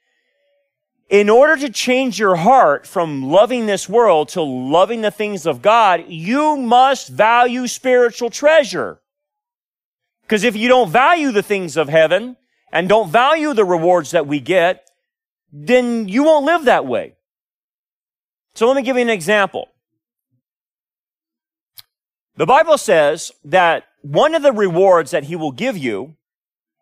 in 1.09 1.29
order 1.29 1.57
to 1.57 1.71
change 1.71 2.19
your 2.19 2.37
heart 2.37 2.87
from 2.87 3.31
loving 3.31 3.67
this 3.67 3.89
world 3.89 4.29
to 4.31 4.43
loving 4.43 5.03
the 5.03 5.11
things 5.11 5.47
of 5.47 5.63
God, 5.63 6.05
you 6.09 6.57
must 6.57 7.09
value 7.09 7.67
spiritual 7.67 8.31
treasure. 8.31 9.01
Because 10.23 10.45
if 10.45 10.57
you 10.57 10.69
don't 10.69 10.91
value 10.91 11.31
the 11.31 11.43
things 11.43 11.77
of 11.77 11.89
heaven 11.89 12.37
and 12.73 12.89
don't 12.89 13.11
value 13.11 13.53
the 13.53 13.65
rewards 13.65 14.13
that 14.13 14.27
we 14.27 14.41
get, 14.41 14.89
then 15.53 16.09
you 16.09 16.25
won't 16.25 16.47
live 16.47 16.65
that 16.65 16.87
way. 16.87 17.15
So 18.55 18.67
let 18.67 18.77
me 18.77 18.83
give 18.83 18.97
you 18.97 19.03
an 19.03 19.11
example. 19.11 19.69
The 22.37 22.47
Bible 22.47 22.79
says 22.79 23.31
that 23.45 23.85
one 24.03 24.35
of 24.35 24.43
the 24.43 24.53
rewards 24.53 25.11
that 25.13 25.25
he 25.25 25.37
will 25.37 25.53
give 25.53 25.77
you 25.77 26.17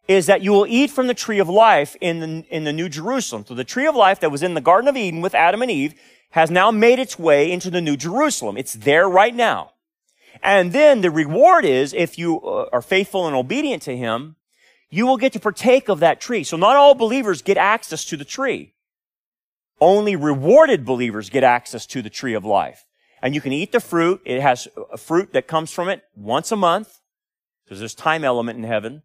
is 0.09 0.26
that 0.26 0.42
you 0.42 0.50
will 0.50 0.66
eat 0.66 0.90
from 0.90 1.07
the 1.07 1.14
tree 1.14 1.38
of 1.38 1.48
life 1.48 1.96
in 2.00 2.20
the, 2.20 2.44
in 2.50 2.64
the 2.64 2.72
New 2.72 2.88
Jerusalem. 2.88 3.44
So 3.46 3.55
the 3.55 3.64
tree 3.64 3.86
of 3.86 3.94
life 3.94 4.20
that 4.20 4.30
was 4.30 4.42
in 4.42 4.55
the 4.55 4.61
Garden 4.61 4.88
of 4.88 4.96
Eden 4.96 5.20
with 5.20 5.34
Adam 5.34 5.62
and 5.62 5.70
Eve 5.70 5.94
has 6.30 6.50
now 6.50 6.70
made 6.70 6.98
its 6.98 7.18
way 7.18 7.53
into 7.53 7.70
the 7.70 7.80
New 7.80 7.96
Jerusalem. 7.96 8.57
It's 8.57 8.72
there 8.72 9.09
right 9.09 9.34
now. 9.34 9.72
And 10.42 10.72
then 10.72 11.03
the 11.03 11.11
reward 11.11 11.64
is 11.64 11.92
if 11.92 12.18
you 12.18 12.40
uh, 12.40 12.68
are 12.72 12.82
faithful 12.82 13.26
and 13.26 13.36
obedient 13.36 13.82
to 13.82 13.96
him, 13.96 14.36
you 14.90 15.07
will 15.07 15.18
get 15.18 15.32
to 15.34 15.40
partake 15.40 15.88
of 15.88 16.00
that 16.00 16.20
tree. 16.20 16.42
So 16.42 16.57
not 16.57 16.76
all 16.76 16.94
believers 16.94 17.42
get 17.42 17.57
access 17.57 18.05
to 18.07 18.16
the 18.16 18.24
tree. 18.24 18.74
Only 19.80 20.16
rewarded 20.16 20.84
believers 20.84 21.30
get 21.30 21.44
access 21.44 21.86
to 21.86 22.03
the 22.03 22.11
tree 22.11 22.34
of 22.34 22.44
life. 22.44 22.86
And 23.22 23.34
you 23.34 23.40
can 23.40 23.53
eat 23.53 23.72
the 23.72 23.80
fruit. 23.80 24.20
It 24.24 24.40
has 24.40 24.66
a 24.92 24.96
fruit 24.96 25.32
that 25.32 25.46
comes 25.46 25.70
from 25.70 25.88
it 25.88 26.03
once 26.16 26.50
a 26.50 26.57
month. 26.57 26.98
Because 27.64 27.78
there's 27.78 27.92
this 27.92 28.03
time 28.03 28.24
element 28.24 28.59
in 28.59 28.64
heaven 28.64 29.03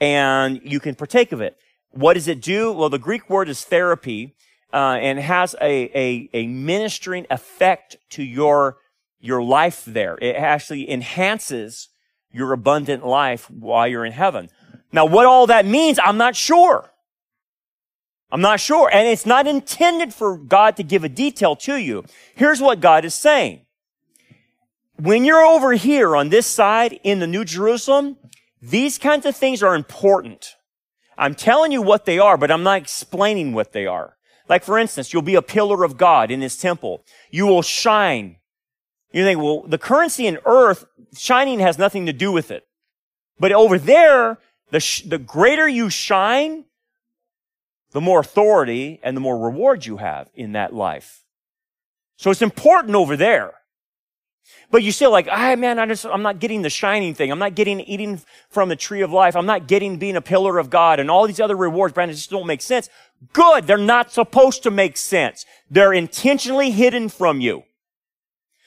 and 0.00 0.60
you 0.64 0.80
can 0.80 0.94
partake 0.94 1.32
of 1.32 1.40
it. 1.40 1.56
What 1.90 2.14
does 2.14 2.28
it 2.28 2.40
do? 2.40 2.72
Well, 2.72 2.88
the 2.88 2.98
Greek 2.98 3.28
word 3.28 3.48
is 3.48 3.64
therapy, 3.64 4.34
uh, 4.72 4.98
and 5.00 5.18
has 5.18 5.54
a, 5.60 5.90
a, 5.98 6.30
a 6.32 6.46
ministering 6.46 7.26
effect 7.30 7.96
to 8.10 8.22
your, 8.22 8.78
your 9.20 9.42
life 9.42 9.84
there. 9.84 10.16
It 10.20 10.36
actually 10.36 10.90
enhances 10.90 11.88
your 12.32 12.52
abundant 12.52 13.04
life 13.04 13.50
while 13.50 13.88
you're 13.88 14.04
in 14.04 14.12
heaven. 14.12 14.48
Now, 14.92 15.06
what 15.06 15.26
all 15.26 15.46
that 15.48 15.66
means, 15.66 15.98
I'm 16.02 16.16
not 16.16 16.36
sure. 16.36 16.92
I'm 18.30 18.40
not 18.40 18.60
sure. 18.60 18.88
And 18.92 19.08
it's 19.08 19.26
not 19.26 19.48
intended 19.48 20.14
for 20.14 20.38
God 20.38 20.76
to 20.76 20.84
give 20.84 21.02
a 21.02 21.08
detail 21.08 21.56
to 21.56 21.76
you. 21.76 22.04
Here's 22.36 22.60
what 22.60 22.80
God 22.80 23.04
is 23.04 23.14
saying. 23.14 23.62
When 24.96 25.24
you're 25.24 25.44
over 25.44 25.72
here 25.72 26.14
on 26.14 26.28
this 26.28 26.46
side 26.46 27.00
in 27.02 27.18
the 27.18 27.26
New 27.26 27.44
Jerusalem, 27.44 28.16
these 28.60 28.98
kinds 28.98 29.26
of 29.26 29.36
things 29.36 29.62
are 29.62 29.74
important. 29.74 30.56
I'm 31.16 31.34
telling 31.34 31.72
you 31.72 31.82
what 31.82 32.04
they 32.04 32.18
are, 32.18 32.36
but 32.36 32.50
I'm 32.50 32.62
not 32.62 32.78
explaining 32.78 33.52
what 33.52 33.72
they 33.72 33.86
are. 33.86 34.16
Like, 34.48 34.64
for 34.64 34.78
instance, 34.78 35.12
you'll 35.12 35.22
be 35.22 35.34
a 35.34 35.42
pillar 35.42 35.84
of 35.84 35.96
God 35.96 36.30
in 36.30 36.40
his 36.40 36.56
temple. 36.56 37.04
You 37.30 37.46
will 37.46 37.62
shine. 37.62 38.36
You 39.12 39.24
think, 39.24 39.40
well, 39.40 39.62
the 39.62 39.78
currency 39.78 40.26
in 40.26 40.38
earth, 40.44 40.84
shining 41.16 41.60
has 41.60 41.78
nothing 41.78 42.06
to 42.06 42.12
do 42.12 42.32
with 42.32 42.50
it. 42.50 42.64
But 43.38 43.52
over 43.52 43.78
there, 43.78 44.38
the, 44.70 44.80
sh- 44.80 45.02
the 45.02 45.18
greater 45.18 45.68
you 45.68 45.88
shine, 45.88 46.64
the 47.92 48.00
more 48.00 48.20
authority 48.20 49.00
and 49.02 49.16
the 49.16 49.20
more 49.20 49.38
reward 49.38 49.86
you 49.86 49.98
have 49.98 50.30
in 50.34 50.52
that 50.52 50.74
life. 50.74 51.24
So 52.16 52.30
it's 52.30 52.42
important 52.42 52.94
over 52.94 53.16
there. 53.16 53.54
But 54.70 54.82
you 54.82 54.92
still 54.92 55.10
like, 55.10 55.26
ah, 55.30 55.56
man, 55.56 55.78
I 55.78 55.86
just, 55.86 56.06
I'm 56.06 56.22
not 56.22 56.38
getting 56.38 56.62
the 56.62 56.70
shining 56.70 57.14
thing. 57.14 57.32
I'm 57.32 57.38
not 57.38 57.54
getting 57.54 57.80
eating 57.80 58.20
from 58.48 58.68
the 58.68 58.76
tree 58.76 59.00
of 59.02 59.10
life. 59.10 59.34
I'm 59.34 59.46
not 59.46 59.66
getting 59.66 59.96
being 59.96 60.16
a 60.16 60.20
pillar 60.20 60.58
of 60.58 60.70
God 60.70 61.00
and 61.00 61.10
all 61.10 61.26
these 61.26 61.40
other 61.40 61.56
rewards, 61.56 61.92
Brandon, 61.92 62.16
just 62.16 62.30
don't 62.30 62.46
make 62.46 62.62
sense. 62.62 62.88
Good. 63.32 63.66
They're 63.66 63.76
not 63.76 64.12
supposed 64.12 64.62
to 64.62 64.70
make 64.70 64.96
sense. 64.96 65.44
They're 65.70 65.92
intentionally 65.92 66.70
hidden 66.70 67.08
from 67.08 67.40
you. 67.40 67.64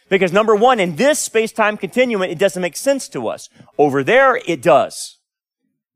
Because 0.10 0.34
number 0.34 0.56
one, 0.56 0.80
in 0.80 0.98
this 0.98 1.20
space-time 1.20 1.78
continuum, 1.78 2.30
it 2.30 2.38
doesn't 2.38 2.62
make 2.62 2.76
sense 2.76 3.08
to 3.10 3.28
us. 3.28 3.50
Over 3.78 4.04
there, 4.04 4.36
it 4.46 4.62
does. 4.62 5.18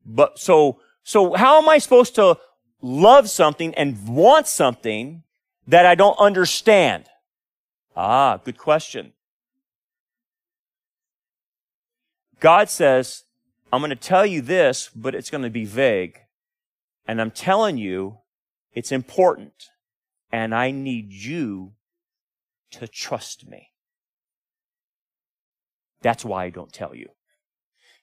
But 0.04 0.38
so, 0.38 0.80
so 1.02 1.34
how 1.34 1.60
am 1.60 1.68
I 1.68 1.78
supposed 1.78 2.14
to 2.14 2.38
love 2.80 3.28
something 3.28 3.74
and 3.74 4.08
want 4.08 4.46
something 4.46 5.22
that 5.66 5.84
I 5.84 5.94
don't 5.94 6.18
understand? 6.18 7.04
Ah, 7.94 8.38
good 8.38 8.56
question. 8.56 9.12
God 12.40 12.68
says, 12.68 13.24
I'm 13.72 13.80
going 13.80 13.90
to 13.90 13.96
tell 13.96 14.24
you 14.24 14.40
this, 14.40 14.90
but 14.94 15.14
it's 15.14 15.30
going 15.30 15.44
to 15.44 15.50
be 15.50 15.64
vague. 15.64 16.20
And 17.06 17.20
I'm 17.20 17.30
telling 17.30 17.78
you, 17.78 18.18
it's 18.72 18.92
important. 18.92 19.70
And 20.30 20.54
I 20.54 20.70
need 20.70 21.12
you 21.12 21.72
to 22.72 22.86
trust 22.86 23.48
me. 23.48 23.70
That's 26.02 26.24
why 26.24 26.44
I 26.44 26.50
don't 26.50 26.72
tell 26.72 26.94
you. 26.94 27.08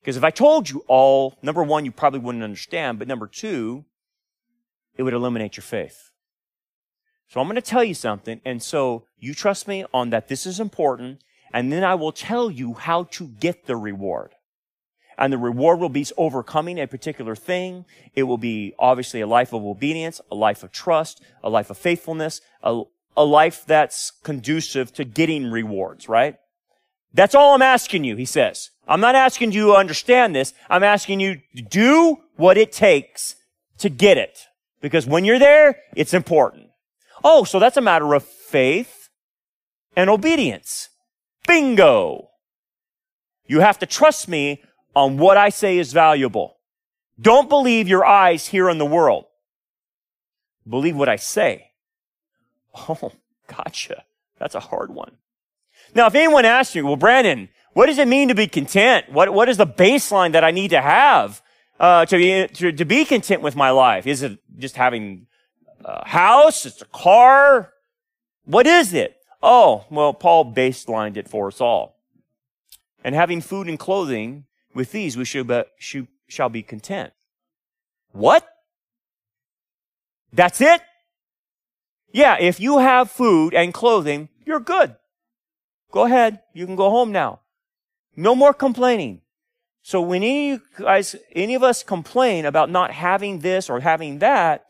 Because 0.02 0.18
if 0.18 0.24
I 0.24 0.32
told 0.32 0.70
you 0.70 0.84
all, 0.88 1.38
number 1.42 1.64
one, 1.64 1.86
you 1.86 1.92
probably 1.92 2.20
wouldn't 2.20 2.44
understand, 2.44 3.00
but 3.00 3.08
number 3.08 3.28
two, 3.28 3.86
it 4.98 5.04
would 5.04 5.14
eliminate 5.14 5.58
your 5.58 5.64
faith. 5.64 6.12
So 7.28 7.40
I'm 7.40 7.48
going 7.48 7.56
to 7.56 7.62
tell 7.62 7.84
you 7.84 7.96
something. 7.96 8.40
And 8.46 8.62
so 8.62 9.06
you 9.18 9.34
trust 9.34 9.68
me 9.68 9.86
on 9.94 10.12
that 10.12 10.28
this 10.28 10.46
is 10.46 10.60
important. 10.60 11.24
And 11.56 11.72
then 11.72 11.86
I 11.86 11.96
will 11.96 12.12
tell 12.12 12.52
you 12.52 12.74
how 12.74 13.06
to 13.12 13.28
get 13.28 13.66
the 13.66 13.78
reward. 13.78 14.32
And 15.18 15.32
the 15.32 15.38
reward 15.38 15.80
will 15.80 15.88
be 15.88 16.06
overcoming 16.18 16.78
a 16.82 16.86
particular 16.86 17.34
thing. 17.34 17.86
It 18.14 18.24
will 18.24 18.38
be 18.38 18.74
obviously 18.78 19.22
a 19.22 19.28
life 19.28 19.54
of 19.54 19.64
obedience, 19.64 20.20
a 20.30 20.36
life 20.36 20.64
of 20.64 20.74
trust, 20.74 21.24
a 21.42 21.50
life 21.50 21.70
of 21.70 21.78
faithfulness, 21.78 22.42
a, 22.62 22.82
a 23.16 23.24
life 23.24 23.64
that's 23.66 24.12
conducive 24.24 24.94
to 24.96 25.06
getting 25.06 25.50
rewards, 25.50 26.10
right? 26.10 26.36
That's 27.14 27.34
all 27.34 27.56
I'm 27.56 27.62
asking 27.62 28.04
you, 28.04 28.18
he 28.18 28.26
says. 28.26 28.72
I'm 28.86 29.00
not 29.00 29.16
asking 29.16 29.54
you 29.54 29.68
to 29.68 29.76
understand 29.76 30.36
this. 30.36 30.54
I'm 30.70 30.84
asking 30.84 31.22
you 31.22 31.40
to 31.56 31.62
do 31.62 32.18
what 32.36 32.58
it 32.58 32.74
takes 32.74 33.38
to 33.78 33.88
get 33.88 34.18
it. 34.18 34.40
Because 34.82 35.08
when 35.08 35.24
you're 35.24 35.40
there, 35.40 35.78
it's 35.96 36.14
important. 36.14 36.68
Oh, 37.24 37.46
so 37.46 37.60
that's 37.60 37.78
a 37.78 37.82
matter 37.82 38.14
of 38.14 38.26
faith 38.26 39.08
and 39.96 40.10
obedience. 40.10 40.90
Bingo! 41.48 42.30
You 43.48 43.60
have 43.60 43.80
to 43.80 43.86
trust 43.86 44.28
me 44.28 44.64
on 44.96 45.18
what 45.18 45.38
I 45.38 45.50
say 45.50 45.78
is 45.78 45.94
valuable. 45.94 46.58
Don't 47.20 47.50
believe 47.50 47.88
your 47.88 48.06
eyes 48.06 48.48
here 48.48 48.70
in 48.70 48.78
the 48.78 48.86
world. 48.86 49.26
Believe 50.68 50.96
what 50.96 51.10
I 51.10 51.16
say. 51.16 51.72
Oh, 52.74 53.12
gotcha. 53.48 54.04
That's 54.40 54.56
a 54.56 54.60
hard 54.60 54.94
one. 54.94 55.18
Now, 55.94 56.08
if 56.08 56.16
anyone 56.16 56.46
asks 56.46 56.76
you, 56.76 56.86
well, 56.86 56.96
Brandon, 56.96 57.50
what 57.74 57.86
does 57.86 57.98
it 57.98 58.08
mean 58.08 58.30
to 58.30 58.36
be 58.36 58.48
content? 58.48 59.12
What, 59.12 59.34
what 59.34 59.48
is 59.48 59.58
the 59.58 59.68
baseline 59.68 60.32
that 60.34 60.44
I 60.44 60.52
need 60.52 60.70
to 60.70 60.82
have 60.82 61.42
uh, 61.80 62.06
to, 62.06 62.18
be, 62.18 62.48
to, 62.48 62.72
to 62.72 62.86
be 62.86 63.06
content 63.06 63.42
with 63.42 63.56
my 63.56 63.70
life? 63.70 64.08
Is 64.08 64.24
it 64.24 64.40
just 64.58 64.76
having 64.76 65.28
a 65.84 66.08
house? 66.08 66.66
It's 66.66 66.82
a 66.82 66.86
car? 66.86 67.72
What 68.46 68.68
is 68.68 68.94
it? 68.94 69.18
Oh, 69.48 69.86
well, 69.92 70.12
Paul 70.12 70.52
baselined 70.52 71.18
it 71.18 71.30
for 71.30 71.48
us 71.48 71.62
all. 71.62 72.00
And 73.04 73.14
having 73.14 73.42
food 73.42 73.68
and 73.68 73.78
clothing, 73.78 74.46
with 74.74 74.92
these 74.92 75.16
we 75.16 75.24
shall 75.24 76.50
be 76.50 76.64
content. 76.64 77.14
What? 78.12 78.44
That's 80.34 80.62
it? 80.62 80.82
Yeah, 82.12 82.38
if 82.40 82.60
you 82.60 82.80
have 82.80 83.12
food 83.12 83.54
and 83.54 83.72
clothing, 83.72 84.30
you're 84.46 84.60
good. 84.60 84.96
Go 85.92 86.06
ahead. 86.06 86.40
You 86.54 86.66
can 86.66 86.76
go 86.76 86.90
home 86.90 87.12
now. 87.12 87.42
No 88.16 88.34
more 88.34 88.54
complaining. 88.54 89.22
So 89.84 90.02
when 90.02 90.24
any 90.24 90.60
guys, 90.80 91.16
any 91.34 91.54
of 91.54 91.62
us 91.62 91.84
complain 91.84 92.46
about 92.46 92.72
not 92.72 92.90
having 92.90 93.40
this 93.40 93.70
or 93.70 93.82
having 93.82 94.18
that, 94.20 94.66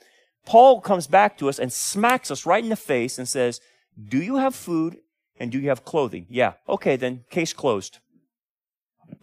Paul 0.46 0.82
comes 0.82 1.08
back 1.08 1.38
to 1.38 1.48
us 1.48 1.60
and 1.60 1.72
smacks 1.72 2.30
us 2.30 2.46
right 2.46 2.64
in 2.64 2.70
the 2.70 2.76
face 2.76 3.18
and 3.18 3.26
says, 3.26 3.62
do 4.02 4.22
you 4.22 4.38
have 4.38 4.56
food 4.56 4.98
and 5.40 5.52
do 5.52 5.60
you 5.60 5.70
have 5.70 5.86
clothing? 5.86 6.26
Yeah. 6.30 6.54
Okay, 6.68 6.96
then 6.96 7.26
case 7.30 7.54
closed. 7.54 8.00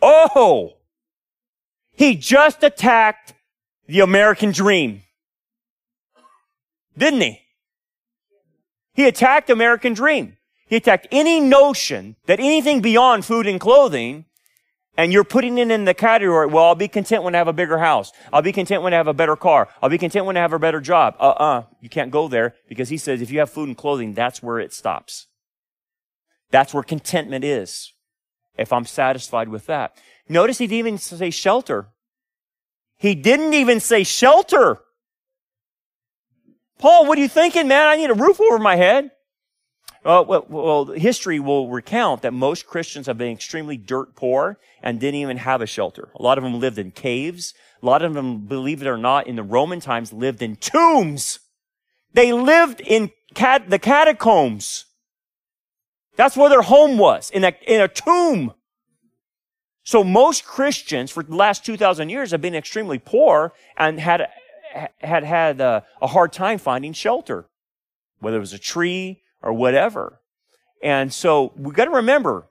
Oh! 0.01 0.75
He 1.93 2.17
just 2.17 2.63
attacked 2.63 3.35
the 3.87 4.01
American 4.01 4.53
dream. 4.53 5.03
Didn't 6.97 7.21
he? 7.21 7.41
He 8.95 9.07
attacked 9.07 9.51
American 9.51 9.95
dream. 9.95 10.37
He 10.67 10.77
attacked 10.77 11.07
any 11.11 11.41
notion 11.41 12.17
that 12.27 12.41
anything 12.41 12.81
beyond 12.81 13.25
food 13.25 13.47
and 13.47 13.61
clothing 13.61 14.27
and 14.97 15.13
you're 15.13 15.25
putting 15.25 15.59
it 15.59 15.71
in 15.71 15.85
the 15.85 15.95
category, 15.95 16.47
well, 16.47 16.65
I'll 16.65 16.75
be 16.75 16.89
content 16.89 17.23
when 17.23 17.35
I 17.35 17.39
have 17.39 17.49
a 17.49 17.53
bigger 17.53 17.79
house. 17.79 18.13
I'll 18.33 18.43
be 18.43 18.53
content 18.53 18.83
when 18.83 18.93
I 18.93 18.99
have 18.99 19.07
a 19.07 19.15
better 19.15 19.37
car. 19.37 19.69
I'll 19.83 19.89
be 19.89 19.99
content 19.99 20.27
when 20.27 20.37
I 20.37 20.41
have 20.41 20.53
a 20.53 20.59
better 20.59 20.81
job. 20.81 21.17
Uh-uh. 21.19 21.65
You 21.81 21.89
can't 21.89 22.11
go 22.11 22.29
there 22.29 22.55
because 22.69 22.91
he 22.91 22.99
says 22.99 23.23
if 23.23 23.31
you 23.31 23.39
have 23.39 23.51
food 23.51 23.69
and 23.69 23.77
clothing, 23.77 24.13
that's 24.13 24.43
where 24.43 24.61
it 24.61 24.73
stops. 24.73 25.29
That's 26.51 26.75
where 26.75 26.83
contentment 26.83 27.45
is. 27.45 27.93
If 28.59 28.71
I'm 28.73 28.85
satisfied 28.85 29.49
with 29.49 29.65
that. 29.67 29.97
Notice 30.29 30.59
he 30.59 30.67
didn't 30.67 30.79
even 30.79 30.99
say 30.99 31.31
shelter. 31.31 31.89
He 32.99 33.15
didn't 33.15 33.55
even 33.55 33.81
say 33.81 34.05
shelter. 34.05 34.79
Paul, 36.79 37.07
what 37.07 37.17
are 37.17 37.21
you 37.23 37.29
thinking, 37.29 37.67
man? 37.67 37.89
I 37.89 37.97
need 37.97 38.11
a 38.11 38.15
roof 38.15 38.41
over 38.41 38.59
my 38.59 38.77
head. 38.77 39.11
Uh, 40.05 40.25
well, 40.27 40.47
well, 40.49 40.85
history 40.87 41.39
will 41.39 41.69
recount 41.69 42.23
that 42.23 42.33
most 42.33 42.67
Christians 42.67 43.07
have 43.07 43.19
been 43.19 43.31
extremely 43.31 43.77
dirt 43.77 44.17
poor 44.17 44.59
and 44.83 44.99
didn't 44.99 45.21
even 45.21 45.37
have 45.37 45.61
a 45.61 45.67
shelter. 45.67 46.09
A 46.17 46.23
lot 46.23 46.39
of 46.39 46.45
them 46.45 46.59
lived 46.59 46.79
in 46.79 46.91
caves. 46.91 47.55
A 47.81 47.87
lot 47.87 48.03
of 48.03 48.15
them, 48.15 48.47
believe 48.47 48.83
it 48.83 48.89
or 48.89 48.97
not, 48.97 49.29
in 49.29 49.37
the 49.37 49.45
Roman 49.45 49.79
times 49.79 50.13
lived 50.13 50.43
in 50.43 50.57
tombs. 50.57 51.39
They 52.15 52.33
lived 52.33 52.81
in 52.81 53.13
cat- 53.35 53.71
the 53.71 53.79
catacombs. 53.79 54.87
That's 56.17 56.37
where 56.37 56.51
their 56.51 56.63
home 56.63 56.99
was, 56.99 57.31
in 57.31 57.45
a, 57.45 57.53
in 57.67 57.81
a 57.81 57.89
tomb. 57.89 58.55
So 59.85 60.03
most 60.03 60.45
Christians 60.45 61.11
for 61.11 61.23
the 61.23 61.35
last 61.35 61.65
2,000 61.65 62.09
years 62.09 62.33
have 62.33 62.41
been 62.41 62.55
extremely 62.55 62.99
poor 62.99 63.53
and 63.77 63.99
had, 64.01 64.29
had 64.99 65.25
had 65.25 65.61
a, 65.61 65.85
a 66.01 66.09
hard 66.09 66.33
time 66.33 66.59
finding 66.59 66.93
shelter. 66.93 67.47
Whether 68.19 68.37
it 68.37 68.41
was 68.41 68.53
a 68.53 68.59
tree, 68.59 69.22
or 69.43 69.53
whatever. 69.53 70.21
And 70.83 71.13
so 71.13 71.53
we've 71.57 71.75
got 71.75 71.85
to 71.87 71.91
remember, 71.91 72.47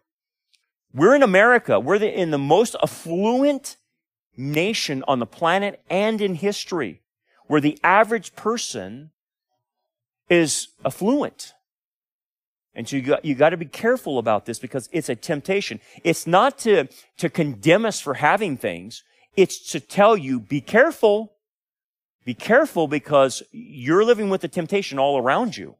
we're 0.93 1.15
in 1.15 1.23
America. 1.23 1.79
We're 1.79 1.99
the, 1.99 2.11
in 2.11 2.31
the 2.31 2.37
most 2.37 2.75
affluent 2.81 3.77
nation 4.37 5.03
on 5.07 5.19
the 5.19 5.25
planet 5.25 5.81
and 5.89 6.21
in 6.21 6.35
history, 6.35 7.01
where 7.47 7.61
the 7.61 7.77
average 7.83 8.35
person 8.35 9.11
is 10.29 10.69
affluent. 10.85 11.53
And 12.73 12.87
so 12.87 12.95
you 12.95 13.01
got, 13.01 13.25
you 13.25 13.35
got 13.35 13.49
to 13.49 13.57
be 13.57 13.65
careful 13.65 14.17
about 14.17 14.45
this 14.45 14.59
because 14.59 14.87
it's 14.93 15.09
a 15.09 15.15
temptation. 15.15 15.81
It's 16.03 16.25
not 16.25 16.57
to, 16.59 16.87
to 17.17 17.29
condemn 17.29 17.85
us 17.85 17.99
for 17.99 18.15
having 18.15 18.55
things. 18.55 19.03
It's 19.35 19.71
to 19.71 19.79
tell 19.79 20.15
you, 20.15 20.39
be 20.39 20.61
careful. 20.61 21.33
Be 22.23 22.33
careful 22.33 22.87
because 22.87 23.43
you're 23.51 24.05
living 24.05 24.29
with 24.29 24.41
the 24.41 24.47
temptation 24.47 24.99
all 24.99 25.17
around 25.17 25.57
you. 25.57 25.75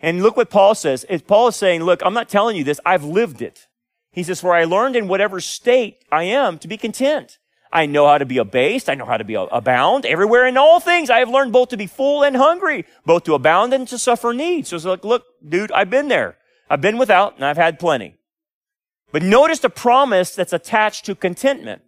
And 0.00 0.22
look 0.22 0.36
what 0.36 0.50
Paul 0.50 0.74
says. 0.74 1.04
Paul 1.26 1.48
is 1.48 1.56
saying, 1.56 1.82
look, 1.82 2.02
I'm 2.04 2.14
not 2.14 2.28
telling 2.28 2.56
you 2.56 2.64
this. 2.64 2.80
I've 2.86 3.04
lived 3.04 3.42
it. 3.42 3.66
He 4.12 4.22
says, 4.22 4.40
for 4.40 4.54
I 4.54 4.64
learned 4.64 4.96
in 4.96 5.08
whatever 5.08 5.40
state 5.40 6.04
I 6.10 6.24
am 6.24 6.58
to 6.58 6.68
be 6.68 6.76
content. 6.76 7.38
I 7.70 7.84
know 7.86 8.06
how 8.06 8.16
to 8.16 8.24
be 8.24 8.38
abased. 8.38 8.88
I 8.88 8.94
know 8.94 9.04
how 9.04 9.18
to 9.18 9.24
be 9.24 9.34
abound. 9.34 10.06
Everywhere 10.06 10.46
in 10.46 10.56
all 10.56 10.80
things, 10.80 11.10
I 11.10 11.18
have 11.18 11.28
learned 11.28 11.52
both 11.52 11.68
to 11.68 11.76
be 11.76 11.86
full 11.86 12.22
and 12.22 12.36
hungry, 12.36 12.86
both 13.04 13.24
to 13.24 13.34
abound 13.34 13.74
and 13.74 13.86
to 13.88 13.98
suffer 13.98 14.32
need. 14.32 14.66
So 14.66 14.76
it's 14.76 14.84
like, 14.86 15.04
look, 15.04 15.24
dude, 15.46 15.72
I've 15.72 15.90
been 15.90 16.08
there. 16.08 16.38
I've 16.70 16.80
been 16.80 16.96
without 16.96 17.34
and 17.36 17.44
I've 17.44 17.58
had 17.58 17.78
plenty. 17.78 18.14
But 19.12 19.22
notice 19.22 19.58
the 19.58 19.70
promise 19.70 20.34
that's 20.34 20.52
attached 20.52 21.04
to 21.06 21.14
contentment. 21.14 21.82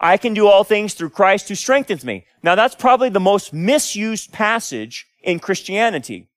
I 0.00 0.16
can 0.16 0.34
do 0.34 0.48
all 0.48 0.64
things 0.64 0.94
through 0.94 1.10
Christ 1.10 1.48
who 1.48 1.54
strengthens 1.54 2.04
me. 2.04 2.24
Now 2.42 2.54
that's 2.54 2.74
probably 2.74 3.08
the 3.08 3.20
most 3.20 3.52
misused 3.52 4.32
passage 4.32 5.06
in 5.22 5.38
Christianity. 5.38 6.28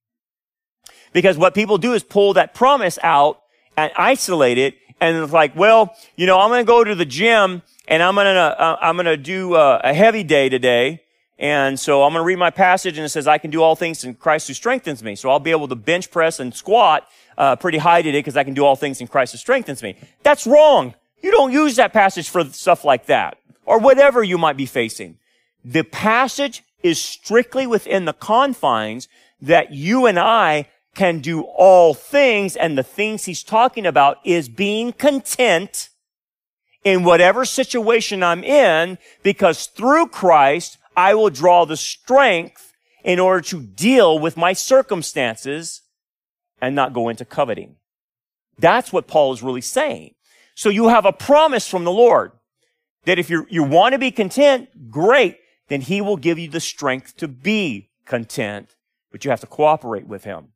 Because 1.15 1.37
what 1.37 1.53
people 1.53 1.77
do 1.77 1.93
is 1.93 2.03
pull 2.03 2.33
that 2.33 2.53
promise 2.53 2.99
out 3.01 3.41
and 3.77 3.89
isolate 3.95 4.57
it. 4.57 4.75
And 4.99 5.15
it's 5.15 5.31
like, 5.31 5.55
well, 5.55 5.95
you 6.17 6.25
know, 6.25 6.37
I'm 6.37 6.49
going 6.49 6.59
to 6.59 6.67
go 6.67 6.83
to 6.83 6.93
the 6.93 7.05
gym 7.05 7.61
and 7.87 8.03
I'm 8.03 8.15
going 8.15 8.25
to, 8.25 8.61
uh, 8.61 8.77
I'm 8.81 8.97
going 8.97 9.05
to 9.05 9.15
do 9.15 9.55
a, 9.55 9.77
a 9.77 9.93
heavy 9.93 10.23
day 10.23 10.49
today. 10.49 11.03
And 11.39 11.79
so 11.79 12.03
I'm 12.03 12.11
going 12.11 12.21
to 12.21 12.25
read 12.25 12.37
my 12.37 12.49
passage 12.49 12.97
and 12.97 13.05
it 13.05 13.09
says, 13.09 13.29
I 13.29 13.37
can 13.37 13.49
do 13.49 13.63
all 13.63 13.77
things 13.77 14.03
in 14.03 14.15
Christ 14.15 14.49
who 14.49 14.53
strengthens 14.53 15.01
me. 15.01 15.15
So 15.15 15.29
I'll 15.29 15.39
be 15.39 15.51
able 15.51 15.69
to 15.69 15.75
bench 15.75 16.11
press 16.11 16.41
and 16.41 16.53
squat, 16.53 17.07
uh, 17.37 17.55
pretty 17.55 17.77
high 17.77 18.01
today 18.01 18.19
because 18.19 18.35
I 18.35 18.43
can 18.43 18.53
do 18.53 18.65
all 18.65 18.75
things 18.75 18.99
in 18.99 19.07
Christ 19.07 19.31
who 19.31 19.37
strengthens 19.37 19.81
me. 19.81 19.95
That's 20.21 20.45
wrong. 20.45 20.95
You 21.23 21.31
don't 21.31 21.53
use 21.53 21.77
that 21.77 21.93
passage 21.93 22.27
for 22.27 22.43
stuff 22.43 22.83
like 22.83 23.05
that 23.05 23.37
or 23.65 23.79
whatever 23.79 24.21
you 24.21 24.37
might 24.37 24.57
be 24.57 24.65
facing. 24.65 25.17
The 25.63 25.83
passage 25.83 26.61
is 26.83 27.01
strictly 27.01 27.65
within 27.65 28.03
the 28.03 28.11
confines 28.11 29.07
that 29.41 29.71
you 29.71 30.07
and 30.07 30.19
I 30.19 30.67
can 30.95 31.19
do 31.19 31.41
all 31.41 31.93
things. 31.93 32.55
And 32.55 32.77
the 32.77 32.83
things 32.83 33.25
he's 33.25 33.43
talking 33.43 33.85
about 33.85 34.17
is 34.23 34.49
being 34.49 34.93
content 34.93 35.89
in 36.83 37.03
whatever 37.03 37.45
situation 37.45 38.23
I'm 38.23 38.43
in 38.43 38.97
because 39.23 39.67
through 39.67 40.07
Christ, 40.07 40.77
I 40.95 41.13
will 41.13 41.29
draw 41.29 41.65
the 41.65 41.77
strength 41.77 42.73
in 43.03 43.19
order 43.19 43.41
to 43.41 43.61
deal 43.61 44.17
with 44.17 44.37
my 44.37 44.53
circumstances 44.53 45.81
and 46.61 46.75
not 46.75 46.93
go 46.93 47.09
into 47.09 47.25
coveting. 47.25 47.75
That's 48.57 48.93
what 48.93 49.07
Paul 49.07 49.33
is 49.33 49.43
really 49.43 49.61
saying. 49.61 50.15
So 50.55 50.69
you 50.69 50.87
have 50.87 51.05
a 51.05 51.11
promise 51.11 51.67
from 51.67 51.83
the 51.83 51.91
Lord 51.91 52.31
that 53.03 53.19
if 53.19 53.29
you 53.29 53.45
you 53.49 53.63
want 53.63 53.93
to 53.93 53.99
be 53.99 54.11
content, 54.11 54.89
great, 54.89 55.37
then 55.67 55.81
he 55.81 56.01
will 56.01 56.17
give 56.17 56.39
you 56.39 56.47
the 56.47 56.59
strength 56.59 57.17
to 57.17 57.27
be 57.27 57.89
content, 58.05 58.75
but 59.11 59.25
you 59.25 59.31
have 59.31 59.41
to 59.41 59.47
cooperate 59.47 60.07
with 60.07 60.23
him. 60.23 60.53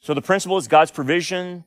So 0.00 0.14
the 0.14 0.22
principle 0.22 0.58
is 0.58 0.68
God's 0.68 0.90
provision, 0.90 1.64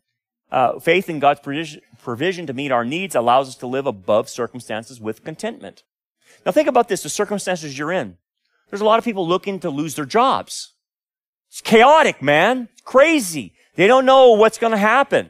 uh, 0.52 0.80
faith 0.80 1.10
in 1.10 1.20
God's 1.20 1.40
provision, 1.40 1.82
provision 2.02 2.48
to 2.48 2.54
meet 2.54 2.72
our 2.72 2.86
needs 2.86 3.16
allows 3.16 3.50
us 3.50 3.56
to 3.58 3.68
live 3.68 3.86
above 3.86 4.30
circumstances 4.30 5.00
with 5.00 5.24
contentment. 5.24 5.84
Now 6.46 6.52
think 6.52 6.68
about 6.68 6.88
this, 6.88 7.04
the 7.04 7.10
circumstances 7.10 7.78
you're 7.78 7.92
in. 7.92 8.18
There's 8.70 8.82
a 8.82 8.86
lot 8.86 9.00
of 9.00 9.06
people 9.06 9.28
looking 9.28 9.60
to 9.60 9.70
lose 9.70 9.96
their 9.96 10.06
jobs. 10.06 10.74
It's 11.50 11.62
chaotic, 11.62 12.22
man. 12.22 12.70
It's 12.72 12.82
crazy. 12.82 13.54
They 13.76 13.88
don't 13.88 14.06
know 14.06 14.32
what's 14.32 14.58
going 14.58 14.72
to 14.72 14.78
happen. 14.78 15.30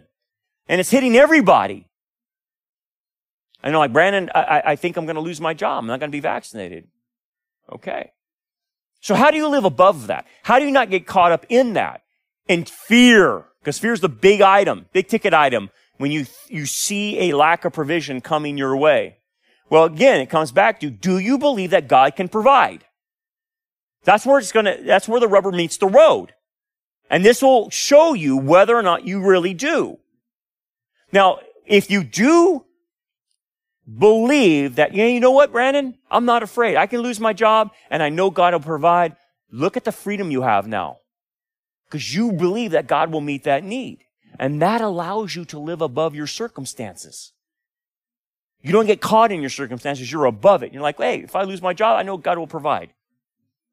And 0.68 0.80
it's 0.80 0.92
hitting 0.92 1.16
everybody. 1.16 1.88
I 3.64 3.72
know, 3.72 3.80
like, 3.80 3.94
Brandon, 3.94 4.30
I, 4.34 4.62
I 4.66 4.76
think 4.76 4.98
I'm 4.98 5.06
going 5.06 5.16
to 5.16 5.22
lose 5.22 5.42
my 5.42 5.54
job. 5.54 5.80
I'm 5.80 5.88
not 5.88 6.00
going 6.00 6.12
to 6.12 6.16
be 6.16 6.20
vaccinated. 6.20 6.88
Okay. 7.72 8.12
So 9.02 9.16
how 9.16 9.32
do 9.32 9.38
you 9.38 9.48
live 9.48 9.66
above 9.66 10.08
that? 10.08 10.28
How 10.44 10.60
do 10.60 10.66
you 10.66 10.72
not 10.72 10.90
get 10.90 11.08
caught 11.08 11.32
up 11.32 11.46
in 11.50 11.74
that? 11.74 12.01
In 12.48 12.66
fear. 12.66 13.46
Because 13.60 13.80
fear 13.80 13.94
is 13.94 14.02
the 14.02 14.10
big 14.10 14.42
item, 14.42 14.88
big 14.92 15.08
ticket 15.08 15.34
item 15.34 15.70
when 15.98 16.12
you, 16.12 16.26
you 16.48 16.66
see 16.66 17.30
a 17.30 17.36
lack 17.36 17.64
of 17.64 17.74
provision 17.74 18.22
coming 18.22 18.58
your 18.58 18.76
way. 18.76 19.18
Well, 19.70 19.84
again, 19.86 20.20
it 20.20 20.30
comes 20.30 20.52
back 20.52 20.80
to, 20.80 20.90
do 20.90 21.20
you 21.20 21.38
believe 21.38 21.70
that 21.70 21.88
God 21.88 22.16
can 22.16 22.28
provide? 22.28 22.86
That's 24.04 24.26
where 24.26 24.40
it's 24.40 24.52
gonna, 24.52 24.78
that's 24.84 25.08
where 25.08 25.20
the 25.20 25.28
rubber 25.28 25.52
meets 25.52 25.78
the 25.78 25.88
road. 25.88 26.34
And 27.10 27.24
this 27.24 27.42
will 27.42 27.70
show 27.70 28.14
you 28.14 28.36
whether 28.36 28.76
or 28.76 28.82
not 28.82 29.06
you 29.06 29.22
really 29.22 29.54
do. 29.54 30.00
Now, 31.12 31.40
if 31.66 31.92
you 31.92 32.04
do 32.04 32.66
believe 33.98 34.76
that, 34.76 34.96
yeah, 34.96 35.06
you 35.08 35.20
know 35.20 35.32
what, 35.32 35.52
Brandon? 35.52 35.98
I'm 36.10 36.26
not 36.26 36.42
afraid. 36.42 36.78
I 36.78 36.88
can 36.88 37.02
lose 37.02 37.20
my 37.20 37.34
job 37.34 37.72
and 37.90 38.02
I 38.02 38.10
know 38.10 38.30
God 38.32 38.54
will 38.54 38.62
provide. 38.62 39.16
Look 39.52 39.78
at 39.78 39.84
the 39.84 39.92
freedom 39.92 40.32
you 40.32 40.42
have 40.42 40.68
now. 40.68 41.01
Because 41.92 42.16
you 42.16 42.32
believe 42.32 42.72
that 42.72 42.88
God 42.88 43.12
will 43.12 43.20
meet 43.20 43.44
that 43.44 43.66
need. 43.66 44.06
And 44.40 44.62
that 44.62 44.80
allows 44.80 45.36
you 45.36 45.44
to 45.46 45.60
live 45.60 45.82
above 45.82 46.16
your 46.16 46.26
circumstances. 46.26 47.34
You 48.62 48.72
don't 48.72 48.86
get 48.86 49.02
caught 49.02 49.32
in 49.32 49.42
your 49.42 49.50
circumstances. 49.50 50.10
You're 50.10 50.26
above 50.26 50.64
it. 50.64 50.72
You're 50.72 50.82
like, 50.82 50.98
hey, 50.98 51.20
if 51.20 51.36
I 51.36 51.44
lose 51.44 51.62
my 51.62 51.74
job, 51.74 52.00
I 52.00 52.04
know 52.04 52.16
God 52.16 52.38
will 52.38 52.48
provide. 52.48 52.94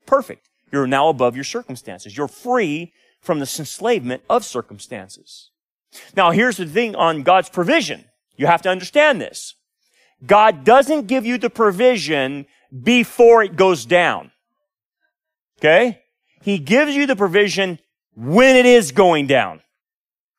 Perfect. 0.05 0.49
You're 0.73 0.89
now 0.89 1.09
above 1.09 1.37
your 1.37 1.45
circumstances. 1.45 2.17
You're 2.17 2.27
free 2.27 2.93
from 3.21 3.39
the 3.39 3.55
enslavement 3.59 4.23
of 4.29 4.45
circumstances. 4.45 5.51
Now, 6.17 6.33
here's 6.33 6.57
the 6.57 6.67
thing 6.67 6.97
on 6.97 7.23
God's 7.23 7.49
provision. 7.49 8.05
You 8.37 8.47
have 8.47 8.63
to 8.63 8.69
understand 8.69 9.21
this. 9.21 9.55
God 10.27 10.65
doesn't 10.65 11.07
give 11.07 11.25
you 11.25 11.39
the 11.39 11.51
provision 11.51 12.47
before 12.83 13.45
it 13.45 13.55
goes 13.55 13.87
down. 13.87 14.33
Okay? 15.59 16.01
He 16.43 16.59
gives 16.59 16.95
you 16.95 17.07
the 17.07 17.17
provision 17.17 17.79
when 18.19 18.57
it 18.57 18.67
is 18.67 18.91
going 18.91 19.29
down. 19.29 19.61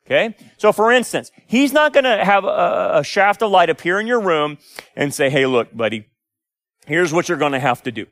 Okay? 0.06 0.36
So 0.58 0.74
for 0.74 0.92
instance, 0.92 1.32
he's 1.48 1.72
not 1.72 1.94
going 1.94 2.04
to 2.04 2.26
have 2.26 2.44
a, 2.44 2.92
a, 2.96 3.04
shaft 3.04 3.42
of 3.42 3.52
light 3.52 3.70
appear 3.70 4.00
in 4.00 4.08
your 4.08 4.20
room 4.20 4.58
and 4.96 5.14
say, 5.14 5.30
hey, 5.30 5.46
look, 5.46 5.76
buddy, 5.76 6.08
here's 6.86 7.14
what 7.14 7.30
you're 7.30 7.38
going 7.38 7.54
to 7.54 7.60
have 7.60 7.84
to 7.84 7.92
do. 7.92 8.08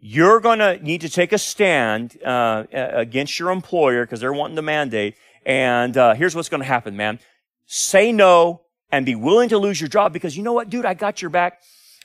You're 0.00 0.40
going 0.40 0.60
to 0.60 0.82
need 0.82 1.02
to 1.02 1.08
take 1.08 1.32
a 1.32 1.38
stand 1.38 2.20
uh, 2.24 2.64
against 2.72 3.38
your 3.38 3.50
employer 3.50 4.04
because 4.06 4.20
they're 4.20 4.32
wanting 4.32 4.56
the 4.56 4.62
mandate. 4.62 5.16
And 5.44 5.96
uh, 5.96 6.14
here's 6.14 6.34
what's 6.34 6.48
going 6.48 6.62
to 6.62 6.66
happen, 6.66 6.96
man. 6.96 7.18
Say 7.66 8.12
no 8.12 8.62
and 8.90 9.04
be 9.04 9.14
willing 9.14 9.48
to 9.50 9.58
lose 9.58 9.80
your 9.80 9.88
job 9.88 10.12
because 10.12 10.36
you 10.36 10.42
know 10.42 10.52
what, 10.52 10.70
dude, 10.70 10.86
I 10.86 10.94
got 10.94 11.20
your 11.20 11.30
back. 11.30 11.60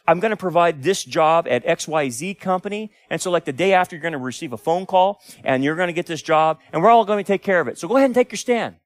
I'm 0.07 0.21
going 0.21 0.31
to 0.31 0.37
provide 0.37 0.83
this 0.83 1.03
job 1.03 1.47
at 1.49 1.65
XYZ 1.65 2.39
company. 2.39 2.91
And 3.09 3.21
so 3.21 3.29
like 3.29 3.43
the 3.43 3.51
day 3.51 3.73
after, 3.73 3.95
you're 3.95 4.01
going 4.01 4.13
to 4.13 4.17
receive 4.17 4.53
a 4.53 4.57
phone 4.57 4.85
call 4.85 5.21
and 5.43 5.63
you're 5.63 5.75
going 5.75 5.87
to 5.87 5.93
get 5.93 6.05
this 6.05 6.21
job 6.21 6.59
and 6.71 6.81
we're 6.81 6.89
all 6.89 7.03
going 7.03 7.23
to 7.23 7.27
take 7.27 7.43
care 7.43 7.59
of 7.59 7.67
it. 7.67 7.77
So 7.77 7.87
go 7.87 7.97
ahead 7.97 8.05
and 8.05 8.15
take 8.15 8.31
your 8.31 8.37
stand. 8.37 8.77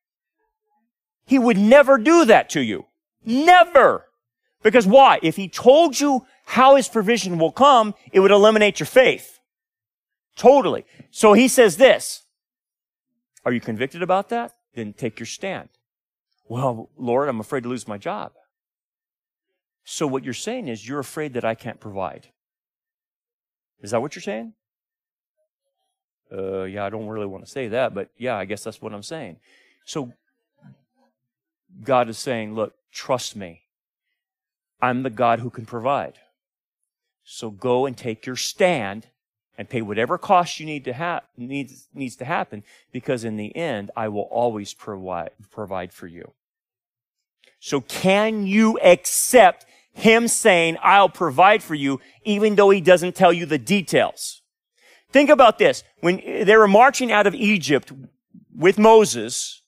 He 1.26 1.38
would 1.38 1.58
never 1.58 1.98
do 2.00 2.26
that 2.26 2.50
to 2.52 2.62
you. 2.62 2.86
Never. 3.24 4.08
Because 4.64 4.88
why? 4.88 5.20
If 5.22 5.36
he 5.36 5.48
told 5.48 6.00
you 6.00 6.26
how 6.46 6.76
his 6.76 6.90
provision 6.90 7.38
will 7.38 7.52
come, 7.52 7.94
it 8.12 8.20
would 8.20 8.32
eliminate 8.32 8.80
your 8.80 8.88
faith. 8.88 9.40
Totally. 10.36 10.86
So 11.12 11.34
he 11.34 11.48
says 11.48 11.78
this. 11.78 12.24
Are 13.46 13.52
you 13.52 13.62
convicted 13.62 14.02
about 14.02 14.30
that? 14.30 14.54
Then 14.74 14.94
take 14.94 15.20
your 15.20 15.28
stand. 15.28 15.70
Well, 16.48 16.90
Lord, 16.98 17.30
I'm 17.30 17.40
afraid 17.40 17.64
to 17.64 17.70
lose 17.70 17.88
my 17.88 17.98
job. 17.98 18.34
So 19.84 20.08
what 20.08 20.24
you're 20.24 20.34
saying 20.34 20.68
is 20.68 20.88
you're 20.88 21.00
afraid 21.00 21.34
that 21.34 21.46
I 21.46 21.56
can't 21.56 21.80
provide. 21.80 22.28
Is 23.82 23.92
that 23.92 24.02
what 24.02 24.16
you're 24.16 24.22
saying? 24.22 24.54
Uh, 26.32 26.64
yeah, 26.64 26.86
I 26.86 26.90
don't 26.90 27.08
really 27.08 27.26
want 27.26 27.46
to 27.46 27.52
say 27.52 27.68
that, 27.70 27.94
but 27.94 28.10
yeah, 28.18 28.38
I 28.38 28.46
guess 28.46 28.64
that's 28.64 28.82
what 28.82 28.94
I'm 28.94 29.04
saying. 29.04 29.38
So 29.86 30.14
God 31.84 32.10
is 32.10 32.18
saying, 32.18 32.54
look, 32.54 32.76
trust 32.92 33.36
me. 33.36 33.64
I'm 34.82 35.04
the 35.04 35.10
God 35.10 35.40
who 35.40 35.50
can 35.50 35.66
provide. 35.66 36.20
So 37.24 37.50
go 37.50 37.86
and 37.86 37.96
take 37.96 38.26
your 38.26 38.36
stand 38.36 39.08
and 39.58 39.70
pay 39.70 39.82
whatever 39.82 40.18
cost 40.18 40.60
you 40.60 40.66
need 40.66 40.86
to 40.86 40.94
have 40.94 41.24
needs 41.38 41.88
needs 41.94 42.16
to 42.16 42.26
happen 42.26 42.64
because 42.92 43.24
in 43.24 43.38
the 43.38 43.56
end 43.56 43.92
I 43.96 44.08
will 44.08 44.24
always 44.24 44.74
provide 44.74 45.32
provide 45.52 45.94
for 45.94 46.08
you. 46.08 46.34
So 47.62 47.80
can 47.80 48.48
you 48.48 48.80
accept 48.80 49.66
him 49.94 50.28
saying, 50.28 50.78
I'll 50.82 51.10
provide 51.10 51.62
for 51.62 51.76
you, 51.76 52.02
even 52.24 52.56
though 52.56 52.72
he 52.72 52.82
doesn't 52.82 53.16
tell 53.16 53.32
you 53.32 53.46
the 53.46 53.60
details? 53.60 54.42
Think 55.12 55.30
about 55.30 55.60
this. 55.60 55.84
When 56.00 56.18
they 56.18 56.58
were 56.58 56.68
marching 56.68 57.12
out 57.12 57.28
of 57.28 57.36
Egypt 57.36 57.92
with 58.56 58.80
Moses, 58.80 59.62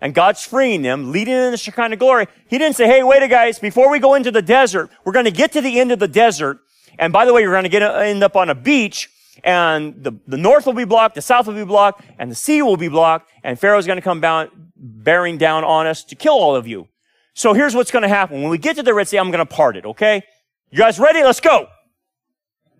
and 0.00 0.14
God's 0.14 0.42
freeing 0.42 0.82
them, 0.82 1.12
leading 1.12 1.34
them 1.34 1.44
in 1.44 1.50
the 1.52 1.58
Shekinah 1.58 1.96
glory, 1.96 2.26
he 2.48 2.56
didn't 2.56 2.76
say, 2.76 2.86
hey, 2.86 3.02
wait 3.02 3.22
a 3.22 3.28
guys, 3.28 3.58
before 3.58 3.90
we 3.90 3.98
go 3.98 4.14
into 4.14 4.30
the 4.30 4.42
desert, 4.42 4.90
we're 5.04 5.12
going 5.12 5.24
to 5.26 5.30
get 5.30 5.52
to 5.52 5.60
the 5.60 5.78
end 5.78 5.92
of 5.92 5.98
the 5.98 6.08
desert. 6.08 6.58
And 6.98 7.12
by 7.12 7.26
the 7.26 7.34
way, 7.34 7.42
you're 7.42 7.52
going 7.52 7.64
to 7.64 7.68
get, 7.68 7.82
uh, 7.82 7.94
end 7.96 8.22
up 8.22 8.34
on 8.34 8.48
a 8.48 8.54
beach 8.54 9.10
and 9.44 10.02
the, 10.02 10.12
the 10.26 10.38
north 10.38 10.64
will 10.64 10.72
be 10.72 10.84
blocked, 10.84 11.14
the 11.14 11.22
south 11.22 11.46
will 11.46 11.54
be 11.54 11.64
blocked, 11.64 12.02
and 12.18 12.30
the 12.30 12.34
sea 12.34 12.62
will 12.62 12.78
be 12.78 12.88
blocked, 12.88 13.30
and 13.44 13.58
Pharaoh's 13.58 13.86
going 13.86 13.98
to 13.98 14.02
come 14.02 14.20
down, 14.20 14.48
bearing 14.74 15.36
down 15.36 15.64
on 15.64 15.86
us 15.86 16.02
to 16.04 16.14
kill 16.14 16.32
all 16.32 16.56
of 16.56 16.66
you. 16.66 16.88
So 17.36 17.52
here's 17.52 17.74
what's 17.74 17.90
going 17.90 18.02
to 18.02 18.08
happen. 18.08 18.40
When 18.40 18.50
we 18.50 18.56
get 18.56 18.76
to 18.76 18.82
the 18.82 18.94
Red 18.94 19.08
Sea, 19.08 19.18
I'm 19.18 19.30
going 19.30 19.46
to 19.46 19.54
part 19.54 19.76
it, 19.76 19.84
okay? 19.84 20.22
You 20.70 20.78
guys 20.78 20.98
ready? 20.98 21.22
Let's 21.22 21.38
go. 21.38 21.68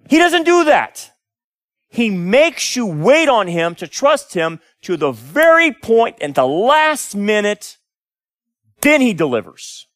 He 0.09 0.17
doesn't 0.17 0.45
do 0.45 0.65
that. 0.65 1.11
He 1.89 2.09
makes 2.09 2.75
you 2.75 2.87
wait 2.87 3.29
on 3.29 3.49
him 3.49 3.75
to 3.75 3.87
trust 3.87 4.33
him 4.33 4.61
to 4.81 4.97
the 4.97 5.13
very 5.13 5.77
and 6.23 6.35
the 6.35 6.47
last 6.47 7.15
minute. 7.15 7.77
Then 8.81 9.03
he 9.03 9.13
delivers. 9.13 9.89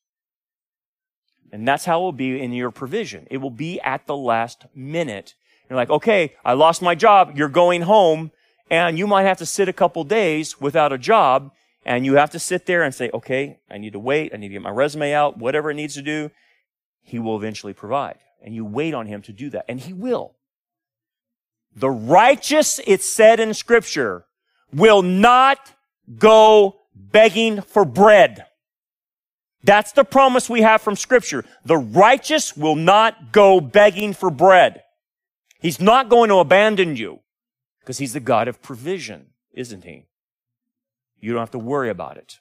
And 1.50 1.66
that's 1.66 1.86
how 1.86 2.00
it 2.00 2.02
will 2.02 2.12
be 2.12 2.38
in 2.38 2.52
your 2.52 2.70
provision. 2.70 3.26
It 3.30 3.38
will 3.38 3.50
be 3.50 3.80
at 3.80 4.06
the 4.06 4.16
last 4.16 4.66
minute. 4.74 5.34
You're 5.70 5.78
like, 5.78 5.90
okay, 5.90 6.34
I 6.44 6.52
lost 6.52 6.82
my 6.82 6.94
job. 6.94 7.32
You're 7.34 7.48
going 7.48 7.82
home 7.82 8.30
and 8.70 8.98
you 8.98 9.06
might 9.06 9.24
have 9.24 9.38
to 9.38 9.46
sit 9.46 9.70
a 9.70 9.72
couple 9.72 10.04
days 10.04 10.60
without 10.60 10.92
a 10.92 10.98
job 10.98 11.50
and 11.84 12.04
you 12.04 12.14
have 12.16 12.30
to 12.30 12.38
sit 12.38 12.66
there 12.66 12.82
and 12.82 12.94
say, 12.94 13.10
okay, 13.12 13.58
I 13.70 13.78
need 13.78 13.94
to 13.94 13.98
wait. 13.98 14.32
I 14.34 14.36
need 14.36 14.48
to 14.48 14.54
get 14.54 14.62
my 14.62 14.70
resume 14.70 15.12
out, 15.12 15.38
whatever 15.38 15.70
it 15.70 15.74
needs 15.74 15.94
to 15.94 16.02
do. 16.02 16.30
He 17.02 17.18
will 17.18 17.36
eventually 17.36 17.72
provide. 17.72 18.18
And 18.42 18.54
you 18.54 18.64
wait 18.64 18.94
on 18.94 19.06
him 19.06 19.22
to 19.22 19.32
do 19.32 19.50
that. 19.50 19.64
And 19.68 19.80
he 19.80 19.92
will. 19.92 20.34
The 21.74 21.90
righteous, 21.90 22.80
it's 22.86 23.06
said 23.06 23.40
in 23.40 23.54
scripture, 23.54 24.24
will 24.72 25.02
not 25.02 25.72
go 26.18 26.80
begging 26.94 27.60
for 27.62 27.84
bread. 27.84 28.46
That's 29.62 29.92
the 29.92 30.04
promise 30.04 30.48
we 30.48 30.62
have 30.62 30.80
from 30.80 30.96
scripture. 30.96 31.44
The 31.64 31.76
righteous 31.76 32.56
will 32.56 32.76
not 32.76 33.32
go 33.32 33.60
begging 33.60 34.14
for 34.14 34.30
bread. 34.30 34.82
He's 35.60 35.80
not 35.80 36.08
going 36.08 36.30
to 36.30 36.36
abandon 36.36 36.96
you 36.96 37.20
because 37.80 37.98
he's 37.98 38.14
the 38.14 38.20
God 38.20 38.48
of 38.48 38.62
provision, 38.62 39.26
isn't 39.52 39.84
he? 39.84 40.06
You 41.20 41.32
don't 41.32 41.40
have 41.40 41.50
to 41.52 41.58
worry 41.58 41.90
about 41.90 42.16
it. 42.16 42.40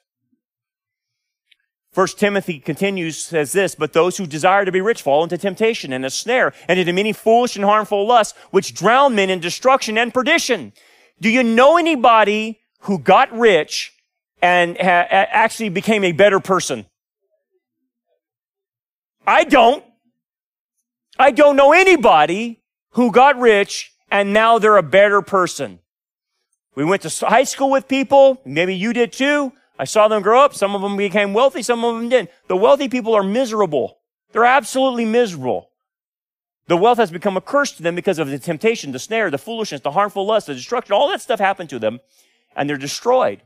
First 1.92 2.20
Timothy 2.20 2.60
continues, 2.60 3.24
says 3.24 3.52
this, 3.52 3.74
but 3.74 3.92
those 3.92 4.16
who 4.16 4.26
desire 4.26 4.64
to 4.64 4.70
be 4.70 4.80
rich 4.80 5.02
fall 5.02 5.24
into 5.24 5.36
temptation 5.36 5.92
and 5.92 6.04
a 6.04 6.10
snare 6.10 6.52
and 6.68 6.78
into 6.78 6.92
many 6.92 7.12
foolish 7.12 7.56
and 7.56 7.64
harmful 7.64 8.06
lusts, 8.06 8.38
which 8.52 8.74
drown 8.74 9.16
men 9.16 9.28
in 9.28 9.40
destruction 9.40 9.98
and 9.98 10.14
perdition. 10.14 10.72
Do 11.20 11.28
you 11.28 11.42
know 11.42 11.76
anybody 11.76 12.60
who 12.82 12.98
got 12.98 13.36
rich 13.36 13.92
and 14.40 14.76
ha- 14.76 15.06
actually 15.10 15.68
became 15.68 16.04
a 16.04 16.12
better 16.12 16.38
person? 16.38 16.86
I 19.26 19.42
don't. 19.44 19.84
I 21.18 21.32
don't 21.32 21.56
know 21.56 21.72
anybody 21.72 22.62
who 22.92 23.10
got 23.10 23.38
rich 23.38 23.92
and 24.12 24.32
now 24.32 24.58
they're 24.58 24.76
a 24.76 24.82
better 24.82 25.22
person. 25.22 25.79
We 26.74 26.84
went 26.84 27.02
to 27.02 27.26
high 27.26 27.44
school 27.44 27.70
with 27.70 27.88
people. 27.88 28.40
Maybe 28.44 28.74
you 28.74 28.92
did 28.92 29.12
too. 29.12 29.52
I 29.78 29.84
saw 29.84 30.08
them 30.08 30.22
grow 30.22 30.40
up. 30.44 30.54
Some 30.54 30.74
of 30.74 30.82
them 30.82 30.96
became 30.96 31.32
wealthy. 31.32 31.62
Some 31.62 31.84
of 31.84 31.96
them 31.96 32.08
didn't. 32.08 32.30
The 32.48 32.56
wealthy 32.56 32.88
people 32.88 33.14
are 33.14 33.22
miserable. 33.22 33.98
They're 34.32 34.44
absolutely 34.44 35.04
miserable. 35.04 35.70
The 36.66 36.76
wealth 36.76 36.98
has 36.98 37.10
become 37.10 37.36
a 37.36 37.40
curse 37.40 37.72
to 37.72 37.82
them 37.82 37.96
because 37.96 38.18
of 38.18 38.28
the 38.28 38.38
temptation, 38.38 38.92
the 38.92 38.98
snare, 38.98 39.30
the 39.30 39.38
foolishness, 39.38 39.80
the 39.80 39.90
harmful 39.90 40.24
lust, 40.24 40.46
the 40.46 40.54
destruction. 40.54 40.92
All 40.92 41.08
that 41.08 41.20
stuff 41.20 41.40
happened 41.40 41.70
to 41.70 41.78
them 41.78 42.00
and 42.54 42.68
they're 42.68 42.76
destroyed. 42.76 43.42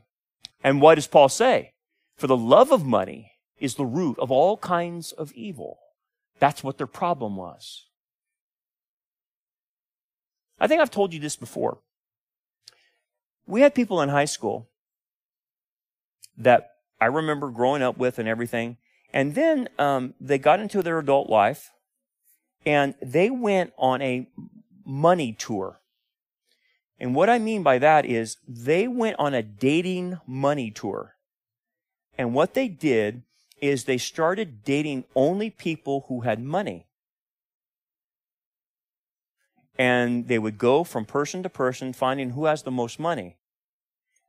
And 0.63 0.81
what 0.81 0.95
does 0.95 1.07
Paul 1.07 1.29
say? 1.29 1.71
For 2.17 2.27
the 2.27 2.37
love 2.37 2.71
of 2.71 2.85
money 2.85 3.31
is 3.57 3.75
the 3.75 3.85
root 3.85 4.19
of 4.19 4.31
all 4.31 4.57
kinds 4.57 5.11
of 5.11 5.31
evil. 5.33 5.79
That's 6.39 6.63
what 6.63 6.77
their 6.77 6.87
problem 6.87 7.35
was. 7.35 7.87
I 10.59 10.67
think 10.67 10.81
I've 10.81 10.91
told 10.91 11.13
you 11.13 11.19
this 11.19 11.35
before. 11.35 11.79
We 13.47 13.61
had 13.61 13.75
people 13.75 14.01
in 14.01 14.09
high 14.09 14.25
school 14.25 14.69
that 16.37 16.71
I 16.99 17.05
remember 17.05 17.49
growing 17.49 17.81
up 17.81 17.97
with 17.97 18.19
and 18.19 18.27
everything. 18.27 18.77
And 19.13 19.35
then 19.35 19.69
um, 19.79 20.13
they 20.19 20.37
got 20.37 20.59
into 20.59 20.81
their 20.81 20.99
adult 20.99 21.29
life 21.29 21.71
and 22.65 22.95
they 23.01 23.29
went 23.29 23.73
on 23.77 24.01
a 24.01 24.27
money 24.85 25.33
tour. 25.33 25.79
And 26.99 27.13
what 27.13 27.29
I 27.29 27.39
mean 27.39 27.63
by 27.63 27.77
that 27.79 28.05
is 28.05 28.37
they 28.47 28.87
went 28.87 29.17
on 29.19 29.33
a 29.33 29.43
dating 29.43 30.19
money 30.25 30.71
tour. 30.71 31.15
And 32.17 32.33
what 32.33 32.53
they 32.53 32.67
did 32.67 33.23
is 33.61 33.83
they 33.83 33.97
started 33.97 34.63
dating 34.63 35.05
only 35.15 35.49
people 35.49 36.05
who 36.07 36.21
had 36.21 36.41
money. 36.41 36.87
And 39.77 40.27
they 40.27 40.39
would 40.39 40.57
go 40.57 40.83
from 40.83 41.05
person 41.05 41.43
to 41.43 41.49
person 41.49 41.93
finding 41.93 42.31
who 42.31 42.45
has 42.45 42.63
the 42.63 42.71
most 42.71 42.99
money. 42.99 43.37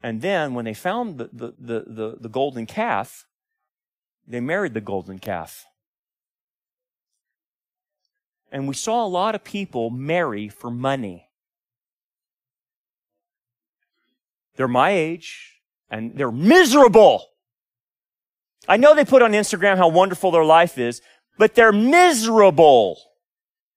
And 0.02 0.20
then 0.20 0.54
when 0.54 0.64
they 0.64 0.74
found 0.74 1.18
the, 1.18 1.30
the, 1.32 1.54
the, 1.58 1.84
the, 1.86 2.16
the 2.20 2.28
golden 2.28 2.66
calf, 2.66 3.26
they 4.26 4.40
married 4.40 4.74
the 4.74 4.80
golden 4.80 5.18
calf. 5.18 5.66
And 8.50 8.68
we 8.68 8.74
saw 8.74 9.04
a 9.04 9.08
lot 9.08 9.34
of 9.34 9.44
people 9.44 9.90
marry 9.90 10.48
for 10.48 10.70
money. 10.70 11.28
They're 14.56 14.68
my 14.68 14.90
age 14.90 15.60
and 15.90 16.16
they're 16.16 16.32
miserable. 16.32 17.24
I 18.68 18.76
know 18.76 18.94
they 18.94 19.04
put 19.04 19.22
on 19.22 19.32
Instagram 19.32 19.76
how 19.76 19.88
wonderful 19.88 20.30
their 20.30 20.44
life 20.44 20.78
is, 20.78 21.00
but 21.38 21.54
they're 21.54 21.72
miserable. 21.72 22.98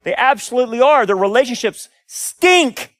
They 0.03 0.15
absolutely 0.15 0.81
are. 0.81 1.05
Their 1.05 1.15
relationships 1.15 1.89
stink, 2.07 2.95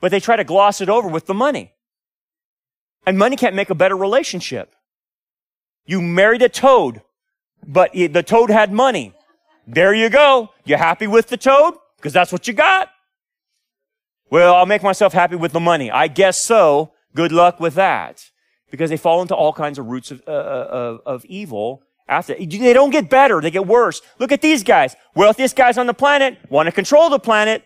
but 0.00 0.10
they 0.10 0.20
try 0.20 0.36
to 0.36 0.44
gloss 0.44 0.80
it 0.80 0.88
over 0.88 1.08
with 1.08 1.26
the 1.26 1.34
money. 1.34 1.72
And 3.06 3.18
money 3.18 3.36
can't 3.36 3.56
make 3.56 3.70
a 3.70 3.74
better 3.74 3.96
relationship. 3.96 4.74
You 5.84 6.00
married 6.00 6.42
a 6.42 6.48
toad, 6.48 7.02
but 7.66 7.92
the 7.92 8.22
toad 8.22 8.50
had 8.50 8.72
money. 8.72 9.14
There 9.66 9.94
you 9.94 10.08
go. 10.08 10.50
You 10.64 10.76
happy 10.76 11.06
with 11.06 11.28
the 11.28 11.36
toad? 11.36 11.74
Because 11.96 12.12
that's 12.12 12.32
what 12.32 12.46
you 12.46 12.54
got. 12.54 12.90
Well, 14.30 14.54
I'll 14.54 14.66
make 14.66 14.82
myself 14.82 15.12
happy 15.12 15.36
with 15.36 15.52
the 15.52 15.60
money. 15.60 15.90
I 15.90 16.08
guess 16.08 16.38
so. 16.38 16.92
Good 17.14 17.32
luck 17.32 17.60
with 17.60 17.74
that. 17.74 18.30
Because 18.70 18.90
they 18.90 18.96
fall 18.96 19.20
into 19.20 19.34
all 19.34 19.52
kinds 19.52 19.78
of 19.78 19.86
roots 19.86 20.10
of, 20.10 20.22
uh, 20.26 20.30
uh 20.30 20.68
of, 20.70 21.00
of 21.04 21.24
evil 21.26 21.82
after. 22.08 22.34
They 22.34 22.72
don't 22.72 22.90
get 22.90 23.08
better. 23.08 23.40
They 23.40 23.50
get 23.50 23.66
worse. 23.66 24.00
Look 24.18 24.32
at 24.32 24.42
these 24.42 24.62
guys. 24.62 24.94
Wealthiest 25.14 25.56
guys 25.56 25.78
on 25.78 25.86
the 25.86 25.94
planet 25.94 26.38
want 26.48 26.66
to 26.66 26.72
control 26.72 27.10
the 27.10 27.18
planet. 27.18 27.64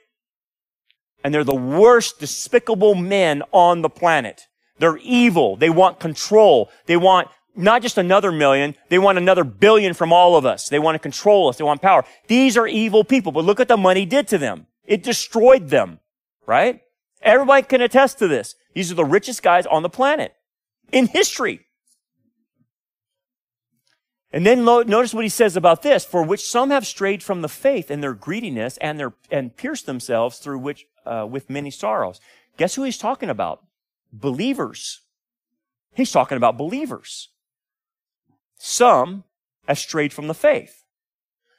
And 1.24 1.34
they're 1.34 1.44
the 1.44 1.54
worst 1.54 2.20
despicable 2.20 2.94
men 2.94 3.42
on 3.52 3.82
the 3.82 3.88
planet. 3.88 4.42
They're 4.78 4.98
evil. 4.98 5.56
They 5.56 5.70
want 5.70 5.98
control. 5.98 6.70
They 6.86 6.96
want 6.96 7.28
not 7.56 7.82
just 7.82 7.98
another 7.98 8.30
million, 8.30 8.74
they 8.90 8.98
want 8.98 9.18
another 9.18 9.42
billion 9.42 9.94
from 9.94 10.12
all 10.12 10.36
of 10.36 10.44
us. 10.44 10.68
They 10.68 10.78
want 10.78 10.94
to 10.94 10.98
control 10.98 11.48
us. 11.48 11.56
They 11.56 11.64
want 11.64 11.82
power. 11.82 12.04
These 12.28 12.56
are 12.56 12.66
evil 12.66 13.02
people, 13.02 13.32
but 13.32 13.44
look 13.44 13.58
what 13.58 13.68
the 13.68 13.76
money 13.76 14.04
did 14.04 14.28
to 14.28 14.38
them. 14.38 14.66
It 14.84 15.02
destroyed 15.02 15.70
them, 15.70 16.00
right? 16.46 16.80
Everybody 17.22 17.62
can 17.62 17.80
attest 17.80 18.18
to 18.18 18.28
this. 18.28 18.54
These 18.74 18.92
are 18.92 18.94
the 18.94 19.04
richest 19.04 19.42
guys 19.42 19.66
on 19.66 19.82
the 19.82 19.88
planet 19.88 20.34
in 20.92 21.06
history. 21.06 21.65
And 24.36 24.44
then 24.44 24.66
lo- 24.66 24.82
notice 24.82 25.14
what 25.14 25.24
he 25.24 25.30
says 25.30 25.56
about 25.56 25.80
this, 25.80 26.04
for 26.04 26.22
which 26.22 26.44
some 26.44 26.68
have 26.68 26.86
strayed 26.86 27.22
from 27.22 27.40
the 27.40 27.48
faith 27.48 27.90
in 27.90 28.02
their 28.02 28.12
greediness 28.12 28.76
and 28.82 29.00
their, 29.00 29.14
and 29.30 29.56
pierced 29.56 29.86
themselves 29.86 30.36
through 30.36 30.58
which, 30.58 30.86
uh, 31.06 31.26
with 31.26 31.48
many 31.48 31.70
sorrows. 31.70 32.20
Guess 32.58 32.74
who 32.74 32.82
he's 32.82 32.98
talking 32.98 33.30
about? 33.30 33.64
Believers. 34.12 35.00
He's 35.94 36.12
talking 36.12 36.36
about 36.36 36.58
believers. 36.58 37.30
Some 38.58 39.24
have 39.68 39.78
strayed 39.78 40.12
from 40.12 40.28
the 40.28 40.34
faith. 40.34 40.84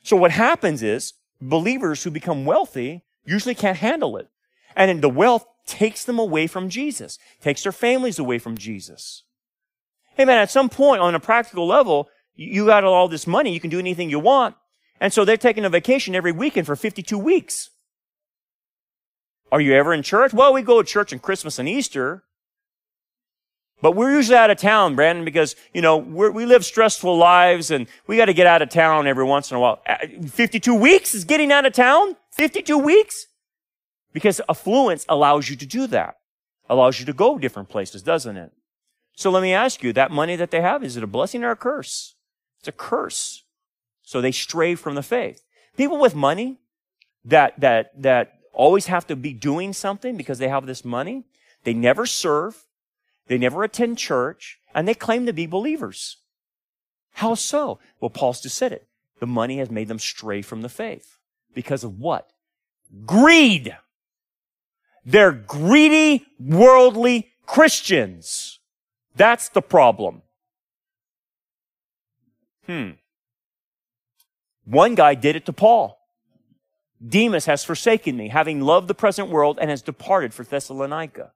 So 0.04 0.16
what 0.16 0.30
happens 0.30 0.84
is 0.84 1.14
believers 1.42 2.04
who 2.04 2.12
become 2.12 2.46
wealthy 2.46 3.02
usually 3.26 3.56
can't 3.56 3.78
handle 3.78 4.18
it. 4.18 4.28
And 4.76 5.02
the 5.02 5.10
wealth 5.10 5.48
takes 5.66 6.04
them 6.04 6.20
away 6.20 6.46
from 6.46 6.70
Jesus, 6.70 7.18
takes 7.42 7.64
their 7.64 7.72
families 7.72 8.20
away 8.20 8.38
from 8.38 8.56
Jesus. 8.56 9.24
Hey 10.14 10.26
man, 10.26 10.38
at 10.38 10.52
some 10.52 10.70
point 10.70 11.02
on 11.02 11.16
a 11.16 11.20
practical 11.20 11.66
level, 11.66 12.08
you 12.38 12.68
got 12.68 12.84
all 12.84 13.08
this 13.08 13.28
money, 13.28 13.54
you 13.54 13.60
can 13.60 13.70
do 13.70 13.80
anything 13.80 14.10
you 14.10 14.20
want. 14.20 14.56
And 15.02 15.12
so 15.12 15.26
they're 15.26 15.38
taking 15.38 15.66
a 15.66 15.70
vacation 15.70 16.16
every 16.16 16.32
weekend 16.32 16.66
for 16.66 16.76
52 16.76 17.18
weeks. 17.18 17.70
Are 19.52 19.62
you 19.62 19.74
ever 19.74 19.94
in 19.94 20.04
church? 20.04 20.34
Well, 20.34 20.54
we 20.54 20.62
go 20.62 20.82
to 20.82 20.88
church 20.88 21.12
on 21.14 21.20
Christmas 21.20 21.60
and 21.60 21.68
Easter. 21.68 22.24
But 23.82 23.96
we're 23.96 24.12
usually 24.12 24.38
out 24.38 24.50
of 24.50 24.58
town, 24.58 24.96
Brandon, 24.96 25.24
because, 25.24 25.56
you 25.72 25.82
know, 25.82 25.98
we 25.98 26.46
live 26.46 26.66
stressful 26.66 27.16
lives 27.16 27.70
and 27.70 27.88
we 28.08 28.18
got 28.18 28.26
to 28.26 28.34
get 28.34 28.48
out 28.48 28.64
of 28.64 28.70
town 28.70 29.06
every 29.06 29.24
once 29.24 29.52
in 29.52 29.58
a 29.58 29.60
while. 29.60 29.82
Uh, 29.88 29.98
52 30.28 30.74
weeks 30.74 31.14
is 31.14 31.26
getting 31.26 31.52
out 31.52 31.66
of 31.66 31.74
town? 31.74 32.16
52 32.32 32.76
weeks? 32.78 33.28
Because 34.14 34.42
affluence 34.50 35.06
allows 35.08 35.50
you 35.50 35.56
to 35.58 35.66
do 35.66 35.86
that. 35.88 36.16
Allows 36.70 37.00
you 37.00 37.06
to 37.06 37.14
go 37.14 37.38
different 37.38 37.70
places, 37.70 38.02
doesn't 38.02 38.36
it? 38.36 38.52
So 39.16 39.30
let 39.30 39.44
me 39.44 39.54
ask 39.54 39.84
you, 39.84 39.94
that 39.94 40.12
money 40.12 40.36
that 40.36 40.50
they 40.50 40.62
have, 40.62 40.84
is 40.84 40.98
it 40.98 41.04
a 41.04 41.08
blessing 41.08 41.44
or 41.44 41.52
a 41.52 41.56
curse? 41.56 42.16
A 42.68 42.72
curse. 42.72 43.44
So 44.04 44.22
they 44.22 44.32
stray 44.32 44.76
from 44.76 44.96
the 44.96 45.04
faith. 45.04 45.44
People 45.76 46.00
with 46.00 46.16
money 46.16 46.60
that, 47.26 47.60
that, 47.60 48.02
that 48.02 48.40
always 48.54 48.88
have 48.88 49.06
to 49.08 49.16
be 49.16 49.34
doing 49.34 49.74
something 49.74 50.18
because 50.18 50.40
they 50.40 50.48
have 50.48 50.66
this 50.66 50.84
money, 50.84 51.26
they 51.64 51.74
never 51.74 52.06
serve, 52.06 52.66
they 53.28 53.38
never 53.38 53.64
attend 53.64 53.98
church, 53.98 54.60
and 54.74 54.88
they 54.88 54.94
claim 54.94 55.26
to 55.26 55.34
be 55.34 55.46
believers. 55.46 56.18
How 57.14 57.36
so? 57.36 57.80
Well, 58.00 58.10
Paul's 58.10 58.42
just 58.42 58.58
said 58.58 58.72
it. 58.72 58.88
The 59.20 59.28
money 59.28 59.58
has 59.58 59.72
made 59.72 59.88
them 59.88 60.00
stray 60.00 60.42
from 60.42 60.62
the 60.62 60.70
faith. 60.70 61.18
Because 61.54 61.84
of 61.84 62.00
what? 62.00 62.30
Greed. 63.06 63.76
They're 65.06 65.32
greedy, 65.32 66.26
worldly 66.40 67.32
Christians. 67.46 68.60
That's 69.16 69.50
the 69.50 69.62
problem. 69.62 70.22
Hmm. 72.68 72.92
One 74.66 74.96
guy 74.96 75.16
did 75.16 75.36
it 75.36 75.46
to 75.46 75.54
Paul. 75.54 75.98
Demas 77.06 77.46
has 77.46 77.64
forsaken 77.64 78.18
me, 78.18 78.28
having 78.30 78.62
loved 78.62 78.88
the 78.88 78.96
present 78.96 79.30
world 79.30 79.58
and 79.62 79.70
has 79.70 79.82
departed 79.82 80.34
for 80.34 80.44
Thessalonica. 80.44 81.32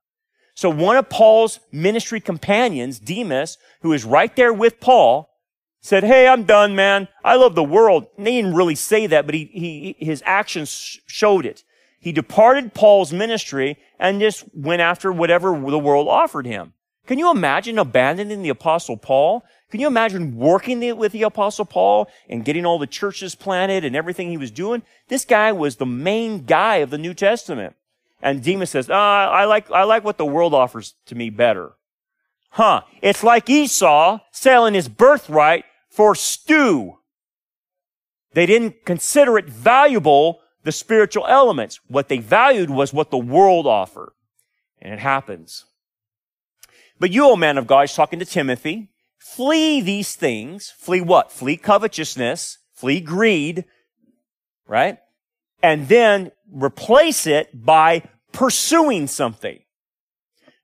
So 0.53 0.69
one 0.69 0.97
of 0.97 1.09
Paul's 1.09 1.59
ministry 1.71 2.19
companions, 2.19 2.99
Demas, 2.99 3.57
who 3.81 3.93
is 3.93 4.03
right 4.03 4.35
there 4.35 4.53
with 4.53 4.79
Paul, 4.79 5.29
said, 5.81 6.03
Hey, 6.03 6.27
I'm 6.27 6.43
done, 6.43 6.75
man. 6.75 7.07
I 7.23 7.35
love 7.35 7.55
the 7.55 7.63
world. 7.63 8.07
And 8.17 8.27
he 8.27 8.41
didn't 8.41 8.55
really 8.55 8.75
say 8.75 9.07
that, 9.07 9.25
but 9.25 9.33
he, 9.33 9.95
he, 9.99 10.05
his 10.05 10.21
actions 10.25 10.99
showed 11.07 11.45
it. 11.45 11.63
He 11.99 12.11
departed 12.11 12.73
Paul's 12.73 13.13
ministry 13.13 13.77
and 13.99 14.19
just 14.19 14.43
went 14.53 14.81
after 14.81 15.11
whatever 15.11 15.49
the 15.49 15.79
world 15.79 16.07
offered 16.07 16.45
him. 16.45 16.73
Can 17.07 17.19
you 17.19 17.31
imagine 17.31 17.77
abandoning 17.77 18.41
the 18.41 18.49
apostle 18.49 18.97
Paul? 18.97 19.43
Can 19.71 19.79
you 19.79 19.87
imagine 19.87 20.35
working 20.35 20.97
with 20.97 21.13
the 21.13 21.23
apostle 21.23 21.63
Paul 21.63 22.09
and 22.29 22.43
getting 22.43 22.65
all 22.65 22.77
the 22.77 22.85
churches 22.85 23.35
planted 23.35 23.85
and 23.85 23.95
everything 23.95 24.29
he 24.29 24.37
was 24.37 24.51
doing? 24.51 24.83
This 25.07 25.23
guy 25.23 25.53
was 25.53 25.77
the 25.77 25.85
main 25.85 26.45
guy 26.45 26.77
of 26.77 26.89
the 26.89 26.97
New 26.97 27.13
Testament. 27.13 27.75
And 28.21 28.43
Demas 28.43 28.69
says, 28.69 28.89
ah, 28.91 29.29
I 29.29 29.45
like, 29.45 29.71
I 29.71 29.83
like 29.83 30.03
what 30.03 30.17
the 30.17 30.25
world 30.25 30.53
offers 30.53 30.95
to 31.07 31.15
me 31.15 31.29
better. 31.29 31.71
Huh. 32.51 32.81
It's 33.01 33.23
like 33.23 33.49
Esau 33.49 34.19
selling 34.31 34.73
his 34.73 34.89
birthright 34.89 35.63
for 35.89 36.15
stew. 36.15 36.97
They 38.33 38.45
didn't 38.45 38.85
consider 38.85 39.37
it 39.37 39.49
valuable, 39.49 40.41
the 40.63 40.73
spiritual 40.73 41.25
elements. 41.27 41.79
What 41.87 42.09
they 42.09 42.19
valued 42.19 42.69
was 42.69 42.93
what 42.93 43.09
the 43.09 43.17
world 43.17 43.65
offered. 43.65 44.11
And 44.81 44.93
it 44.93 44.99
happens. 44.99 45.65
But 46.99 47.11
you, 47.11 47.25
O 47.25 47.35
man 47.35 47.57
of 47.57 47.67
God, 47.67 47.85
is 47.85 47.93
talking 47.93 48.19
to 48.19 48.25
Timothy. 48.25 48.90
Flee 49.21 49.81
these 49.81 50.15
things. 50.15 50.73
Flee 50.77 50.99
what? 50.99 51.31
Flee 51.31 51.55
covetousness. 51.55 52.57
Flee 52.73 52.99
greed. 52.99 53.65
Right? 54.67 54.97
And 55.61 55.87
then 55.87 56.31
replace 56.51 57.27
it 57.27 57.49
by 57.53 58.03
pursuing 58.31 59.05
something. 59.05 59.59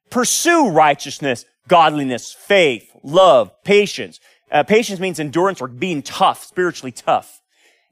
Pursue 0.09 0.69
righteousness, 0.69 1.45
godliness, 1.67 2.33
faith, 2.33 2.89
love, 3.03 3.51
patience. 3.63 4.19
Uh, 4.51 4.63
patience 4.63 4.99
means 4.99 5.19
endurance 5.19 5.61
or 5.61 5.67
being 5.67 6.01
tough, 6.01 6.43
spiritually 6.43 6.91
tough. 6.91 7.41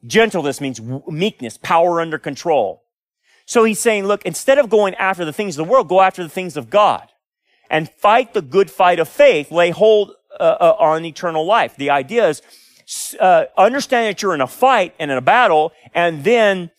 Gentleness 0.07 0.59
means 0.59 0.81
meekness, 1.07 1.57
power 1.57 2.01
under 2.01 2.17
control. 2.17 2.83
So 3.45 3.63
he's 3.65 3.79
saying, 3.79 4.05
look, 4.05 4.25
instead 4.25 4.57
of 4.57 4.69
going 4.69 4.95
after 4.95 5.25
the 5.25 5.33
things 5.33 5.57
of 5.57 5.65
the 5.65 5.71
world, 5.71 5.87
go 5.87 6.01
after 6.01 6.23
the 6.23 6.29
things 6.29 6.57
of 6.57 6.71
God 6.71 7.09
and 7.69 7.89
fight 7.89 8.33
the 8.33 8.41
good 8.41 8.71
fight 8.71 8.99
of 8.99 9.07
faith, 9.07 9.51
lay 9.51 9.69
hold 9.69 10.13
uh, 10.39 10.57
uh, 10.59 10.75
on 10.79 11.05
eternal 11.05 11.45
life. 11.45 11.75
The 11.75 11.89
idea 11.89 12.29
is 12.29 12.41
uh, 13.19 13.45
understand 13.57 14.07
that 14.07 14.21
you're 14.21 14.35
in 14.35 14.41
a 14.41 14.47
fight 14.47 14.93
and 14.99 15.11
in 15.11 15.17
a 15.17 15.21
battle, 15.21 15.73
and 15.93 16.23
then 16.23 16.71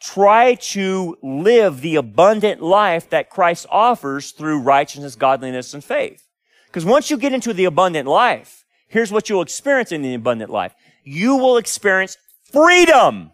try 0.00 0.54
to 0.54 1.16
live 1.22 1.80
the 1.80 1.96
abundant 1.96 2.62
life 2.62 3.10
that 3.10 3.30
Christ 3.30 3.66
offers 3.70 4.30
through 4.32 4.60
righteousness, 4.60 5.16
godliness, 5.16 5.74
and 5.74 5.82
faith. 5.82 6.26
Because 6.66 6.84
once 6.84 7.10
you 7.10 7.16
get 7.16 7.32
into 7.32 7.52
the 7.52 7.64
abundant 7.64 8.08
life, 8.08 8.64
here's 8.88 9.10
what 9.10 9.28
you'll 9.28 9.42
experience 9.42 9.90
in 9.90 10.02
the 10.02 10.14
abundant 10.14 10.50
life. 10.50 10.74
You 11.02 11.36
will 11.36 11.56
experience 11.56 12.16
freedom. 12.52 13.32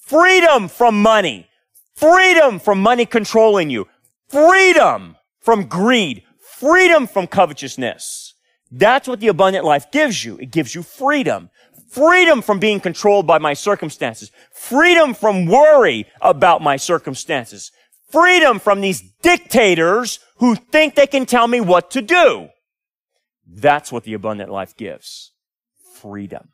Freedom 0.00 0.68
from 0.68 1.00
money. 1.00 1.48
Freedom 1.94 2.58
from 2.58 2.80
money 2.80 3.06
controlling 3.06 3.70
you. 3.70 3.88
Freedom 4.28 5.16
from 5.40 5.66
greed. 5.66 6.22
Freedom 6.62 7.08
from 7.08 7.26
covetousness. 7.26 8.34
That's 8.70 9.08
what 9.08 9.18
the 9.18 9.26
abundant 9.26 9.64
life 9.64 9.90
gives 9.90 10.24
you. 10.24 10.38
It 10.38 10.52
gives 10.52 10.76
you 10.76 10.84
freedom. 10.84 11.50
Freedom 11.88 12.40
from 12.40 12.60
being 12.60 12.78
controlled 12.78 13.26
by 13.26 13.38
my 13.38 13.52
circumstances. 13.52 14.30
Freedom 14.52 15.12
from 15.12 15.46
worry 15.46 16.06
about 16.20 16.62
my 16.62 16.76
circumstances. 16.76 17.72
Freedom 18.12 18.60
from 18.60 18.80
these 18.80 19.02
dictators 19.22 20.20
who 20.36 20.54
think 20.54 20.94
they 20.94 21.08
can 21.08 21.26
tell 21.26 21.48
me 21.48 21.60
what 21.60 21.90
to 21.90 22.00
do. 22.00 22.50
That's 23.44 23.90
what 23.90 24.04
the 24.04 24.14
abundant 24.14 24.48
life 24.48 24.76
gives. 24.76 25.32
Freedom. 25.96 26.50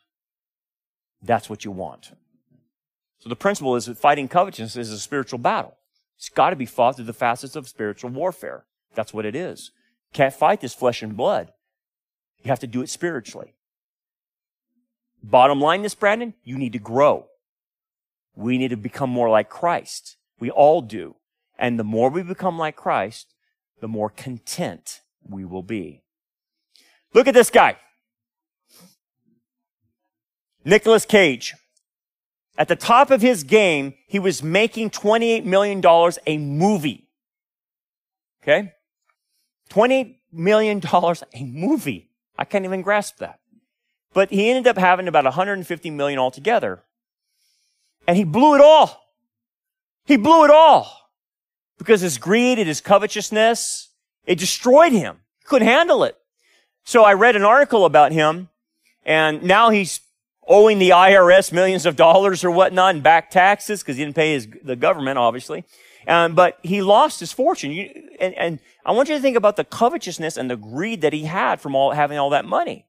That's 1.21 1.51
what 1.51 1.67
you 1.67 1.71
want. 1.71 2.13
So 3.19 3.29
the 3.29 3.37
principle 3.37 3.77
is 3.77 3.85
that 3.85 3.99
fighting 3.99 4.29
covetousness 4.29 4.75
is 4.75 4.91
a 4.91 4.99
spiritual 4.99 5.39
battle. 5.39 5.77
It's 6.17 6.31
got 6.31 6.49
to 6.49 6.57
be 6.57 6.65
fought 6.65 6.97
through 6.97 7.05
the 7.05 7.13
facets 7.13 7.57
of 7.57 7.69
spiritual 7.69 8.09
warfare. 8.09 8.65
That's 8.95 9.13
what 9.13 9.27
it 9.27 9.37
is. 9.37 9.71
Can't 10.13 10.35
fight 10.35 10.61
this 10.61 10.75
flesh 10.75 11.03
and 11.03 11.17
blood. 11.17 11.53
You 12.43 12.49
have 12.49 12.61
to 12.61 12.67
do 12.67 12.83
it 12.83 12.89
spiritually. 12.89 13.55
Bottom 15.23 15.61
line, 15.61 15.83
this 15.83 15.95
Brandon, 15.95 16.35
you 16.45 16.57
need 16.57 16.73
to 16.73 16.79
grow. 16.79 17.27
We 18.37 18.57
need 18.57 18.69
to 18.69 18.77
become 18.77 19.11
more 19.11 19.29
like 19.29 19.49
Christ. 19.49 20.17
We 20.39 20.51
all 20.51 20.81
do. 20.81 21.17
And 21.59 21.79
the 21.79 21.85
more 21.85 22.09
we 22.09 22.23
become 22.23 22.57
like 22.57 22.77
Christ, 22.77 23.35
the 23.81 23.89
more 23.89 24.09
content 24.09 25.01
we 25.29 25.45
will 25.45 25.63
be. 25.63 26.03
Look 27.15 27.27
at 27.27 27.35
this 27.35 27.51
guy. 27.51 27.77
Nicolas 30.65 31.05
Cage. 31.05 31.55
At 32.57 32.69
the 32.69 32.77
top 32.77 33.11
of 33.11 33.23
his 33.23 33.45
game, 33.45 33.95
he 34.07 34.19
was 34.19 34.43
making 34.43 34.91
$28 34.91 35.45
million 35.45 35.83
a 36.27 36.39
movie. 36.39 37.09
Okay? 38.43 38.73
$28 39.69 40.17
million 40.33 40.81
a 40.85 41.45
movie. 41.45 42.11
I 42.37 42.45
can't 42.45 42.65
even 42.65 42.83
grasp 42.83 43.19
that. 43.19 43.41
But 44.15 44.31
he 44.31 44.49
ended 44.49 44.67
up 44.67 44.79
having 44.79 45.09
about 45.09 45.25
150 45.25 45.91
million 45.91 46.19
altogether. 46.19 46.83
And 48.07 48.17
he 48.17 48.25
blew 48.25 48.55
it 48.55 48.61
all. 48.61 49.03
He 50.05 50.17
blew 50.17 50.45
it 50.45 50.51
all. 50.51 51.11
Because 51.77 52.01
his 52.01 52.19
greed 52.19 52.59
and 52.59 52.67
his 52.67 52.81
covetousness, 52.81 53.91
it 54.25 54.39
destroyed 54.39 54.93
him. 54.93 55.19
He 55.41 55.45
couldn't 55.47 55.69
handle 55.69 56.05
it. 56.05 56.17
So 56.85 57.05
I 57.05 57.13
read 57.13 57.37
an 57.37 57.45
article 57.45 57.85
about 57.85 58.13
him, 58.13 58.49
and 59.05 59.43
now 59.43 59.69
he's 59.69 60.01
owing 60.47 60.79
the 60.79 60.91
IRS 60.91 61.53
millions 61.53 61.85
of 61.85 61.97
dollars 61.97 62.43
or 62.43 62.51
whatnot 62.51 62.95
in 62.95 63.03
back 63.03 63.31
taxes 63.31 63.83
because 63.83 63.99
he 63.99 64.05
didn't 64.05 64.17
pay 64.17 64.33
his, 64.33 64.49
the 64.65 64.75
government, 64.75 65.19
obviously. 65.19 65.65
Um, 66.07 66.35
but 66.35 66.59
he 66.63 66.81
lost 66.81 67.21
his 67.21 67.33
fortune. 67.33 67.73
You, 67.73 68.09
and, 68.21 68.35
and 68.35 68.59
I 68.85 68.93
want 68.93 69.09
you 69.09 69.17
to 69.17 69.21
think 69.21 69.37
about 69.37 69.57
the 69.57 69.65
covetousness 69.65 70.37
and 70.37 70.51
the 70.51 70.57
greed 70.57 71.01
that 71.01 71.13
he 71.13 71.25
had 71.25 71.61
from 71.61 71.75
all 71.75 71.93
having 71.93 72.19
all 72.19 72.31
that 72.31 72.45
money. 72.45 72.87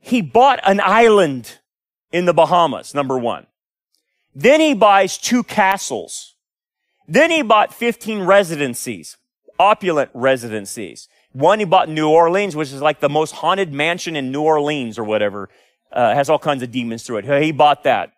He 0.00 0.20
bought 0.20 0.60
an 0.64 0.80
island 0.80 1.58
in 2.12 2.26
the 2.26 2.34
Bahamas, 2.34 2.94
number 2.94 3.16
one. 3.16 3.46
Then 4.34 4.60
he 4.60 4.74
buys 4.74 5.16
two 5.16 5.42
castles. 5.42 6.34
Then 7.08 7.30
he 7.30 7.42
bought 7.42 7.72
15 7.72 8.22
residencies, 8.22 9.16
opulent 9.58 10.10
residencies. 10.12 11.08
One 11.32 11.58
he 11.58 11.64
bought 11.64 11.88
in 11.88 11.94
New 11.94 12.08
Orleans, 12.08 12.54
which 12.54 12.72
is 12.72 12.82
like 12.82 13.00
the 13.00 13.08
most 13.08 13.32
haunted 13.32 13.72
mansion 13.72 14.16
in 14.16 14.30
New 14.30 14.42
Orleans 14.42 14.98
or 14.98 15.04
whatever. 15.04 15.48
Uh, 15.90 16.14
has 16.14 16.28
all 16.28 16.38
kinds 16.38 16.62
of 16.62 16.72
demons 16.72 17.04
through 17.04 17.18
it. 17.18 17.42
He 17.42 17.52
bought 17.52 17.84
that. 17.84 18.12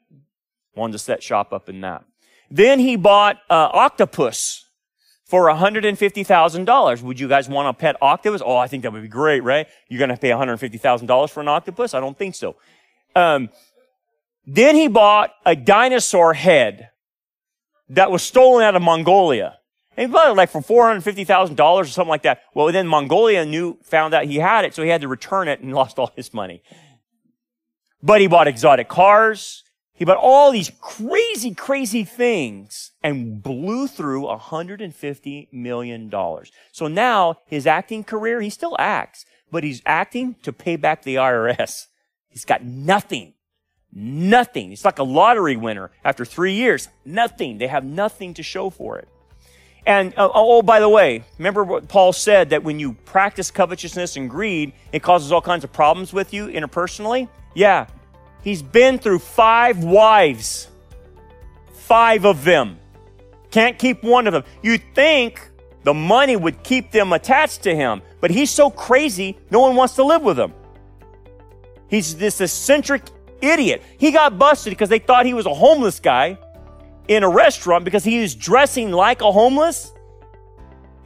Wanted 0.74 0.92
to 0.92 0.98
set 0.98 1.22
shop 1.22 1.52
up 1.52 1.68
in 1.68 1.80
that. 1.82 2.04
Then 2.50 2.78
he 2.78 2.96
bought 2.96 3.36
uh, 3.50 3.70
octopus 3.72 4.64
for 5.24 5.46
$150,000. 5.46 7.02
Would 7.02 7.20
you 7.20 7.28
guys 7.28 7.48
want 7.48 7.68
a 7.68 7.72
pet 7.72 7.96
octopus? 8.00 8.42
Oh, 8.44 8.56
I 8.56 8.68
think 8.68 8.84
that 8.84 8.92
would 8.92 9.02
be 9.02 9.08
great, 9.08 9.42
right? 9.42 9.66
You're 9.88 9.98
going 9.98 10.10
to 10.10 10.16
pay 10.16 10.30
$150,000 10.30 11.30
for 11.30 11.40
an 11.40 11.48
octopus? 11.48 11.94
I 11.94 12.00
don't 12.00 12.16
think 12.16 12.34
so. 12.34 12.56
Um, 13.14 13.50
then 14.46 14.76
he 14.76 14.86
bought 14.86 15.32
a 15.44 15.56
dinosaur 15.56 16.34
head 16.34 16.90
that 17.88 18.10
was 18.10 18.22
stolen 18.22 18.62
out 18.62 18.76
of 18.76 18.82
Mongolia. 18.82 19.58
And 19.96 20.08
he 20.08 20.12
bought 20.12 20.30
it 20.30 20.34
like 20.34 20.50
for 20.50 20.60
$450,000 20.60 21.58
or 21.60 21.84
something 21.86 22.08
like 22.08 22.22
that. 22.22 22.42
Well, 22.54 22.70
then 22.70 22.86
Mongolia 22.86 23.44
knew, 23.44 23.78
found 23.82 24.14
out 24.14 24.26
he 24.26 24.36
had 24.36 24.64
it, 24.64 24.74
so 24.74 24.82
he 24.82 24.90
had 24.90 25.00
to 25.00 25.08
return 25.08 25.48
it 25.48 25.60
and 25.60 25.74
lost 25.74 25.98
all 25.98 26.12
his 26.14 26.32
money. 26.32 26.62
But 28.02 28.20
he 28.20 28.28
bought 28.28 28.46
exotic 28.46 28.88
cars. 28.88 29.64
He 29.96 30.04
bought 30.04 30.18
all 30.18 30.52
these 30.52 30.70
crazy, 30.80 31.54
crazy 31.54 32.04
things 32.04 32.92
and 33.02 33.42
blew 33.42 33.88
through 33.88 34.24
$150 34.26 35.52
million. 35.52 36.12
So 36.70 36.86
now 36.86 37.38
his 37.46 37.66
acting 37.66 38.04
career, 38.04 38.42
he 38.42 38.50
still 38.50 38.76
acts, 38.78 39.24
but 39.50 39.64
he's 39.64 39.80
acting 39.86 40.36
to 40.42 40.52
pay 40.52 40.76
back 40.76 41.02
the 41.02 41.14
IRS. 41.16 41.86
He's 42.28 42.44
got 42.44 42.62
nothing. 42.62 43.32
Nothing. 43.90 44.68
He's 44.68 44.84
like 44.84 44.98
a 44.98 45.02
lottery 45.02 45.56
winner 45.56 45.90
after 46.04 46.26
three 46.26 46.52
years. 46.52 46.90
Nothing. 47.06 47.56
They 47.56 47.66
have 47.66 47.82
nothing 47.82 48.34
to 48.34 48.42
show 48.42 48.68
for 48.68 48.98
it. 48.98 49.08
And 49.86 50.12
uh, 50.18 50.28
oh, 50.34 50.60
by 50.60 50.80
the 50.80 50.88
way, 50.88 51.24
remember 51.38 51.64
what 51.64 51.88
Paul 51.88 52.12
said 52.12 52.50
that 52.50 52.62
when 52.62 52.78
you 52.78 52.92
practice 53.06 53.50
covetousness 53.50 54.18
and 54.18 54.28
greed, 54.28 54.74
it 54.92 55.02
causes 55.02 55.32
all 55.32 55.40
kinds 55.40 55.64
of 55.64 55.72
problems 55.72 56.12
with 56.12 56.34
you 56.34 56.48
interpersonally? 56.48 57.28
Yeah, 57.54 57.86
He's 58.46 58.62
been 58.62 59.00
through 59.00 59.18
five 59.18 59.82
wives. 59.82 60.68
Five 61.72 62.24
of 62.24 62.44
them. 62.44 62.78
Can't 63.50 63.76
keep 63.76 64.04
one 64.04 64.28
of 64.28 64.32
them. 64.32 64.44
You'd 64.62 64.82
think 64.94 65.50
the 65.82 65.92
money 65.92 66.36
would 66.36 66.62
keep 66.62 66.92
them 66.92 67.12
attached 67.12 67.64
to 67.64 67.74
him, 67.74 68.02
but 68.20 68.30
he's 68.30 68.52
so 68.52 68.70
crazy, 68.70 69.36
no 69.50 69.58
one 69.58 69.74
wants 69.74 69.96
to 69.96 70.04
live 70.04 70.22
with 70.22 70.38
him. 70.38 70.52
He's 71.88 72.18
this 72.18 72.40
eccentric 72.40 73.02
idiot. 73.40 73.82
He 73.98 74.12
got 74.12 74.38
busted 74.38 74.70
because 74.70 74.90
they 74.90 75.00
thought 75.00 75.26
he 75.26 75.34
was 75.34 75.46
a 75.46 75.54
homeless 75.54 75.98
guy 75.98 76.38
in 77.08 77.24
a 77.24 77.28
restaurant 77.28 77.84
because 77.84 78.04
he 78.04 78.20
was 78.20 78.36
dressing 78.36 78.92
like 78.92 79.22
a 79.22 79.32
homeless. 79.32 79.92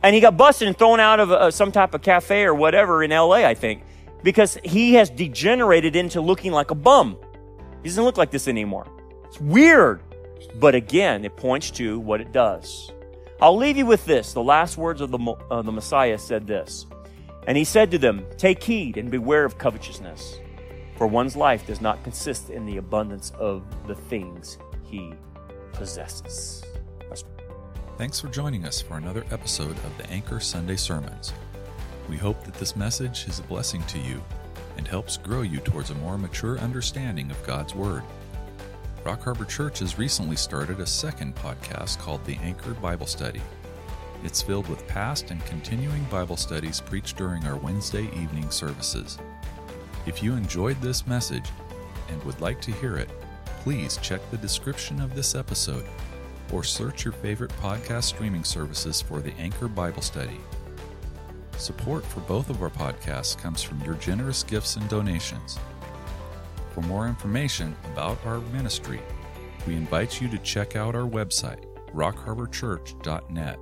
And 0.03 0.15
he 0.15 0.21
got 0.21 0.37
busted 0.37 0.69
and 0.69 0.77
thrown 0.77 1.01
out 1.01 1.21
of 1.21 1.31
a, 1.31 1.51
some 1.51 1.73
type 1.73 1.95
of 1.95 2.03
cafe 2.03 2.45
or 2.45 2.55
whatever 2.55 3.03
in 3.03 3.13
LA, 3.13 3.47
I 3.47 3.55
think, 3.55 3.83
because 4.23 4.59
he 4.63 4.93
has 4.97 5.09
degenerated 5.09 5.97
into 5.97 6.21
looking 6.21 6.53
like 6.53 6.71
a 6.71 6.75
bum. 6.75 7.17
He 7.83 7.89
doesn't 7.89 8.05
look 8.05 8.19
like 8.19 8.31
this 8.31 8.49
anymore. 8.49 8.87
It's 9.25 9.41
weird. 9.41 10.01
But 10.57 10.75
again, 10.75 11.25
it 11.25 11.37
points 11.37 11.71
to 11.73 11.99
what 12.01 12.21
it 12.21 12.33
does. 12.33 12.91
I'll 13.41 13.57
leave 13.57 13.77
you 13.77 13.87
with 13.87 14.05
this. 14.05 14.33
The 14.33 14.43
last 14.43 14.77
words 14.77 15.01
of 15.01 15.11
the, 15.11 15.19
uh, 15.51 15.63
the 15.63 15.73
Messiah 15.73 16.19
said 16.19 16.47
this. 16.47 16.87
And 17.47 17.57
he 17.57 17.65
said 17.65 17.91
to 17.93 17.99
them, 17.99 18.27
Take 18.37 18.63
heed 18.63 18.97
and 18.97 19.11
beware 19.11 19.45
of 19.45 19.57
covetousness, 19.57 20.39
for 20.97 21.07
one's 21.07 21.37
life 21.37 21.67
does 21.67 21.81
not 21.81 22.03
consist 22.05 22.51
in 22.51 22.67
the 22.67 22.77
abundance 22.77 23.33
of 23.39 23.63
the 23.87 23.95
things 23.95 24.59
he 24.85 25.15
possesses. 25.73 26.65
Thanks 27.97 28.21
for 28.21 28.29
joining 28.29 28.65
us 28.65 28.81
for 28.81 28.97
another 28.97 29.25
episode 29.31 29.77
of 29.77 29.99
the 29.99 30.09
Anchor 30.11 30.41
Sunday 30.41 30.77
Sermons. 30.77 31.33
We 32.09 32.17
hope 32.17 32.45
that 32.45 32.55
this 32.55 32.75
message 32.75 33.27
is 33.29 33.41
a 33.41 33.43
blessing 33.43 33.83
to 33.85 33.99
you 33.99 34.23
and 34.81 34.89
helps 34.89 35.19
grow 35.19 35.43
you 35.43 35.59
towards 35.59 35.91
a 35.91 35.95
more 35.97 36.17
mature 36.17 36.59
understanding 36.59 37.31
of 37.31 37.47
God's 37.47 37.75
Word. 37.75 38.03
Rock 39.05 39.23
Harbor 39.23 39.45
Church 39.45 39.81
has 39.81 39.99
recently 39.99 40.37
started 40.37 40.81
a 40.81 40.87
second 40.87 41.37
podcast 41.37 41.99
called 41.99 42.25
The 42.25 42.37
Anchor 42.37 42.73
Bible 42.73 43.05
Study. 43.05 43.43
It's 44.25 44.41
filled 44.41 44.69
with 44.69 44.89
past 44.89 45.31
and 45.31 45.45
continuing 45.45 46.03
Bible 46.05 46.39
studies 46.39 46.81
preached 46.81 47.19
during 47.19 47.45
our 47.45 47.57
Wednesday 47.57 48.05
evening 48.05 48.51
services. 48.51 49.19
If 50.07 50.23
you 50.23 50.33
enjoyed 50.33 50.81
this 50.81 51.07
message 51.07 51.51
and 52.09 52.23
would 52.25 52.41
like 52.41 52.63
to 52.63 52.73
hear 52.73 52.97
it, 52.97 53.11
please 53.63 53.99
check 53.99 54.23
the 54.31 54.39
description 54.39 54.99
of 54.99 55.15
this 55.15 55.35
episode 55.35 55.85
or 56.51 56.65
search 56.65 57.05
your 57.05 57.13
favorite 57.13 57.53
podcast 57.61 58.05
streaming 58.05 58.45
services 58.45 59.03
for 59.03 59.21
the 59.21 59.35
Anchor 59.35 59.69
Bible 59.69 60.01
Study. 60.01 60.41
Support 61.61 62.07
for 62.07 62.21
both 62.21 62.49
of 62.49 62.63
our 62.63 62.71
podcasts 62.71 63.37
comes 63.37 63.63
from 63.63 63.83
your 63.83 63.93
generous 63.97 64.43
gifts 64.43 64.77
and 64.77 64.89
donations. 64.89 65.59
For 66.73 66.81
more 66.81 67.07
information 67.07 67.77
about 67.93 68.19
our 68.25 68.41
ministry, 68.41 69.03
we 69.67 69.77
invite 69.77 70.23
you 70.23 70.29
to 70.31 70.39
check 70.39 70.75
out 70.75 70.95
our 70.95 71.07
website, 71.07 71.67
rockharborchurch.net. 71.93 73.59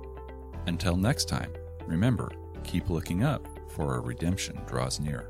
Until 0.65 0.95
next 0.95 1.25
time, 1.25 1.51
remember, 1.85 2.31
keep 2.63 2.89
looking 2.89 3.25
up, 3.25 3.45
for 3.67 3.93
our 3.93 4.01
redemption 4.01 4.57
draws 4.65 5.01
near. 5.01 5.29